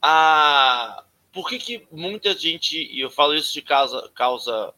Ah, 0.00 1.04
por 1.32 1.48
que, 1.48 1.58
que 1.58 1.86
muita 1.90 2.36
gente, 2.36 2.76
e 2.76 3.00
eu 3.00 3.10
falo 3.10 3.34
isso 3.34 3.52
de 3.52 3.62
causa, 3.62 4.08
causa 4.14 4.74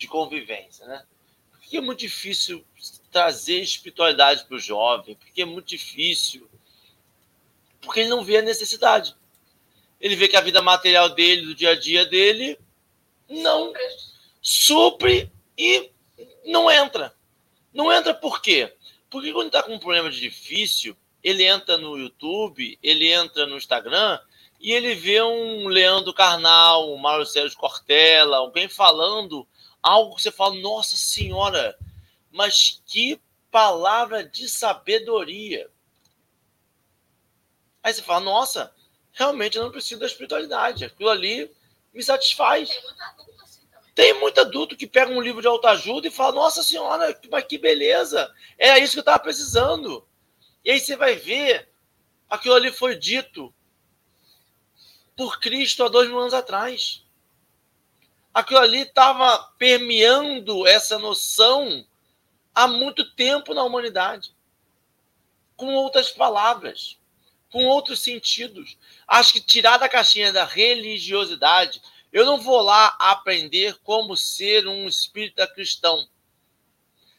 de 0.00 0.08
convivência, 0.08 0.86
né? 0.86 1.04
Por 1.52 1.60
que 1.60 1.76
é 1.76 1.80
muito 1.80 2.00
difícil 2.00 2.64
trazer 3.12 3.60
espiritualidade 3.60 4.44
para 4.46 4.56
o 4.56 4.58
jovem? 4.58 5.14
Porque 5.14 5.42
é 5.42 5.44
muito 5.44 5.68
difícil. 5.68 6.48
Porque 7.82 8.00
ele 8.00 8.08
não 8.08 8.24
vê 8.24 8.38
a 8.38 8.42
necessidade. 8.42 9.14
Ele 10.00 10.16
vê 10.16 10.26
que 10.26 10.36
a 10.36 10.40
vida 10.40 10.62
material 10.62 11.10
dele, 11.10 11.42
do 11.42 11.54
dia 11.54 11.72
a 11.72 11.78
dia 11.78 12.06
dele, 12.06 12.58
não 13.28 13.74
supre 14.40 15.30
e 15.56 15.90
não 16.46 16.70
entra. 16.70 17.14
Não 17.72 17.92
entra 17.92 18.14
por 18.14 18.40
quê? 18.40 18.74
Porque 19.10 19.34
quando 19.34 19.48
está 19.48 19.62
com 19.62 19.74
um 19.74 19.78
problema 19.78 20.10
de 20.10 20.18
difícil, 20.18 20.96
ele 21.22 21.44
entra 21.44 21.76
no 21.76 21.98
YouTube, 21.98 22.78
ele 22.82 23.12
entra 23.12 23.44
no 23.44 23.58
Instagram 23.58 24.18
e 24.58 24.72
ele 24.72 24.94
vê 24.94 25.20
um 25.20 25.68
Leandro 25.68 26.14
Carnal, 26.14 26.90
um 26.90 26.96
Mário 26.96 27.26
Sérgio 27.26 27.58
Cortella, 27.58 28.38
alguém 28.38 28.66
falando 28.66 29.46
algo 29.82 30.16
que 30.16 30.22
você 30.22 30.30
fala, 30.30 30.54
nossa 30.56 30.96
senhora, 30.96 31.76
mas 32.30 32.82
que 32.86 33.20
palavra 33.50 34.24
de 34.24 34.48
sabedoria. 34.48 35.68
Aí 37.82 37.92
você 37.92 38.02
fala, 38.02 38.20
nossa, 38.20 38.74
realmente 39.12 39.56
eu 39.56 39.64
não 39.64 39.70
preciso 39.70 40.00
da 40.00 40.06
espiritualidade. 40.06 40.84
Aquilo 40.84 41.08
ali 41.08 41.50
me 41.92 42.02
satisfaz. 42.02 42.68
Tem 42.68 42.82
muito 42.82 43.02
adulto 43.02 43.42
assim 43.42 43.66
também. 43.70 43.92
Tem 43.94 44.20
muito 44.20 44.40
adulto 44.40 44.76
que 44.76 44.86
pega 44.86 45.10
um 45.10 45.20
livro 45.20 45.40
de 45.40 45.48
autoajuda 45.48 46.06
e 46.06 46.10
fala, 46.10 46.34
nossa 46.34 46.62
senhora, 46.62 47.18
mas 47.30 47.44
que 47.44 47.58
beleza. 47.58 48.32
Era 48.58 48.78
isso 48.78 48.92
que 48.92 48.98
eu 48.98 49.02
estava 49.02 49.18
precisando. 49.18 50.06
E 50.64 50.70
aí 50.70 50.78
você 50.78 50.94
vai 50.94 51.16
ver, 51.16 51.68
aquilo 52.28 52.54
ali 52.54 52.70
foi 52.70 52.96
dito 52.96 53.52
por 55.16 55.40
Cristo 55.40 55.84
há 55.84 55.88
dois 55.88 56.08
mil 56.08 56.18
anos 56.18 56.34
atrás 56.34 57.04
aquilo 58.32 58.60
ali 58.60 58.82
estava 58.82 59.38
permeando 59.58 60.66
essa 60.66 60.98
noção 60.98 61.84
há 62.54 62.66
muito 62.66 63.04
tempo 63.14 63.54
na 63.54 63.62
humanidade. 63.62 64.34
Com 65.56 65.74
outras 65.74 66.10
palavras, 66.10 66.98
com 67.50 67.64
outros 67.66 68.00
sentidos. 68.00 68.78
Acho 69.06 69.34
que 69.34 69.40
tirar 69.40 69.76
da 69.78 69.88
caixinha 69.88 70.32
da 70.32 70.44
religiosidade, 70.44 71.82
eu 72.12 72.24
não 72.24 72.40
vou 72.40 72.60
lá 72.60 72.96
aprender 72.98 73.78
como 73.82 74.16
ser 74.16 74.66
um 74.66 74.88
espírita 74.88 75.46
cristão. 75.46 76.08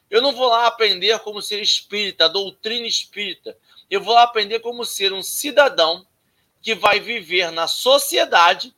Eu 0.10 0.22
não 0.22 0.34
vou 0.34 0.50
lá 0.50 0.68
aprender 0.68 1.20
como 1.20 1.42
ser 1.42 1.62
espírita, 1.62 2.28
doutrina 2.28 2.86
espírita. 2.86 3.58
Eu 3.90 4.02
vou 4.02 4.14
lá 4.14 4.24
aprender 4.24 4.60
como 4.60 4.84
ser 4.84 5.14
um 5.14 5.24
cidadão 5.24 6.06
que 6.62 6.76
vai 6.76 7.00
viver 7.00 7.52
na 7.52 7.68
sociedade 7.68 8.76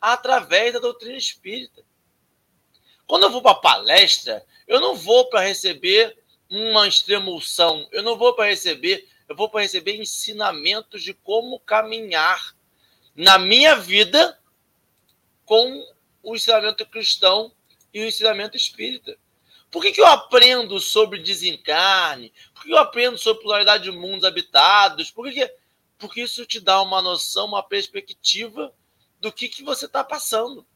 através 0.00 0.72
da 0.72 0.78
doutrina 0.78 1.16
espírita. 1.16 1.84
Quando 3.06 3.24
eu 3.24 3.30
vou 3.30 3.42
para 3.42 3.54
palestra, 3.54 4.44
eu 4.66 4.80
não 4.80 4.94
vou 4.94 5.28
para 5.28 5.40
receber 5.40 6.16
uma 6.50 6.86
extremulção, 6.86 7.88
eu 7.90 8.02
não 8.02 8.16
vou 8.16 8.34
para 8.34 8.46
receber, 8.48 9.08
eu 9.28 9.34
vou 9.34 9.48
para 9.48 9.62
receber 9.62 9.96
ensinamentos 9.96 11.02
de 11.02 11.14
como 11.14 11.60
caminhar 11.60 12.54
na 13.14 13.38
minha 13.38 13.76
vida 13.76 14.38
com 15.44 15.86
o 16.22 16.36
ensinamento 16.36 16.86
cristão 16.86 17.52
e 17.92 18.00
o 18.00 18.04
ensinamento 18.04 18.56
espírita. 18.56 19.18
Por 19.70 19.82
que, 19.82 19.92
que 19.92 20.00
eu 20.00 20.06
aprendo 20.06 20.78
sobre 20.80 21.18
desencarne? 21.18 22.32
Por 22.54 22.64
que 22.64 22.70
eu 22.70 22.78
aprendo 22.78 23.18
sobre 23.18 23.42
pluralidade 23.42 23.84
de 23.84 23.90
mundos 23.90 24.24
habitados? 24.24 25.10
Por 25.10 25.26
que, 25.28 25.46
que... 25.46 25.54
Porque 25.98 26.22
isso 26.22 26.46
te 26.46 26.60
dá 26.60 26.80
uma 26.80 27.02
noção, 27.02 27.46
uma 27.46 27.62
perspectiva 27.62 28.72
do 29.20 29.32
que, 29.32 29.48
que 29.48 29.62
você 29.62 29.86
está 29.86 30.02
passando. 30.04 30.66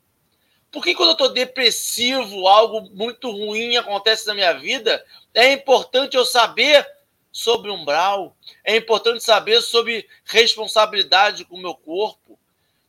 Por 0.70 0.82
que 0.82 0.94
quando 0.94 1.10
eu 1.10 1.12
estou 1.12 1.32
depressivo, 1.32 2.48
algo 2.48 2.88
muito 2.90 3.30
ruim 3.30 3.76
acontece 3.76 4.26
na 4.26 4.34
minha 4.34 4.54
vida, 4.54 5.04
é 5.34 5.52
importante 5.52 6.16
eu 6.16 6.24
saber 6.24 6.86
sobre 7.30 7.70
umbral, 7.70 8.36
é 8.64 8.76
importante 8.76 9.22
saber 9.22 9.60
sobre 9.60 10.08
responsabilidade 10.24 11.44
com 11.44 11.56
o 11.56 11.60
meu 11.60 11.74
corpo. 11.74 12.38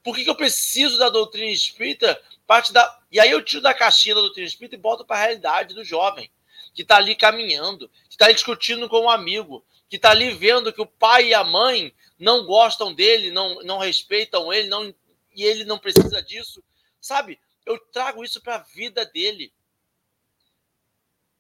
Por 0.02 0.16
que, 0.16 0.24
que 0.24 0.30
eu 0.30 0.36
preciso 0.36 0.98
da 0.98 1.10
doutrina 1.10 1.52
espírita? 1.52 2.22
Parte 2.46 2.74
da... 2.74 3.00
E 3.12 3.20
aí 3.20 3.32
eu 3.32 3.44
tiro 3.44 3.62
da 3.62 3.74
caixinha 3.74 4.16
da 4.16 4.22
doutrina 4.22 4.48
espírita 4.48 4.76
e 4.76 4.80
boto 4.80 5.06
para 5.06 5.18
a 5.18 5.22
realidade 5.22 5.74
do 5.74 5.84
jovem, 5.84 6.30
que 6.74 6.82
está 6.82 6.98
ali 6.98 7.16
caminhando, 7.16 7.90
que 8.10 8.16
está 8.16 8.32
discutindo 8.32 8.90
com 8.90 9.02
um 9.02 9.10
amigo, 9.10 9.64
que 9.90 9.96
está 9.98 10.12
ali 10.12 10.32
vendo 10.32 10.74
que 10.74 10.82
o 10.82 10.86
pai 10.86 11.28
e 11.28 11.34
a 11.34 11.44
mãe 11.44 11.94
não 12.20 12.46
gostam 12.46 12.94
dele, 12.94 13.32
não, 13.32 13.62
não 13.64 13.78
respeitam 13.78 14.52
ele, 14.52 14.68
não 14.68 14.94
e 15.36 15.44
ele 15.44 15.66
não 15.66 15.80
precisa 15.80 16.22
disso. 16.22 16.64
Sabe? 17.00 17.40
Eu 17.66 17.78
trago 17.78 18.24
isso 18.24 18.42
para 18.42 18.56
a 18.56 18.64
vida 18.64 19.06
dele. 19.06 19.54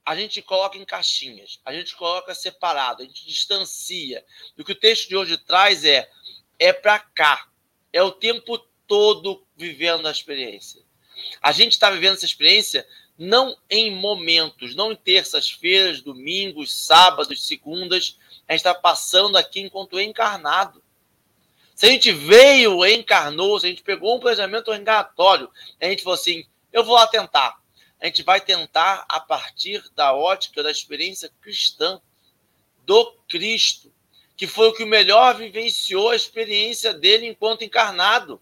A 0.05 0.15
gente 0.15 0.41
coloca 0.41 0.77
em 0.77 0.83
caixinhas, 0.83 1.61
a 1.63 1.73
gente 1.73 1.95
coloca 1.95 2.35
separado, 2.35 3.01
a 3.01 3.05
gente 3.05 3.25
distancia. 3.25 4.25
E 4.57 4.61
o 4.61 4.65
que 4.65 4.73
o 4.73 4.79
texto 4.79 5.07
de 5.07 5.15
hoje 5.15 5.37
traz 5.37 5.85
é 5.85 6.09
é 6.59 6.73
para 6.73 6.99
cá. 6.99 7.49
É 7.91 8.01
o 8.01 8.11
tempo 8.11 8.57
todo 8.87 9.45
vivendo 9.55 10.07
a 10.07 10.11
experiência. 10.11 10.81
A 11.41 11.51
gente 11.51 11.73
está 11.73 11.89
vivendo 11.89 12.15
essa 12.15 12.25
experiência 12.25 12.87
não 13.17 13.57
em 13.69 13.91
momentos, 13.91 14.75
não 14.75 14.91
em 14.91 14.95
terças-feiras, 14.95 16.01
domingos, 16.01 16.73
sábados, 16.73 17.45
segundas. 17.45 18.17
A 18.47 18.53
gente 18.53 18.59
está 18.59 18.73
passando 18.73 19.37
aqui 19.37 19.61
enquanto 19.61 19.99
encarnado. 19.99 20.82
Se 21.83 21.87
a 21.87 21.91
gente 21.91 22.13
veio, 22.13 22.85
encarnou, 22.85 23.59
se 23.59 23.65
a 23.65 23.69
gente 23.69 23.83
pegou 23.83 24.15
um 24.15 24.19
planejamento 24.21 24.71
reencarnatório, 24.71 25.51
a 25.81 25.85
gente 25.89 26.01
falou 26.01 26.17
assim: 26.17 26.45
eu 26.71 26.81
vou 26.81 26.95
lá 26.95 27.05
tentar. 27.07 27.59
A 27.99 28.05
gente 28.05 28.23
vai 28.23 28.39
tentar 28.39 29.05
a 29.09 29.19
partir 29.19 29.83
da 29.93 30.13
ótica 30.13 30.63
da 30.63 30.71
experiência 30.71 31.29
cristã, 31.41 31.99
do 32.85 33.11
Cristo, 33.27 33.93
que 34.37 34.47
foi 34.47 34.69
o 34.69 34.73
que 34.73 34.85
melhor 34.85 35.35
vivenciou 35.35 36.11
a 36.11 36.15
experiência 36.15 36.93
dele 36.93 37.27
enquanto 37.27 37.65
encarnado. 37.65 38.41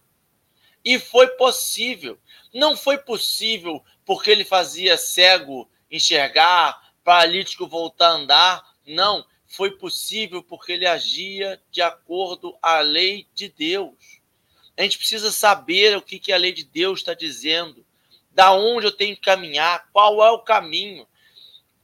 E 0.84 0.96
foi 1.00 1.26
possível. 1.30 2.16
Não 2.54 2.76
foi 2.76 2.96
possível 2.96 3.84
porque 4.06 4.30
ele 4.30 4.44
fazia 4.44 4.96
cego 4.96 5.68
enxergar, 5.90 6.80
paralítico 7.02 7.66
voltar 7.66 8.10
a 8.10 8.12
andar. 8.12 8.74
Não 8.86 9.26
foi 9.52 9.72
possível 9.72 10.42
porque 10.42 10.72
ele 10.72 10.86
agia 10.86 11.60
de 11.70 11.82
acordo 11.82 12.56
à 12.62 12.80
lei 12.80 13.28
de 13.34 13.50
Deus. 13.50 13.92
A 14.76 14.82
gente 14.82 14.96
precisa 14.96 15.30
saber 15.30 15.94
o 15.94 16.00
que, 16.00 16.18
que 16.18 16.32
a 16.32 16.38
lei 16.38 16.52
de 16.52 16.64
Deus 16.64 17.00
está 17.00 17.12
dizendo, 17.12 17.84
da 18.30 18.52
onde 18.52 18.86
eu 18.86 18.92
tenho 18.92 19.14
que 19.14 19.20
caminhar, 19.20 19.90
qual 19.92 20.24
é 20.24 20.30
o 20.30 20.38
caminho. 20.38 21.06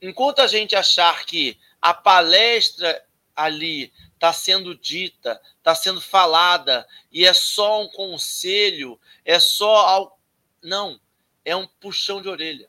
Enquanto 0.00 0.40
a 0.40 0.46
gente 0.46 0.74
achar 0.74 1.26
que 1.26 1.58
a 1.80 1.92
palestra 1.92 3.04
ali 3.36 3.92
está 4.14 4.32
sendo 4.32 4.74
dita, 4.74 5.38
está 5.58 5.74
sendo 5.74 6.00
falada, 6.00 6.88
e 7.12 7.26
é 7.26 7.34
só 7.34 7.82
um 7.82 7.88
conselho, 7.88 8.98
é 9.26 9.38
só 9.38 9.76
algo. 9.76 10.18
Não, 10.62 10.98
é 11.44 11.54
um 11.54 11.66
puxão 11.66 12.22
de 12.22 12.30
orelha 12.30 12.68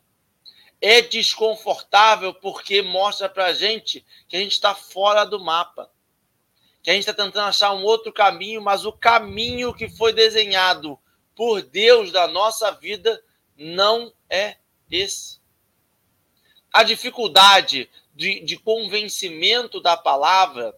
é 0.80 1.02
desconfortável 1.02 2.32
porque 2.32 2.80
mostra 2.82 3.28
para 3.28 3.46
a 3.46 3.52
gente 3.52 4.04
que 4.28 4.36
a 4.36 4.40
gente 4.40 4.52
está 4.52 4.74
fora 4.74 5.24
do 5.24 5.38
mapa, 5.38 5.90
que 6.82 6.90
a 6.90 6.94
gente 6.94 7.02
está 7.02 7.12
tentando 7.12 7.46
achar 7.46 7.72
um 7.74 7.84
outro 7.84 8.12
caminho, 8.12 8.62
mas 8.62 8.86
o 8.86 8.92
caminho 8.92 9.74
que 9.74 9.88
foi 9.88 10.12
desenhado 10.12 10.98
por 11.36 11.62
Deus 11.62 12.10
da 12.10 12.26
nossa 12.26 12.70
vida 12.70 13.22
não 13.56 14.12
é 14.28 14.56
esse. 14.90 15.38
A 16.72 16.82
dificuldade 16.82 17.90
de, 18.14 18.40
de 18.40 18.56
convencimento 18.56 19.80
da 19.80 19.96
palavra 19.96 20.74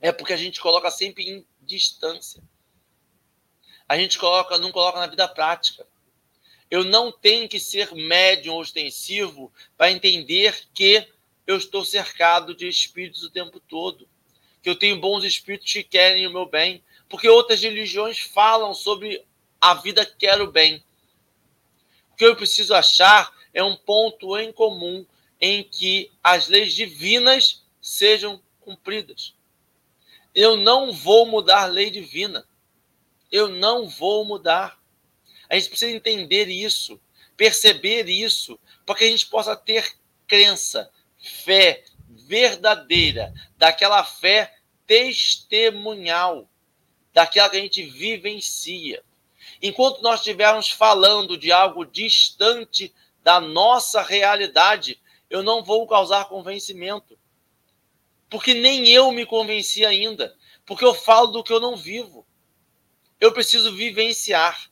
é 0.00 0.12
porque 0.12 0.32
a 0.32 0.36
gente 0.36 0.60
coloca 0.60 0.90
sempre 0.90 1.28
em 1.28 1.46
distância. 1.60 2.42
a 3.88 3.96
gente 3.96 4.18
coloca, 4.18 4.58
não 4.58 4.70
coloca 4.70 5.00
na 5.00 5.06
vida 5.06 5.26
prática. 5.26 5.86
Eu 6.70 6.84
não 6.84 7.10
tenho 7.10 7.48
que 7.48 7.58
ser 7.58 7.94
médium 7.94 8.56
ostensivo 8.56 9.52
para 9.76 9.90
entender 9.90 10.66
que 10.74 11.06
eu 11.46 11.56
estou 11.56 11.84
cercado 11.84 12.54
de 12.54 12.68
espíritos 12.68 13.22
o 13.22 13.30
tempo 13.30 13.58
todo, 13.58 14.06
que 14.62 14.68
eu 14.68 14.76
tenho 14.76 15.00
bons 15.00 15.24
espíritos 15.24 15.72
que 15.72 15.82
querem 15.82 16.26
o 16.26 16.32
meu 16.32 16.44
bem, 16.44 16.82
porque 17.08 17.28
outras 17.28 17.62
religiões 17.62 18.18
falam 18.18 18.74
sobre 18.74 19.24
a 19.60 19.74
vida 19.74 20.04
que 20.04 20.16
quero 20.16 20.50
bem. 20.50 20.84
O 22.12 22.16
que 22.16 22.24
eu 22.24 22.36
preciso 22.36 22.74
achar 22.74 23.32
é 23.54 23.64
um 23.64 23.76
ponto 23.76 24.36
em 24.36 24.52
comum 24.52 25.06
em 25.40 25.62
que 25.62 26.10
as 26.22 26.48
leis 26.48 26.74
divinas 26.74 27.64
sejam 27.80 28.42
cumpridas. 28.60 29.34
Eu 30.34 30.56
não 30.56 30.92
vou 30.92 31.26
mudar 31.26 31.66
lei 31.66 31.90
divina. 31.90 32.46
Eu 33.30 33.48
não 33.48 33.88
vou 33.88 34.24
mudar. 34.24 34.77
A 35.48 35.56
gente 35.56 35.70
precisa 35.70 35.92
entender 35.92 36.48
isso, 36.48 37.00
perceber 37.36 38.08
isso, 38.08 38.58
para 38.84 38.96
que 38.96 39.04
a 39.04 39.08
gente 39.08 39.26
possa 39.26 39.56
ter 39.56 39.96
crença, 40.26 40.90
fé 41.18 41.84
verdadeira, 42.08 43.32
daquela 43.56 44.04
fé 44.04 44.54
testemunhal, 44.86 46.48
daquela 47.12 47.48
que 47.48 47.56
a 47.56 47.60
gente 47.60 47.82
vivencia. 47.82 49.02
Enquanto 49.62 50.02
nós 50.02 50.20
estivermos 50.20 50.70
falando 50.70 51.36
de 51.36 51.50
algo 51.50 51.84
distante 51.84 52.94
da 53.22 53.40
nossa 53.40 54.02
realidade, 54.02 55.00
eu 55.28 55.42
não 55.42 55.64
vou 55.64 55.86
causar 55.86 56.28
convencimento. 56.28 57.18
Porque 58.30 58.54
nem 58.54 58.88
eu 58.88 59.10
me 59.10 59.24
convenci 59.24 59.84
ainda. 59.84 60.36
Porque 60.64 60.84
eu 60.84 60.94
falo 60.94 61.28
do 61.28 61.42
que 61.42 61.52
eu 61.52 61.60
não 61.60 61.76
vivo. 61.76 62.26
Eu 63.20 63.32
preciso 63.32 63.74
vivenciar. 63.74 64.70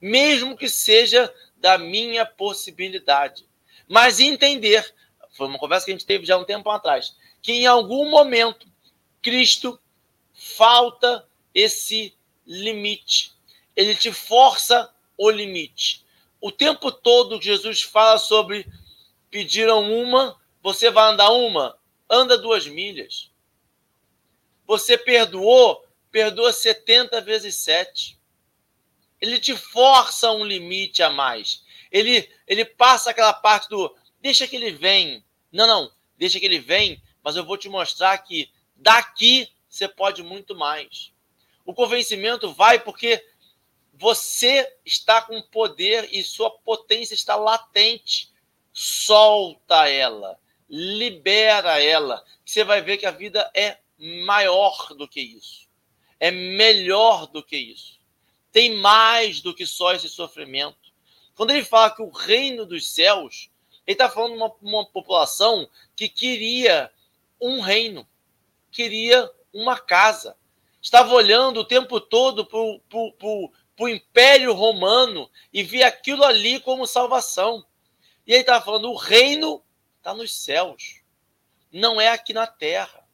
Mesmo 0.00 0.56
que 0.56 0.68
seja 0.68 1.32
da 1.56 1.78
minha 1.78 2.24
possibilidade. 2.24 3.46
Mas 3.88 4.20
entender. 4.20 4.94
Foi 5.32 5.46
uma 5.46 5.58
conversa 5.58 5.86
que 5.86 5.92
a 5.92 5.94
gente 5.94 6.06
teve 6.06 6.24
já 6.24 6.36
um 6.36 6.44
tempo 6.44 6.68
atrás. 6.70 7.16
Que 7.42 7.52
em 7.52 7.66
algum 7.66 8.10
momento, 8.10 8.66
Cristo 9.22 9.78
falta 10.32 11.26
esse 11.54 12.14
limite. 12.46 13.32
Ele 13.74 13.94
te 13.94 14.12
força 14.12 14.92
o 15.16 15.30
limite. 15.30 16.04
O 16.40 16.52
tempo 16.52 16.92
todo 16.92 17.40
Jesus 17.40 17.82
fala 17.82 18.18
sobre 18.18 18.66
pediram 19.30 19.92
uma, 19.92 20.40
você 20.62 20.90
vai 20.90 21.12
andar 21.12 21.30
uma, 21.30 21.76
anda 22.08 22.38
duas 22.38 22.66
milhas. 22.66 23.30
Você 24.66 24.96
perdoou, 24.96 25.84
perdoa 26.10 26.52
70 26.52 27.20
vezes 27.20 27.56
7. 27.56 28.15
Ele 29.20 29.38
te 29.38 29.56
força 29.56 30.30
um 30.32 30.44
limite 30.44 31.02
a 31.02 31.10
mais. 31.10 31.64
Ele, 31.90 32.28
ele 32.46 32.64
passa 32.64 33.10
aquela 33.10 33.32
parte 33.32 33.68
do 33.68 33.94
deixa 34.20 34.46
que 34.46 34.56
ele 34.56 34.72
vem. 34.72 35.24
Não, 35.52 35.66
não, 35.66 35.92
deixa 36.18 36.38
que 36.38 36.46
ele 36.46 36.58
vem, 36.58 37.02
mas 37.22 37.36
eu 37.36 37.44
vou 37.44 37.56
te 37.56 37.68
mostrar 37.68 38.18
que 38.18 38.50
daqui 38.74 39.48
você 39.68 39.88
pode 39.88 40.22
muito 40.22 40.54
mais. 40.54 41.12
O 41.64 41.74
convencimento 41.74 42.52
vai 42.52 42.78
porque 42.78 43.24
você 43.92 44.70
está 44.84 45.22
com 45.22 45.40
poder 45.42 46.08
e 46.12 46.22
sua 46.22 46.50
potência 46.50 47.14
está 47.14 47.34
latente. 47.34 48.30
Solta 48.72 49.88
ela, 49.88 50.38
libera 50.68 51.82
ela. 51.82 52.22
Você 52.44 52.62
vai 52.62 52.82
ver 52.82 52.98
que 52.98 53.06
a 53.06 53.10
vida 53.10 53.50
é 53.54 53.78
maior 53.98 54.88
do 54.94 55.08
que 55.08 55.20
isso. 55.20 55.66
É 56.20 56.30
melhor 56.30 57.26
do 57.26 57.42
que 57.42 57.56
isso. 57.56 57.98
Tem 58.56 58.74
mais 58.74 59.42
do 59.42 59.52
que 59.52 59.66
só 59.66 59.92
esse 59.92 60.08
sofrimento. 60.08 60.90
Quando 61.34 61.50
ele 61.50 61.62
fala 61.62 61.90
que 61.90 62.00
o 62.00 62.08
reino 62.08 62.64
dos 62.64 62.88
céus, 62.88 63.50
ele 63.86 63.92
está 63.94 64.08
falando 64.08 64.30
de 64.30 64.38
uma, 64.38 64.54
uma 64.62 64.86
população 64.86 65.68
que 65.94 66.08
queria 66.08 66.90
um 67.38 67.60
reino, 67.60 68.08
queria 68.72 69.30
uma 69.52 69.78
casa. 69.78 70.38
Estava 70.80 71.12
olhando 71.12 71.60
o 71.60 71.64
tempo 71.66 72.00
todo 72.00 72.46
para 72.46 72.58
o 72.58 73.88
Império 73.90 74.54
Romano 74.54 75.30
e 75.52 75.62
via 75.62 75.88
aquilo 75.88 76.24
ali 76.24 76.58
como 76.58 76.86
salvação. 76.86 77.62
E 78.26 78.32
ele 78.32 78.40
estava 78.40 78.64
falando: 78.64 78.90
o 78.90 78.96
reino 78.96 79.62
está 79.98 80.14
nos 80.14 80.34
céus, 80.34 81.02
não 81.70 82.00
é 82.00 82.08
aqui 82.08 82.32
na 82.32 82.46
terra. 82.46 83.06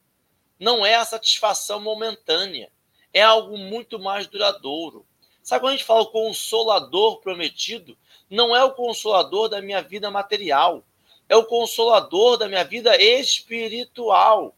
Não 0.57 0.85
é 0.85 0.95
a 0.95 1.03
satisfação 1.03 1.81
momentânea, 1.81 2.71
é 3.11 3.21
algo 3.21 3.57
muito 3.57 3.99
mais 3.99 4.25
duradouro. 4.25 5.05
Sabe 5.43 5.61
quando 5.61 5.73
a 5.73 5.77
gente 5.77 5.85
fala 5.85 6.01
o 6.01 6.11
consolador 6.11 7.19
prometido? 7.19 7.95
Não 8.29 8.55
é 8.55 8.63
o 8.63 8.73
consolador 8.73 9.49
da 9.49 9.61
minha 9.61 9.81
vida 9.81 10.09
material, 10.09 10.83
é 11.29 11.35
o 11.35 11.45
consolador 11.45 12.37
da 12.37 12.47
minha 12.47 12.63
vida 12.63 12.95
espiritual. 12.99 14.55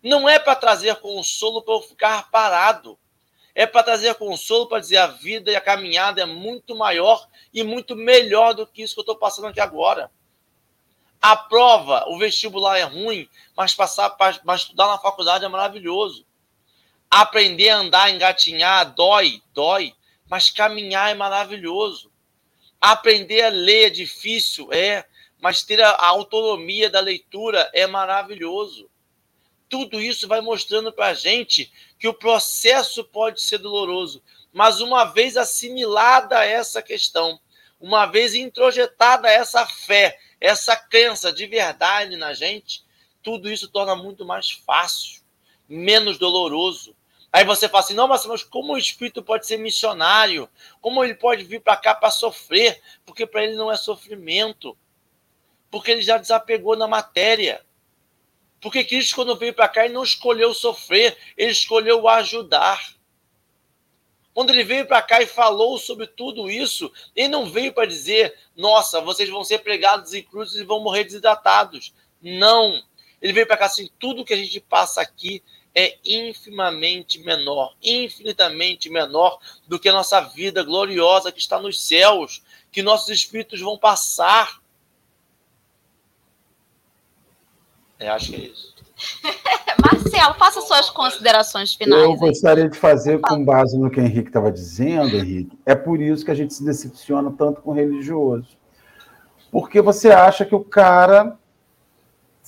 Não 0.00 0.28
é 0.28 0.38
para 0.38 0.54
trazer 0.54 0.94
consolo 0.96 1.62
para 1.62 1.74
eu 1.74 1.82
ficar 1.82 2.30
parado 2.30 2.96
é 3.58 3.66
para 3.66 3.82
trazer 3.82 4.14
consolo, 4.14 4.68
para 4.68 4.78
dizer 4.78 4.98
a 4.98 5.08
vida 5.08 5.50
e 5.50 5.56
a 5.56 5.60
caminhada 5.60 6.22
é 6.22 6.24
muito 6.24 6.76
maior 6.76 7.26
e 7.52 7.64
muito 7.64 7.96
melhor 7.96 8.54
do 8.54 8.64
que 8.64 8.82
isso 8.82 8.94
que 8.94 9.00
eu 9.00 9.02
estou 9.02 9.16
passando 9.16 9.48
aqui 9.48 9.58
agora. 9.58 10.12
A 11.20 11.36
prova, 11.36 12.04
o 12.06 12.16
vestibular 12.16 12.78
é 12.78 12.84
ruim, 12.84 13.28
mas 13.56 13.74
passar 13.74 14.10
para 14.10 14.54
estudar 14.54 14.86
na 14.86 14.98
faculdade 14.98 15.44
é 15.44 15.48
maravilhoso. 15.48 16.24
Aprender 17.10 17.70
a 17.70 17.78
andar, 17.78 18.10
engatinhar, 18.10 18.94
dói, 18.94 19.42
dói, 19.54 19.94
mas 20.28 20.50
caminhar 20.50 21.10
é 21.10 21.14
maravilhoso. 21.14 22.12
Aprender 22.80 23.42
a 23.42 23.48
ler 23.48 23.86
é 23.86 23.90
difícil, 23.90 24.72
é, 24.72 25.04
mas 25.40 25.62
ter 25.62 25.80
a 25.80 26.06
autonomia 26.06 26.90
da 26.90 27.00
leitura 27.00 27.70
é 27.72 27.86
maravilhoso 27.86 28.88
tudo 29.68 30.00
isso 30.00 30.26
vai 30.26 30.40
mostrando 30.40 30.92
para 30.92 31.08
a 31.08 31.14
gente 31.14 31.70
que 31.98 32.08
o 32.08 32.14
processo 32.14 33.04
pode 33.04 33.40
ser 33.40 33.58
doloroso, 33.58 34.22
mas 34.52 34.80
uma 34.80 35.04
vez 35.04 35.36
assimilada 35.36 36.44
essa 36.44 36.82
questão, 36.82 37.38
uma 37.80 38.06
vez 38.06 38.34
introjetada 38.34 39.28
essa 39.28 39.66
fé, 39.66 40.18
essa 40.40 40.74
crença 40.74 41.32
de 41.32 41.46
verdade 41.46 42.16
na 42.16 42.32
gente, 42.32 42.84
tudo 43.22 43.50
isso 43.50 43.68
torna 43.68 43.94
muito 43.94 44.24
mais 44.24 44.50
fácil, 44.50 45.20
menos 45.68 46.18
doloroso. 46.18 46.96
Aí 47.32 47.44
você 47.44 47.68
fala 47.68 47.84
assim: 47.84 47.94
não, 47.94 48.08
mas, 48.08 48.24
como 48.44 48.72
o 48.72 48.78
espírito 48.78 49.22
pode 49.22 49.46
ser 49.46 49.58
missionário? 49.58 50.48
Como 50.80 51.04
ele 51.04 51.14
pode 51.14 51.44
vir 51.44 51.60
para 51.60 51.76
cá 51.76 51.94
para 51.94 52.10
sofrer? 52.10 52.80
Porque 53.04 53.26
para 53.26 53.44
ele 53.44 53.56
não 53.56 53.70
é 53.70 53.76
sofrimento. 53.76 54.76
Porque 55.70 55.90
ele 55.90 56.02
já 56.02 56.16
desapegou 56.16 56.76
na 56.76 56.88
matéria. 56.88 57.64
Porque 58.60 58.82
Cristo, 58.82 59.14
quando 59.14 59.36
veio 59.36 59.54
para 59.54 59.68
cá, 59.68 59.84
ele 59.84 59.94
não 59.94 60.02
escolheu 60.02 60.52
sofrer, 60.52 61.16
ele 61.36 61.52
escolheu 61.52 62.08
ajudar. 62.08 62.96
Quando 64.34 64.50
ele 64.50 64.64
veio 64.64 64.86
para 64.86 65.02
cá 65.02 65.20
e 65.20 65.26
falou 65.26 65.78
sobre 65.78 66.06
tudo 66.06 66.50
isso, 66.50 66.92
ele 67.14 67.28
não 67.28 67.46
veio 67.50 67.72
para 67.72 67.86
dizer, 67.86 68.36
nossa, 68.56 69.00
vocês 69.00 69.28
vão 69.28 69.44
ser 69.44 69.58
pregados 69.58 70.14
em 70.14 70.22
cruzes 70.22 70.60
e 70.60 70.64
vão 70.64 70.80
morrer 70.80 71.04
desidratados. 71.04 71.92
Não. 72.22 72.82
Ele 73.20 73.32
veio 73.32 73.46
para 73.46 73.56
cá 73.56 73.66
assim, 73.66 73.90
tudo 73.98 74.24
que 74.24 74.32
a 74.32 74.36
gente 74.36 74.60
passa 74.60 75.00
aqui 75.00 75.42
é 75.74 75.96
infimamente 76.04 77.18
menor, 77.20 77.74
infinitamente 77.82 78.90
menor 78.90 79.38
do 79.66 79.78
que 79.78 79.88
a 79.88 79.92
nossa 79.92 80.20
vida 80.20 80.62
gloriosa 80.62 81.30
que 81.30 81.38
está 81.38 81.60
nos 81.60 81.86
céus, 81.86 82.42
que 82.72 82.82
nossos 82.82 83.08
espíritos 83.08 83.60
vão 83.60 83.78
passar. 83.78 84.60
Eu 87.98 88.12
acho 88.12 88.30
que 88.30 88.36
é 88.36 88.38
isso. 88.40 88.74
Marcelo, 89.80 90.34
faça 90.34 90.60
suas 90.60 90.90
considerações 90.90 91.74
finais. 91.74 92.02
Eu 92.02 92.16
gostaria 92.16 92.68
de 92.68 92.76
fazer 92.76 93.20
com 93.20 93.44
base 93.44 93.78
no 93.78 93.90
que 93.90 94.00
o 94.00 94.02
Henrique 94.02 94.28
estava 94.28 94.50
dizendo, 94.50 95.16
Henrique. 95.16 95.56
É 95.64 95.74
por 95.74 96.00
isso 96.00 96.24
que 96.24 96.30
a 96.30 96.34
gente 96.34 96.52
se 96.52 96.64
decepciona 96.64 97.30
tanto 97.30 97.60
com 97.60 97.70
o 97.70 97.74
religioso. 97.74 98.56
Porque 99.50 99.80
você 99.80 100.10
acha 100.10 100.44
que 100.44 100.54
o 100.54 100.60
cara, 100.60 101.38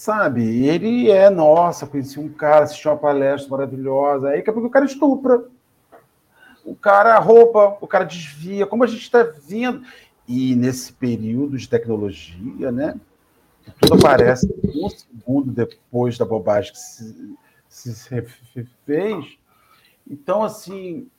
sabe, 0.00 0.66
ele 0.66 1.10
é, 1.10 1.28
nossa, 1.28 1.86
conheci 1.86 2.18
um 2.18 2.32
cara, 2.32 2.64
assisti 2.64 2.88
uma 2.88 2.96
palestra 2.96 3.50
maravilhosa, 3.50 4.30
aí 4.30 4.40
que 4.40 4.48
é 4.48 4.52
porque 4.52 4.66
o 4.66 4.70
cara 4.70 4.86
estupra. 4.86 5.44
O 6.64 6.74
cara 6.74 7.18
rouba, 7.18 7.76
o 7.82 7.86
cara 7.86 8.04
desvia, 8.04 8.66
como 8.66 8.82
a 8.82 8.86
gente 8.86 9.02
está 9.02 9.22
vendo. 9.22 9.82
E 10.26 10.56
nesse 10.56 10.90
período 10.90 11.58
de 11.58 11.68
tecnologia, 11.68 12.72
né? 12.72 12.98
tudo 13.78 13.94
aparece 13.94 14.48
um 14.74 14.88
segundo 14.88 15.50
depois 15.50 16.16
da 16.16 16.24
bobagem 16.24 16.72
que 16.72 16.78
se, 16.78 17.34
se 17.68 18.66
fez. 18.86 19.38
Então, 20.08 20.42
assim, 20.42 21.10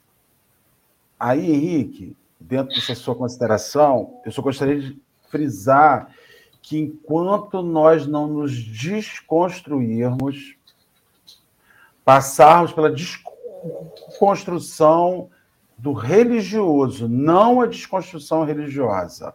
aí, 1.20 1.52
Henrique, 1.52 2.18
dentro 2.40 2.74
dessa 2.74 2.96
sua 2.96 3.16
consideração, 3.16 4.20
eu 4.26 4.32
só 4.32 4.42
gostaria 4.42 4.80
de 4.80 5.00
frisar 5.30 6.10
que 6.62 6.78
enquanto 6.78 7.62
nós 7.62 8.06
não 8.06 8.28
nos 8.28 8.54
desconstruirmos, 8.54 10.56
passarmos 12.06 12.72
pela 12.72 12.92
desconstrução 12.92 15.30
do 15.78 15.94
religioso, 15.94 17.08
não 17.10 17.62
a 17.62 17.66
desconstrução 17.66 18.44
religiosa. 18.44 19.34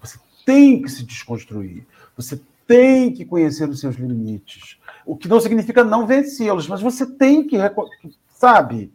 Você 0.00 0.18
tem 0.44 0.82
que 0.82 0.90
se 0.90 1.04
desconstruir. 1.04 1.86
Você 2.16 2.40
tem 2.66 3.12
que 3.12 3.24
conhecer 3.24 3.68
os 3.68 3.80
seus 3.80 3.96
limites. 3.96 4.78
O 5.06 5.16
que 5.16 5.26
não 5.26 5.40
significa 5.40 5.82
não 5.82 6.06
vencê-los, 6.06 6.68
mas 6.68 6.80
você 6.80 7.04
tem 7.06 7.44
que, 7.46 7.56
sabe? 8.28 8.92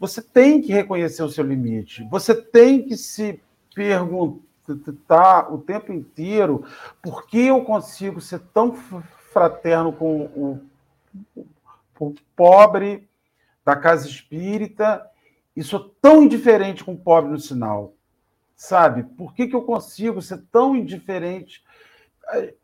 Você 0.00 0.20
tem 0.20 0.60
que 0.60 0.72
reconhecer 0.72 1.22
o 1.22 1.28
seu 1.28 1.44
limite. 1.44 2.04
Você 2.10 2.34
tem 2.34 2.82
que 2.82 2.96
se 2.96 3.40
perguntar 3.74 4.44
o 5.50 5.58
tempo 5.58 5.92
inteiro 5.92 6.64
por 7.02 7.26
que 7.26 7.46
eu 7.46 7.64
consigo 7.64 8.20
ser 8.20 8.40
tão 8.52 8.74
fraterno 9.32 9.92
com 9.92 10.22
o, 10.22 10.60
o 12.00 12.14
pobre 12.34 13.08
da 13.64 13.76
casa 13.76 14.06
espírita 14.06 15.04
e 15.56 15.62
sou 15.62 15.80
tão 16.00 16.22
indiferente 16.22 16.84
com 16.84 16.92
o 16.92 16.98
pobre 16.98 17.30
no 17.30 17.38
sinal. 17.38 17.94
Sabe? 18.54 19.02
Por 19.02 19.34
que, 19.34 19.46
que 19.46 19.56
eu 19.56 19.62
consigo 19.62 20.22
ser 20.22 20.42
tão 20.50 20.76
indiferente? 20.76 21.62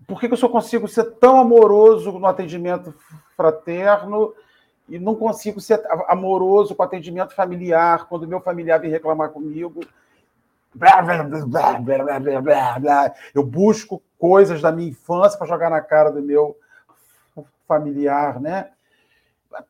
Por 0.07 0.19
que, 0.19 0.29
que 0.29 0.33
eu 0.33 0.39
só 0.39 0.49
consigo 0.49 0.89
ser 0.89 1.05
tão 1.17 1.39
amoroso 1.39 2.13
no 2.13 2.27
atendimento 2.27 2.95
fraterno 3.37 4.35
e 4.89 4.99
não 4.99 5.15
consigo 5.15 5.61
ser 5.61 5.83
amoroso 6.09 6.75
com 6.75 6.83
atendimento 6.83 7.35
familiar 7.35 8.07
quando 8.09 8.27
meu 8.27 8.41
familiar 8.41 8.81
vem 8.81 8.91
reclamar 8.91 9.31
comigo? 9.31 9.81
Eu 13.35 13.45
busco 13.45 14.03
coisas 14.19 14.61
da 14.61 14.73
minha 14.73 14.91
infância 14.91 15.39
para 15.39 15.47
jogar 15.47 15.71
na 15.71 15.81
cara 15.81 16.11
do 16.11 16.23
meu 16.23 16.57
familiar, 17.67 18.41
né? 18.41 18.71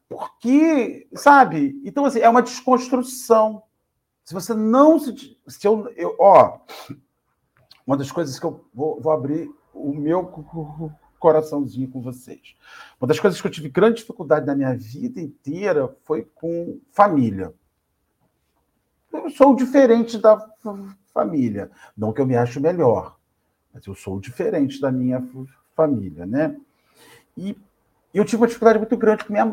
Porque, 0.09 1.09
sabe? 1.15 1.81
Então, 1.85 2.05
assim, 2.05 2.21
é 2.21 2.29
uma 2.29 2.43
desconstrução. 2.43 3.63
Se 4.25 4.33
você 4.33 4.55
não 4.55 4.99
se. 4.99 5.37
se 5.49 5.67
eu, 5.67 5.93
eu, 5.97 6.17
ó, 6.19 6.61
uma 7.87 7.97
das 7.97 8.11
coisas 8.11 8.39
que 8.39 8.47
eu 8.47 8.65
vou, 8.73 9.01
vou 9.01 9.13
abrir 9.13 9.51
o 9.75 9.93
meu 9.93 10.25
coraçãozinho 11.19 11.89
com 11.89 12.01
vocês. 12.01 12.55
Uma 13.01 13.09
das 13.09 13.19
coisas 13.19 13.41
que 13.41 13.47
eu 13.47 13.51
tive 13.51 13.69
grande 13.69 13.99
dificuldade 13.99 14.47
na 14.47 14.55
minha 14.55 14.77
vida 14.77 15.21
inteira 15.21 15.95
foi 16.05 16.29
com 16.35 16.81
família. 16.91 17.53
Eu 19.13 19.31
sou 19.31 19.55
diferente 19.55 20.19
da 20.19 20.39
família. 21.13 21.71
Não 21.97 22.13
que 22.13 22.21
eu 22.21 22.27
me 22.27 22.37
acho 22.37 22.61
melhor, 22.61 23.17
mas 23.73 23.87
eu 23.87 23.95
sou 23.95 24.19
diferente 24.19 24.81
da 24.81 24.91
minha 24.91 25.23
família, 25.77 26.25
né? 26.25 26.57
E 27.37 27.57
eu 28.13 28.25
tive 28.25 28.43
uma 28.43 28.47
dificuldade 28.47 28.79
muito 28.79 28.97
grande 28.97 29.25
com, 29.25 29.33
minha, 29.33 29.47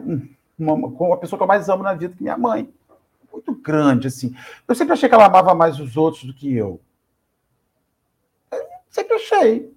com 0.91 1.13
a 1.13 1.17
pessoa 1.17 1.37
que 1.37 1.43
eu 1.43 1.47
mais 1.47 1.69
amo 1.69 1.83
na 1.83 1.93
vida, 1.93 2.15
que 2.15 2.23
minha 2.23 2.37
mãe. 2.37 2.71
Muito 3.31 3.53
grande, 3.53 4.07
assim. 4.07 4.35
Eu 4.67 4.75
sempre 4.75 4.93
achei 4.93 5.07
que 5.07 5.15
ela 5.15 5.25
amava 5.25 5.53
mais 5.53 5.79
os 5.79 5.95
outros 5.95 6.23
do 6.23 6.33
que 6.33 6.53
eu. 6.53 6.79
eu 8.51 8.65
sempre 8.89 9.15
achei. 9.15 9.73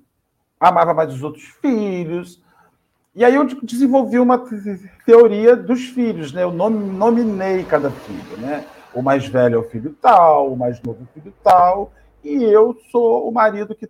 Amava 0.59 0.95
mais 0.95 1.13
os 1.13 1.23
outros 1.23 1.45
filhos. 1.61 2.43
E 3.15 3.25
aí 3.25 3.35
eu 3.35 3.45
desenvolvi 3.63 4.19
uma 4.19 4.43
teoria 5.05 5.55
dos 5.55 5.85
filhos, 5.85 6.33
né? 6.33 6.45
Eu 6.45 6.51
nominei 6.51 7.63
cada 7.65 7.91
filho, 7.91 8.39
né? 8.39 8.67
O 8.95 9.03
mais 9.03 9.27
velho 9.27 9.57
é 9.57 9.59
o 9.59 9.69
filho 9.69 9.97
tal, 10.01 10.53
o 10.53 10.57
mais 10.57 10.81
novo 10.83 11.01
é 11.01 11.05
o 11.05 11.21
filho 11.21 11.35
tal, 11.43 11.93
e 12.23 12.43
eu 12.43 12.77
sou 12.91 13.29
o 13.29 13.33
marido 13.33 13.75
que 13.75 13.89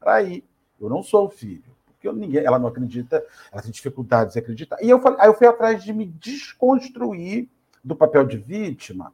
traí. 0.00 0.44
Eu 0.80 0.88
não 0.88 1.02
sou 1.02 1.26
o 1.26 1.30
filho 1.30 1.74
porque 2.04 2.08
eu, 2.08 2.12
ninguém, 2.12 2.44
ela 2.44 2.58
não 2.58 2.68
acredita, 2.68 3.24
ela 3.50 3.62
tem 3.62 3.70
dificuldades 3.70 4.36
em 4.36 4.38
acreditar. 4.38 4.76
E 4.82 4.90
eu, 4.90 5.00
aí 5.18 5.28
eu 5.28 5.34
fui 5.34 5.46
atrás 5.46 5.82
de 5.82 5.92
me 5.92 6.04
desconstruir 6.04 7.48
do 7.82 7.96
papel 7.96 8.26
de 8.26 8.36
vítima, 8.36 9.12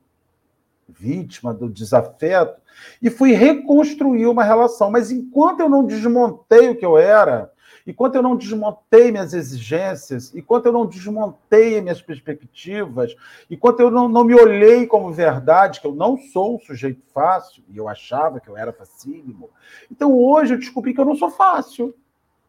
vítima 0.89 1.55
do 1.55 1.69
desafeto, 1.69 2.61
e 3.01 3.09
fui 3.09 3.33
reconstruir 3.33 4.27
uma 4.27 4.43
relação. 4.43 4.91
Mas 4.91 5.11
enquanto 5.11 5.61
eu 5.61 5.69
não 5.69 5.87
desmontei 5.87 6.69
o 6.69 6.77
que 6.77 6.85
eu 6.85 6.99
era, 6.99 7.53
enquanto 7.91 8.15
eu 8.15 8.23
não 8.23 8.37
desmontei 8.37 9.11
minhas 9.11 9.35
exigências, 9.35 10.35
enquanto 10.35 10.67
eu 10.67 10.73
não 10.73 10.87
desmontei 10.87 11.81
minhas 11.81 12.01
perspectivas, 12.01 13.15
enquanto 13.51 13.81
eu 13.81 13.91
não, 13.91 14.09
não 14.09 14.25
me 14.25 14.35
olhei 14.35 14.87
como 14.87 15.13
verdade, 15.13 15.81
que 15.81 15.87
eu 15.87 15.95
não 15.95 16.17
sou 16.17 16.57
um 16.57 16.59
sujeito 16.59 17.03
fácil, 17.13 17.63
e 17.69 17.77
eu 17.77 17.89
achava 17.89 18.41
que 18.41 18.49
eu 18.49 18.57
era 18.57 18.73
facílimo, 18.73 19.51
então 19.91 20.17
hoje 20.17 20.55
eu 20.55 20.59
descobri 20.59 20.95
que 20.95 21.01
eu 21.01 21.05
não 21.05 21.17
sou 21.17 21.31
fácil 21.31 21.95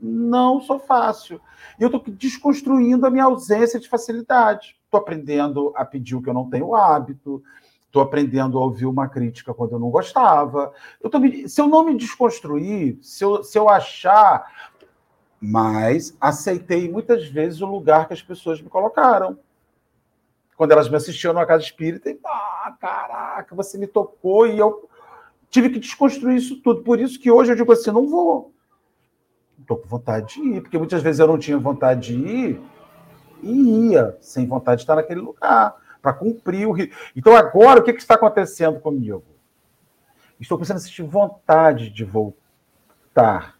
não 0.01 0.59
sou 0.59 0.79
fácil. 0.79 1.39
E 1.79 1.83
eu 1.83 1.87
estou 1.87 2.03
desconstruindo 2.15 3.05
a 3.05 3.09
minha 3.11 3.25
ausência 3.25 3.79
de 3.79 3.87
facilidade. 3.87 4.75
Estou 4.83 4.99
aprendendo 4.99 5.71
a 5.75 5.85
pedir 5.85 6.15
o 6.15 6.21
que 6.21 6.27
eu 6.27 6.33
não 6.33 6.49
tenho 6.49 6.73
hábito, 6.73 7.43
estou 7.85 8.01
aprendendo 8.01 8.57
a 8.57 8.63
ouvir 8.63 8.85
uma 8.85 9.07
crítica 9.07 9.53
quando 9.53 9.73
eu 9.73 9.79
não 9.79 9.89
gostava. 9.89 10.73
Eu 11.01 11.09
tô 11.09 11.19
me... 11.19 11.47
Se 11.47 11.61
eu 11.61 11.67
não 11.67 11.85
me 11.85 11.95
desconstruir, 11.95 12.97
se 13.01 13.23
eu, 13.23 13.43
se 13.43 13.57
eu 13.57 13.69
achar. 13.69 14.70
Mas 15.41 16.15
aceitei 16.21 16.89
muitas 16.89 17.27
vezes 17.27 17.61
o 17.61 17.65
lugar 17.65 18.07
que 18.07 18.13
as 18.13 18.21
pessoas 18.21 18.61
me 18.61 18.69
colocaram. 18.69 19.37
Quando 20.55 20.71
elas 20.71 20.87
me 20.87 20.95
assistiam 20.95 21.33
na 21.33 21.45
casa 21.45 21.63
espírita, 21.63 22.11
e, 22.11 22.19
ah, 22.23 22.75
caraca, 22.79 23.55
você 23.55 23.77
me 23.77 23.87
tocou 23.87 24.45
e 24.45 24.59
eu 24.59 24.87
tive 25.49 25.71
que 25.71 25.79
desconstruir 25.79 26.37
isso 26.37 26.61
tudo. 26.61 26.83
Por 26.83 26.99
isso 26.99 27.19
que 27.19 27.31
hoje 27.31 27.51
eu 27.51 27.55
digo 27.55 27.71
assim: 27.71 27.89
não 27.89 28.07
vou 28.07 28.51
estou 29.61 29.77
com 29.77 29.87
vontade 29.87 30.35
de 30.35 30.41
ir, 30.41 30.61
porque 30.61 30.77
muitas 30.77 31.01
vezes 31.01 31.19
eu 31.19 31.27
não 31.27 31.37
tinha 31.37 31.57
vontade 31.57 32.13
de 32.13 32.15
ir 32.15 32.61
e 33.41 33.91
ia, 33.91 34.17
sem 34.21 34.45
vontade 34.45 34.77
de 34.77 34.83
estar 34.83 34.95
naquele 34.95 35.21
lugar, 35.21 35.75
para 36.01 36.13
cumprir 36.13 36.67
o. 36.67 36.75
Então, 37.15 37.35
agora, 37.35 37.79
o 37.79 37.83
que, 37.83 37.93
que 37.93 38.01
está 38.01 38.15
acontecendo 38.15 38.79
comigo? 38.79 39.23
Estou 40.39 40.57
começando 40.57 40.77
a 40.77 40.79
sentir 40.79 41.03
vontade 41.03 41.89
de 41.89 42.03
voltar, 42.03 43.55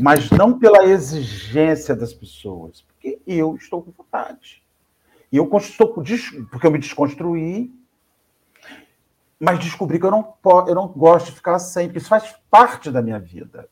mas 0.00 0.30
não 0.30 0.58
pela 0.58 0.84
exigência 0.84 1.94
das 1.94 2.14
pessoas, 2.14 2.82
porque 2.82 3.20
eu 3.26 3.54
estou 3.54 3.82
com 3.82 3.90
vontade. 3.90 4.62
E 5.30 5.36
eu 5.36 5.48
estou 5.56 5.92
porque 5.92 6.66
eu 6.66 6.70
me 6.70 6.78
desconstruí, 6.78 7.72
mas 9.38 9.58
descobri 9.58 9.98
que 10.00 10.06
eu 10.06 10.10
não, 10.10 10.34
eu 10.66 10.74
não 10.74 10.88
gosto 10.88 11.26
de 11.26 11.32
ficar 11.32 11.58
sem, 11.58 11.86
porque 11.86 11.98
isso 11.98 12.08
faz 12.08 12.34
parte 12.50 12.90
da 12.90 13.02
minha 13.02 13.18
vida. 13.18 13.68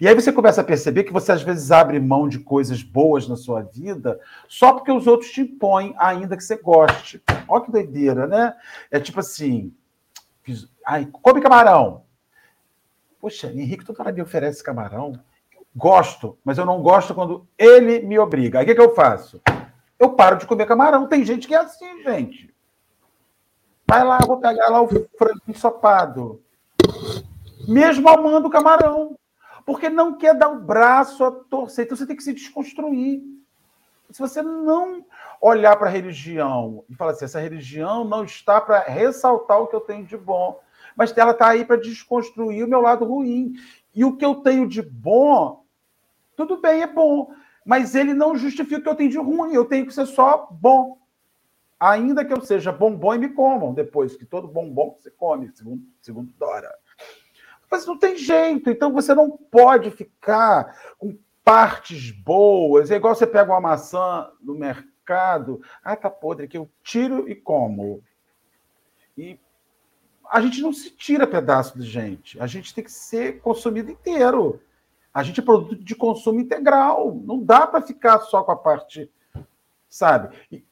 E 0.00 0.08
aí 0.08 0.14
você 0.14 0.32
começa 0.32 0.60
a 0.60 0.64
perceber 0.64 1.04
que 1.04 1.12
você 1.12 1.32
às 1.32 1.42
vezes 1.42 1.70
abre 1.70 2.00
mão 2.00 2.28
de 2.28 2.38
coisas 2.38 2.82
boas 2.82 3.28
na 3.28 3.36
sua 3.36 3.62
vida 3.62 4.18
só 4.48 4.72
porque 4.72 4.90
os 4.90 5.06
outros 5.06 5.30
te 5.30 5.42
impõem, 5.42 5.94
ainda 5.98 6.36
que 6.36 6.42
você 6.42 6.56
goste. 6.56 7.22
Olha 7.48 7.64
que 7.64 7.72
doideira, 7.72 8.26
né? 8.26 8.54
É 8.90 8.98
tipo 8.98 9.20
assim, 9.20 9.74
ai, 10.86 11.06
come 11.20 11.40
camarão. 11.40 12.05
Poxa, 13.26 13.48
Henrique 13.48 13.84
toda 13.84 14.04
hora 14.04 14.12
me 14.12 14.22
oferece 14.22 14.62
camarão. 14.62 15.18
Gosto, 15.74 16.38
mas 16.44 16.58
eu 16.58 16.64
não 16.64 16.80
gosto 16.80 17.12
quando 17.12 17.44
ele 17.58 17.98
me 17.98 18.16
obriga. 18.20 18.60
Aí 18.60 18.64
o 18.64 18.68
que, 18.68 18.74
que 18.76 18.80
eu 18.80 18.94
faço? 18.94 19.42
Eu 19.98 20.10
paro 20.10 20.36
de 20.36 20.46
comer 20.46 20.64
camarão. 20.64 21.08
Tem 21.08 21.24
gente 21.24 21.48
que 21.48 21.52
é 21.52 21.58
assim, 21.58 22.04
gente. 22.04 22.54
Vai 23.84 24.04
lá, 24.04 24.18
vou 24.18 24.38
pegar 24.38 24.68
lá 24.68 24.80
o 24.80 24.86
frango 24.86 25.40
ensopado. 25.48 26.40
Mesmo 27.66 28.08
amando 28.08 28.48
camarão 28.48 29.18
porque 29.64 29.88
não 29.88 30.16
quer 30.16 30.32
dar 30.32 30.50
o 30.50 30.60
braço 30.60 31.24
a 31.24 31.32
torcer. 31.32 31.84
Então 31.84 31.96
você 31.96 32.06
tem 32.06 32.14
que 32.14 32.22
se 32.22 32.32
desconstruir. 32.32 33.24
Se 34.12 34.20
você 34.20 34.40
não 34.40 35.04
olhar 35.40 35.74
para 35.74 35.88
a 35.88 35.92
religião 35.92 36.84
e 36.88 36.94
falar 36.94 37.10
assim, 37.10 37.24
essa 37.24 37.40
religião 37.40 38.04
não 38.04 38.22
está 38.22 38.60
para 38.60 38.84
ressaltar 38.84 39.60
o 39.60 39.66
que 39.66 39.74
eu 39.74 39.80
tenho 39.80 40.06
de 40.06 40.16
bom, 40.16 40.60
mas 40.96 41.16
ela 41.16 41.32
está 41.32 41.48
aí 41.48 41.64
para 41.64 41.76
desconstruir 41.76 42.64
o 42.64 42.68
meu 42.68 42.80
lado 42.80 43.04
ruim. 43.04 43.54
E 43.94 44.04
o 44.04 44.16
que 44.16 44.24
eu 44.24 44.36
tenho 44.36 44.66
de 44.66 44.80
bom, 44.80 45.64
tudo 46.34 46.60
bem, 46.60 46.82
é 46.82 46.86
bom, 46.86 47.30
mas 47.64 47.94
ele 47.94 48.14
não 48.14 48.36
justifica 48.36 48.78
o 48.78 48.82
que 48.82 48.88
eu 48.88 48.94
tenho 48.94 49.10
de 49.10 49.18
ruim. 49.18 49.52
Eu 49.52 49.66
tenho 49.66 49.86
que 49.86 49.94
ser 49.94 50.06
só 50.06 50.48
bom. 50.50 50.98
Ainda 51.78 52.24
que 52.24 52.32
eu 52.32 52.40
seja 52.40 52.72
bombom 52.72 53.14
e 53.14 53.18
me 53.18 53.28
comam 53.28 53.74
depois, 53.74 54.16
que 54.16 54.24
todo 54.24 54.48
bombom 54.48 54.96
você 54.98 55.10
come, 55.10 55.50
segundo, 55.54 55.82
segundo 56.00 56.32
Dora. 56.38 56.72
Mas 57.70 57.84
não 57.84 57.98
tem 57.98 58.16
jeito. 58.16 58.70
Então 58.70 58.92
você 58.92 59.14
não 59.14 59.30
pode 59.30 59.90
ficar 59.90 60.94
com 60.96 61.18
partes 61.44 62.10
boas. 62.10 62.90
É 62.90 62.96
igual 62.96 63.14
você 63.14 63.26
pega 63.26 63.52
uma 63.52 63.60
maçã 63.60 64.30
no 64.40 64.54
mercado. 64.54 65.60
Ah, 65.84 65.96
tá 65.96 66.08
podre 66.08 66.46
aqui. 66.46 66.56
Eu 66.56 66.70
tiro 66.82 67.28
e 67.28 67.34
como. 67.34 68.02
E 69.18 69.38
a 70.30 70.40
gente 70.40 70.60
não 70.60 70.72
se 70.72 70.90
tira 70.90 71.26
pedaço 71.26 71.78
de 71.78 71.86
gente. 71.86 72.40
A 72.40 72.46
gente 72.46 72.74
tem 72.74 72.84
que 72.84 72.92
ser 72.92 73.40
consumido 73.40 73.90
inteiro. 73.90 74.60
A 75.12 75.22
gente 75.22 75.40
é 75.40 75.42
produto 75.42 75.82
de 75.82 75.94
consumo 75.94 76.40
integral. 76.40 77.20
Não 77.24 77.42
dá 77.42 77.66
para 77.66 77.82
ficar 77.82 78.20
só 78.20 78.42
com 78.42 78.52
a 78.52 78.56
parte, 78.56 79.10
sabe? 79.88 80.36
E, 80.50 80.64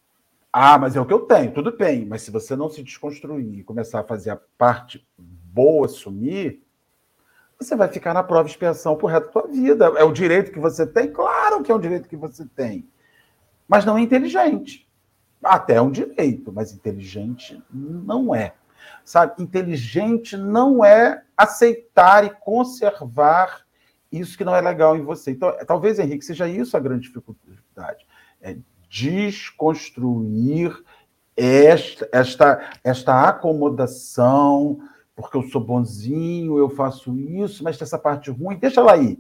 ah, 0.52 0.78
mas 0.78 0.96
é 0.96 1.00
o 1.00 1.07
que 1.07 1.12
eu 1.12 1.20
tenho, 1.20 1.52
tudo 1.52 1.76
bem. 1.76 2.05
Mas 2.05 2.22
se 2.22 2.30
você 2.30 2.55
não 2.55 2.68
se 2.68 2.82
desconstruir 2.82 3.59
e 3.59 3.64
começar 3.64 4.00
a 4.00 4.05
fazer 4.05 4.30
a 4.30 4.40
parte 4.59 5.07
boa 5.18 5.88
sumir, 5.88 6.62
você 7.59 7.74
vai 7.74 7.88
ficar 7.88 8.12
na 8.12 8.22
prova 8.22 8.44
de 8.44 8.50
expiação 8.50 8.96
por 8.96 9.11
resto 9.11 9.26
da 9.26 9.32
sua 9.32 9.46
vida. 9.46 9.86
É 9.96 10.05
o 10.05 10.12
direito 10.12 10.52
que 10.52 10.59
você 10.59 10.86
tem? 10.86 11.11
Claro 11.12 11.62
que 11.62 11.72
é 11.72 11.74
um 11.74 11.80
direito 11.80 12.09
que 12.09 12.16
você 12.16 12.44
tem. 12.44 12.88
Mas 13.66 13.84
não 13.84 13.96
é 13.96 14.02
inteligente. 14.02 14.88
até 15.42 15.74
é 15.74 15.82
um 15.82 15.90
direito, 15.90 16.52
mas 16.52 16.72
inteligente 16.72 17.62
não 17.72 18.34
é. 18.34 18.55
Sabe? 19.05 19.43
Inteligente 19.43 20.37
não 20.37 20.85
é 20.85 21.22
aceitar 21.37 22.24
e 22.24 22.30
conservar 22.30 23.64
isso 24.11 24.39
que 24.39 24.45
não 24.45 24.55
é 24.55 24.61
legal 24.61 24.97
em 24.97 25.03
você. 25.03 25.32
Então, 25.32 25.55
talvez, 25.66 25.99
Henrique, 25.99 26.24
seja 26.24 26.49
isso 26.49 26.76
a 26.76 26.80
grande 26.80 27.09
dificuldade. 27.09 28.07
É 28.41 28.57
desconstruir 28.89 30.72
esta, 31.37 32.09
esta, 32.12 32.70
esta 32.85 33.28
acomodação, 33.28 34.78
porque 35.16 35.37
eu 35.37 35.43
sou 35.45 35.61
bonzinho, 35.61 36.59
eu 36.59 36.70
faço 36.70 37.16
isso, 37.18 37.64
mas 37.64 37.76
tem 37.76 37.85
essa 37.85 37.99
parte 37.99 38.30
ruim, 38.30 38.57
deixa 38.57 38.80
ela 38.80 38.93
aí. 38.93 39.18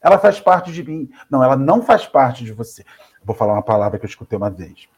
Ela 0.00 0.18
faz 0.18 0.40
parte 0.40 0.72
de 0.72 0.82
mim. 0.82 1.08
Não, 1.30 1.42
ela 1.42 1.56
não 1.56 1.80
faz 1.80 2.06
parte 2.06 2.44
de 2.44 2.52
você. 2.52 2.84
Vou 3.24 3.36
falar 3.36 3.52
uma 3.52 3.62
palavra 3.62 3.98
que 3.98 4.04
eu 4.04 4.08
escutei 4.08 4.36
uma 4.36 4.50
vez. 4.50 4.88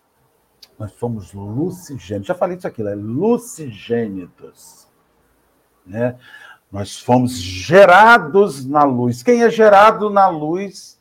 Nós 0.78 0.92
somos 0.92 1.32
lucigênitos. 1.32 2.26
Já 2.26 2.34
falei 2.34 2.56
isso 2.56 2.66
aqui, 2.66 2.82
é 2.82 2.94
lucigênitos. 2.94 4.88
Né? 5.86 6.18
Nós 6.70 6.98
fomos 6.98 7.38
gerados 7.38 8.66
na 8.66 8.82
luz. 8.82 9.22
Quem 9.22 9.42
é 9.42 9.50
gerado 9.50 10.10
na 10.10 10.28
luz, 10.28 11.00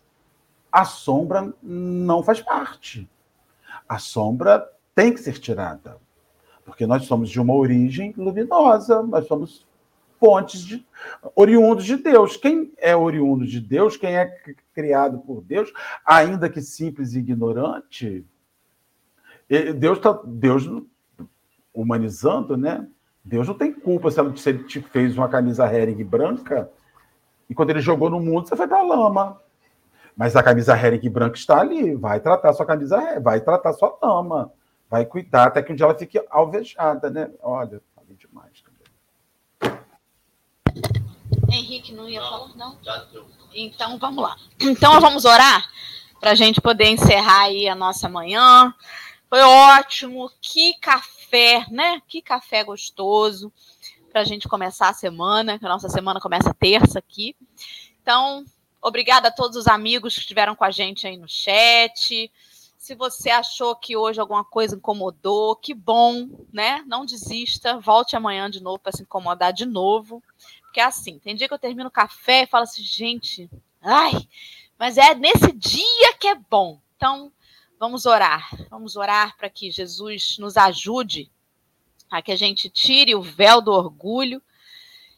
a 0.71 0.85
sombra 0.85 1.53
não 1.61 2.21
faz 2.21 2.41
parte. 2.41 3.09
A 3.87 3.97
sombra 3.97 4.69
tem 4.93 5.13
que 5.13 5.19
ser 5.19 5.39
tirada. 5.39 5.97
Porque 6.65 6.85
nós 6.85 7.05
somos 7.05 7.29
de 7.29 7.41
uma 7.41 7.53
origem 7.53 8.13
luminosa, 8.15 9.01
nós 9.03 9.27
somos 9.27 9.65
fontes 10.19 10.61
de 10.61 10.85
oriundos 11.35 11.85
de 11.85 11.97
Deus. 11.97 12.37
Quem 12.37 12.71
é 12.77 12.95
oriundo 12.95 13.45
de 13.45 13.59
Deus, 13.59 13.97
quem 13.97 14.15
é 14.15 14.25
criado 14.73 15.19
por 15.19 15.41
Deus, 15.41 15.73
ainda 16.05 16.49
que 16.49 16.61
simples 16.61 17.13
e 17.13 17.19
ignorante, 17.19 18.25
Deus 19.73 19.97
está 19.97 20.19
Deus 20.25 20.69
humanizando, 21.73 22.57
né? 22.57 22.87
Deus 23.23 23.47
não 23.47 23.53
tem 23.53 23.71
culpa 23.71 24.11
se 24.11 24.49
ele 24.49 24.63
te 24.63 24.81
fez 24.81 25.17
uma 25.17 25.29
camisa 25.29 25.65
Hering 25.65 26.03
branca 26.03 26.69
e 27.49 27.55
quando 27.55 27.69
ele 27.69 27.79
jogou 27.79 28.09
no 28.09 28.19
mundo 28.19 28.47
você 28.47 28.55
foi 28.55 28.67
para 28.67 28.81
lama. 28.81 29.39
Mas 30.15 30.35
a 30.35 30.43
camisa 30.43 30.77
Hering 30.77 31.09
branca 31.09 31.37
está 31.37 31.59
ali, 31.59 31.95
vai 31.95 32.19
tratar 32.19 32.53
sua 32.53 32.65
camisa, 32.65 33.19
vai 33.19 33.41
tratar 33.41 33.73
sua 33.73 33.97
lama, 34.01 34.51
vai 34.89 35.05
cuidar 35.05 35.45
até 35.45 35.61
que 35.61 35.71
um 35.71 35.75
dia 35.75 35.85
ela 35.85 35.97
fique 35.97 36.21
alvejada, 36.29 37.09
né? 37.09 37.29
Olha, 37.41 37.81
falei 37.95 38.15
demais. 38.15 38.63
Henrique 41.51 41.93
não 41.93 42.09
ia 42.09 42.21
não, 42.21 42.29
falar, 42.29 42.55
não? 42.55 42.77
Então 43.53 43.97
vamos 43.97 44.23
lá. 44.23 44.35
Então 44.59 44.99
vamos 44.99 45.25
orar 45.25 45.63
para 46.19 46.31
a 46.31 46.35
gente 46.35 46.61
poder 46.61 46.85
encerrar 46.85 47.43
aí 47.43 47.67
a 47.67 47.75
nossa 47.75 48.09
manhã. 48.09 48.73
Foi 49.33 49.41
ótimo, 49.41 50.29
que 50.39 50.75
café, 50.75 51.65
né? 51.71 51.99
Que 52.07 52.21
café 52.21 52.63
gostoso 52.63 53.51
para 54.11 54.21
a 54.21 54.23
gente 54.23 54.47
começar 54.47 54.89
a 54.89 54.93
semana, 54.93 55.57
que 55.57 55.65
a 55.65 55.69
nossa 55.69 55.89
semana 55.89 56.19
começa 56.19 56.53
terça 56.53 56.99
aqui. 56.99 57.35
Então, 57.99 58.45
obrigada 58.79 59.29
a 59.29 59.31
todos 59.31 59.57
os 59.57 59.65
amigos 59.65 60.13
que 60.13 60.19
estiveram 60.19 60.55
com 60.55 60.63
a 60.63 60.69
gente 60.69 61.07
aí 61.07 61.17
no 61.17 61.27
chat. 61.27 62.31
Se 62.77 62.93
você 62.93 63.31
achou 63.31 63.75
que 63.75 63.97
hoje 63.97 64.21
alguma 64.21 64.45
coisa 64.45 64.75
incomodou, 64.75 65.55
que 65.55 65.73
bom, 65.73 66.29
né? 66.53 66.83
Não 66.85 67.03
desista, 67.03 67.79
volte 67.79 68.15
amanhã 68.15 68.51
de 68.51 68.61
novo 68.61 68.77
para 68.77 68.91
se 68.91 69.01
incomodar 69.01 69.51
de 69.51 69.65
novo. 69.65 70.21
Porque 70.61 70.79
é 70.79 70.83
assim, 70.83 71.17
tem 71.17 71.35
dia 71.35 71.47
que 71.47 71.53
eu 71.55 71.57
termino 71.57 71.89
o 71.89 71.91
café 71.91 72.43
e 72.43 72.47
falo 72.47 72.65
assim, 72.65 72.83
gente, 72.83 73.49
ai, 73.81 74.29
mas 74.77 74.95
é 74.95 75.15
nesse 75.15 75.51
dia 75.53 76.13
que 76.19 76.27
é 76.27 76.35
bom. 76.35 76.79
Então, 76.95 77.31
vamos 77.83 78.05
orar. 78.05 78.49
Vamos 78.69 78.95
orar 78.95 79.35
para 79.35 79.49
que 79.49 79.69
Jesus 79.69 80.37
nos 80.37 80.55
ajude 80.55 81.29
a 82.09 82.21
que 82.21 82.31
a 82.31 82.35
gente 82.37 82.69
tire 82.69 83.13
o 83.13 83.21
véu 83.21 83.61
do 83.61 83.73
orgulho 83.73 84.41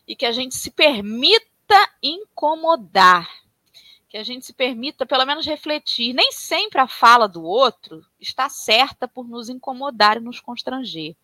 e 0.08 0.16
que 0.16 0.26
a 0.26 0.32
gente 0.32 0.56
se 0.56 0.72
permita 0.72 1.78
incomodar. 2.02 3.30
Que 4.10 4.18
a 4.18 4.24
gente 4.24 4.48
se 4.48 4.52
permita, 4.52 5.06
pelo 5.06 5.28
menos, 5.28 5.46
refletir. 5.46 6.12
Nem 6.14 6.32
sempre 6.32 6.82
a 6.82 6.88
fala 6.88 7.28
do 7.28 7.44
outro 7.44 8.04
está 8.20 8.50
certa 8.50 9.08
por 9.08 9.28
nos 9.28 9.48
incomodar 9.48 10.18
e 10.18 10.22
nos 10.22 10.40
constranger. 10.40 11.16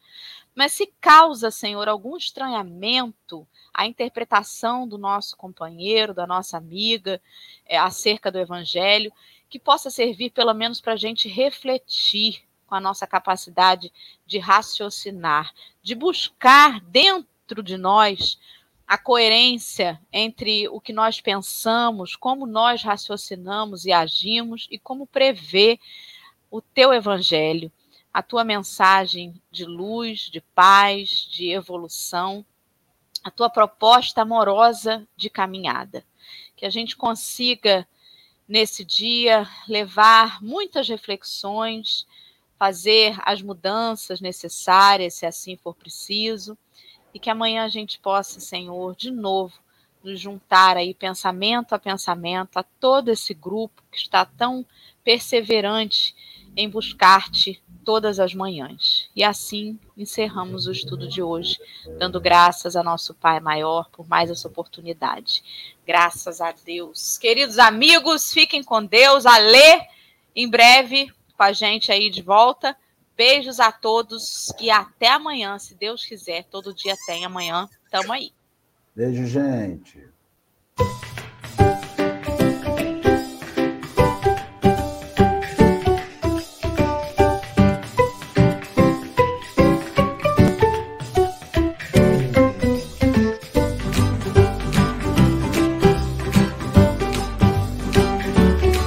Mas 0.54 0.74
se 0.74 0.94
causa, 1.02 1.50
Senhor, 1.50 1.90
algum 1.90 2.16
estranhamento, 2.16 3.48
a 3.74 3.88
interpretação 3.88 4.88
do 4.88 5.00
nosso 5.00 5.36
companheiro, 5.36 6.14
da 6.14 6.28
nossa 6.28 6.56
amiga, 6.56 7.20
é, 7.66 7.80
acerca 7.80 8.32
do 8.32 8.38
Evangelho, 8.38 9.12
que 9.52 9.60
possa 9.60 9.92
servir 9.92 10.32
pelo 10.32 10.54
menos 10.54 10.82
para 10.82 10.94
a 10.94 10.98
gente 10.98 11.28
refletir 11.28 12.42
com 12.66 12.74
a 12.74 12.80
nossa 12.80 13.06
capacidade 13.06 13.94
de 14.26 14.40
raciocinar, 14.40 15.54
de 15.84 15.94
buscar 15.94 16.80
dentro 16.82 17.62
de 17.62 17.78
nós 17.78 18.40
a 18.88 18.98
coerência 18.98 20.02
entre 20.12 20.68
o 20.70 20.82
que 20.82 20.92
nós 20.92 21.22
pensamos, 21.22 22.16
como 22.16 22.48
nós 22.48 22.82
raciocinamos 22.82 23.86
e 23.86 23.92
agimos 23.92 24.68
e 24.72 24.80
como 24.80 25.06
prevê 25.06 25.80
o 26.50 26.62
teu 26.62 26.94
evangelho, 26.94 27.72
a 28.12 28.24
tua 28.24 28.44
mensagem 28.44 29.40
de 29.52 29.66
luz, 29.66 30.30
de 30.32 30.42
paz, 30.42 31.28
de 31.30 31.52
evolução 31.52 32.44
a 33.24 33.30
tua 33.30 33.50
proposta 33.50 34.22
amorosa 34.22 35.08
de 35.16 35.30
caminhada. 35.30 36.04
Que 36.56 36.66
a 36.66 36.70
gente 36.70 36.96
consiga, 36.96 37.88
nesse 38.52 38.84
dia, 38.84 39.48
levar 39.66 40.44
muitas 40.44 40.90
reflexões, 40.90 42.06
fazer 42.60 43.18
as 43.24 43.42
mudanças 43.42 44.20
necessárias, 44.20 45.14
se 45.14 45.26
assim 45.26 45.56
for 45.56 45.74
preciso, 45.74 46.58
e 47.14 47.20
que 47.20 47.30
amanhã 47.30 47.64
a 47.64 47.70
gente 47.70 47.98
possa, 47.98 48.42
Senhor, 48.42 48.94
de 48.94 49.10
novo, 49.10 49.54
nos 50.04 50.20
juntar 50.20 50.76
aí 50.76 50.94
pensamento 50.94 51.72
a 51.72 51.80
pensamento 51.80 52.58
a 52.58 52.64
todo 52.64 53.08
esse 53.08 53.34
grupo 53.34 53.82
que 53.90 53.98
está 53.98 54.26
tão 54.26 54.66
perseverante 55.02 56.14
em 56.54 56.70
buscar-te 56.70 57.64
todas 57.84 58.20
as 58.20 58.34
manhãs. 58.34 59.10
E 59.16 59.24
assim 59.24 59.80
encerramos 59.98 60.68
o 60.68 60.72
estudo 60.72 61.08
de 61.08 61.22
hoje, 61.22 61.60
dando 61.98 62.20
graças 62.20 62.76
a 62.76 62.84
nosso 62.84 63.14
Pai 63.14 63.40
maior 63.40 63.90
por 63.92 64.08
mais 64.08 64.30
essa 64.30 64.48
oportunidade. 64.48 65.44
Graças 65.86 66.42
a 66.42 66.52
Deus. 66.52 67.18
Queridos 67.18 67.60
amigos, 67.60 68.32
fiquem 68.32 68.64
com 68.64 68.84
Deus. 68.84 69.26
A 69.26 69.38
ler 69.38 69.88
em 70.36 70.50
breve 70.50 71.12
com 71.36 71.44
a 71.44 71.52
gente 71.52 71.92
aí 71.92 72.10
de 72.10 72.22
volta. 72.22 72.76
Beijos 73.16 73.60
a 73.60 73.72
todos 73.72 74.52
e 74.60 74.72
até 74.72 75.10
amanhã, 75.10 75.60
se 75.60 75.76
Deus 75.76 76.06
quiser. 76.06 76.46
Todo 76.46 76.74
dia 76.74 76.96
tem 77.06 77.26
amanhã. 77.26 77.70
Tamo 77.90 78.12
aí. 78.14 78.32
Beijo, 78.96 79.26
gente. 79.26 80.10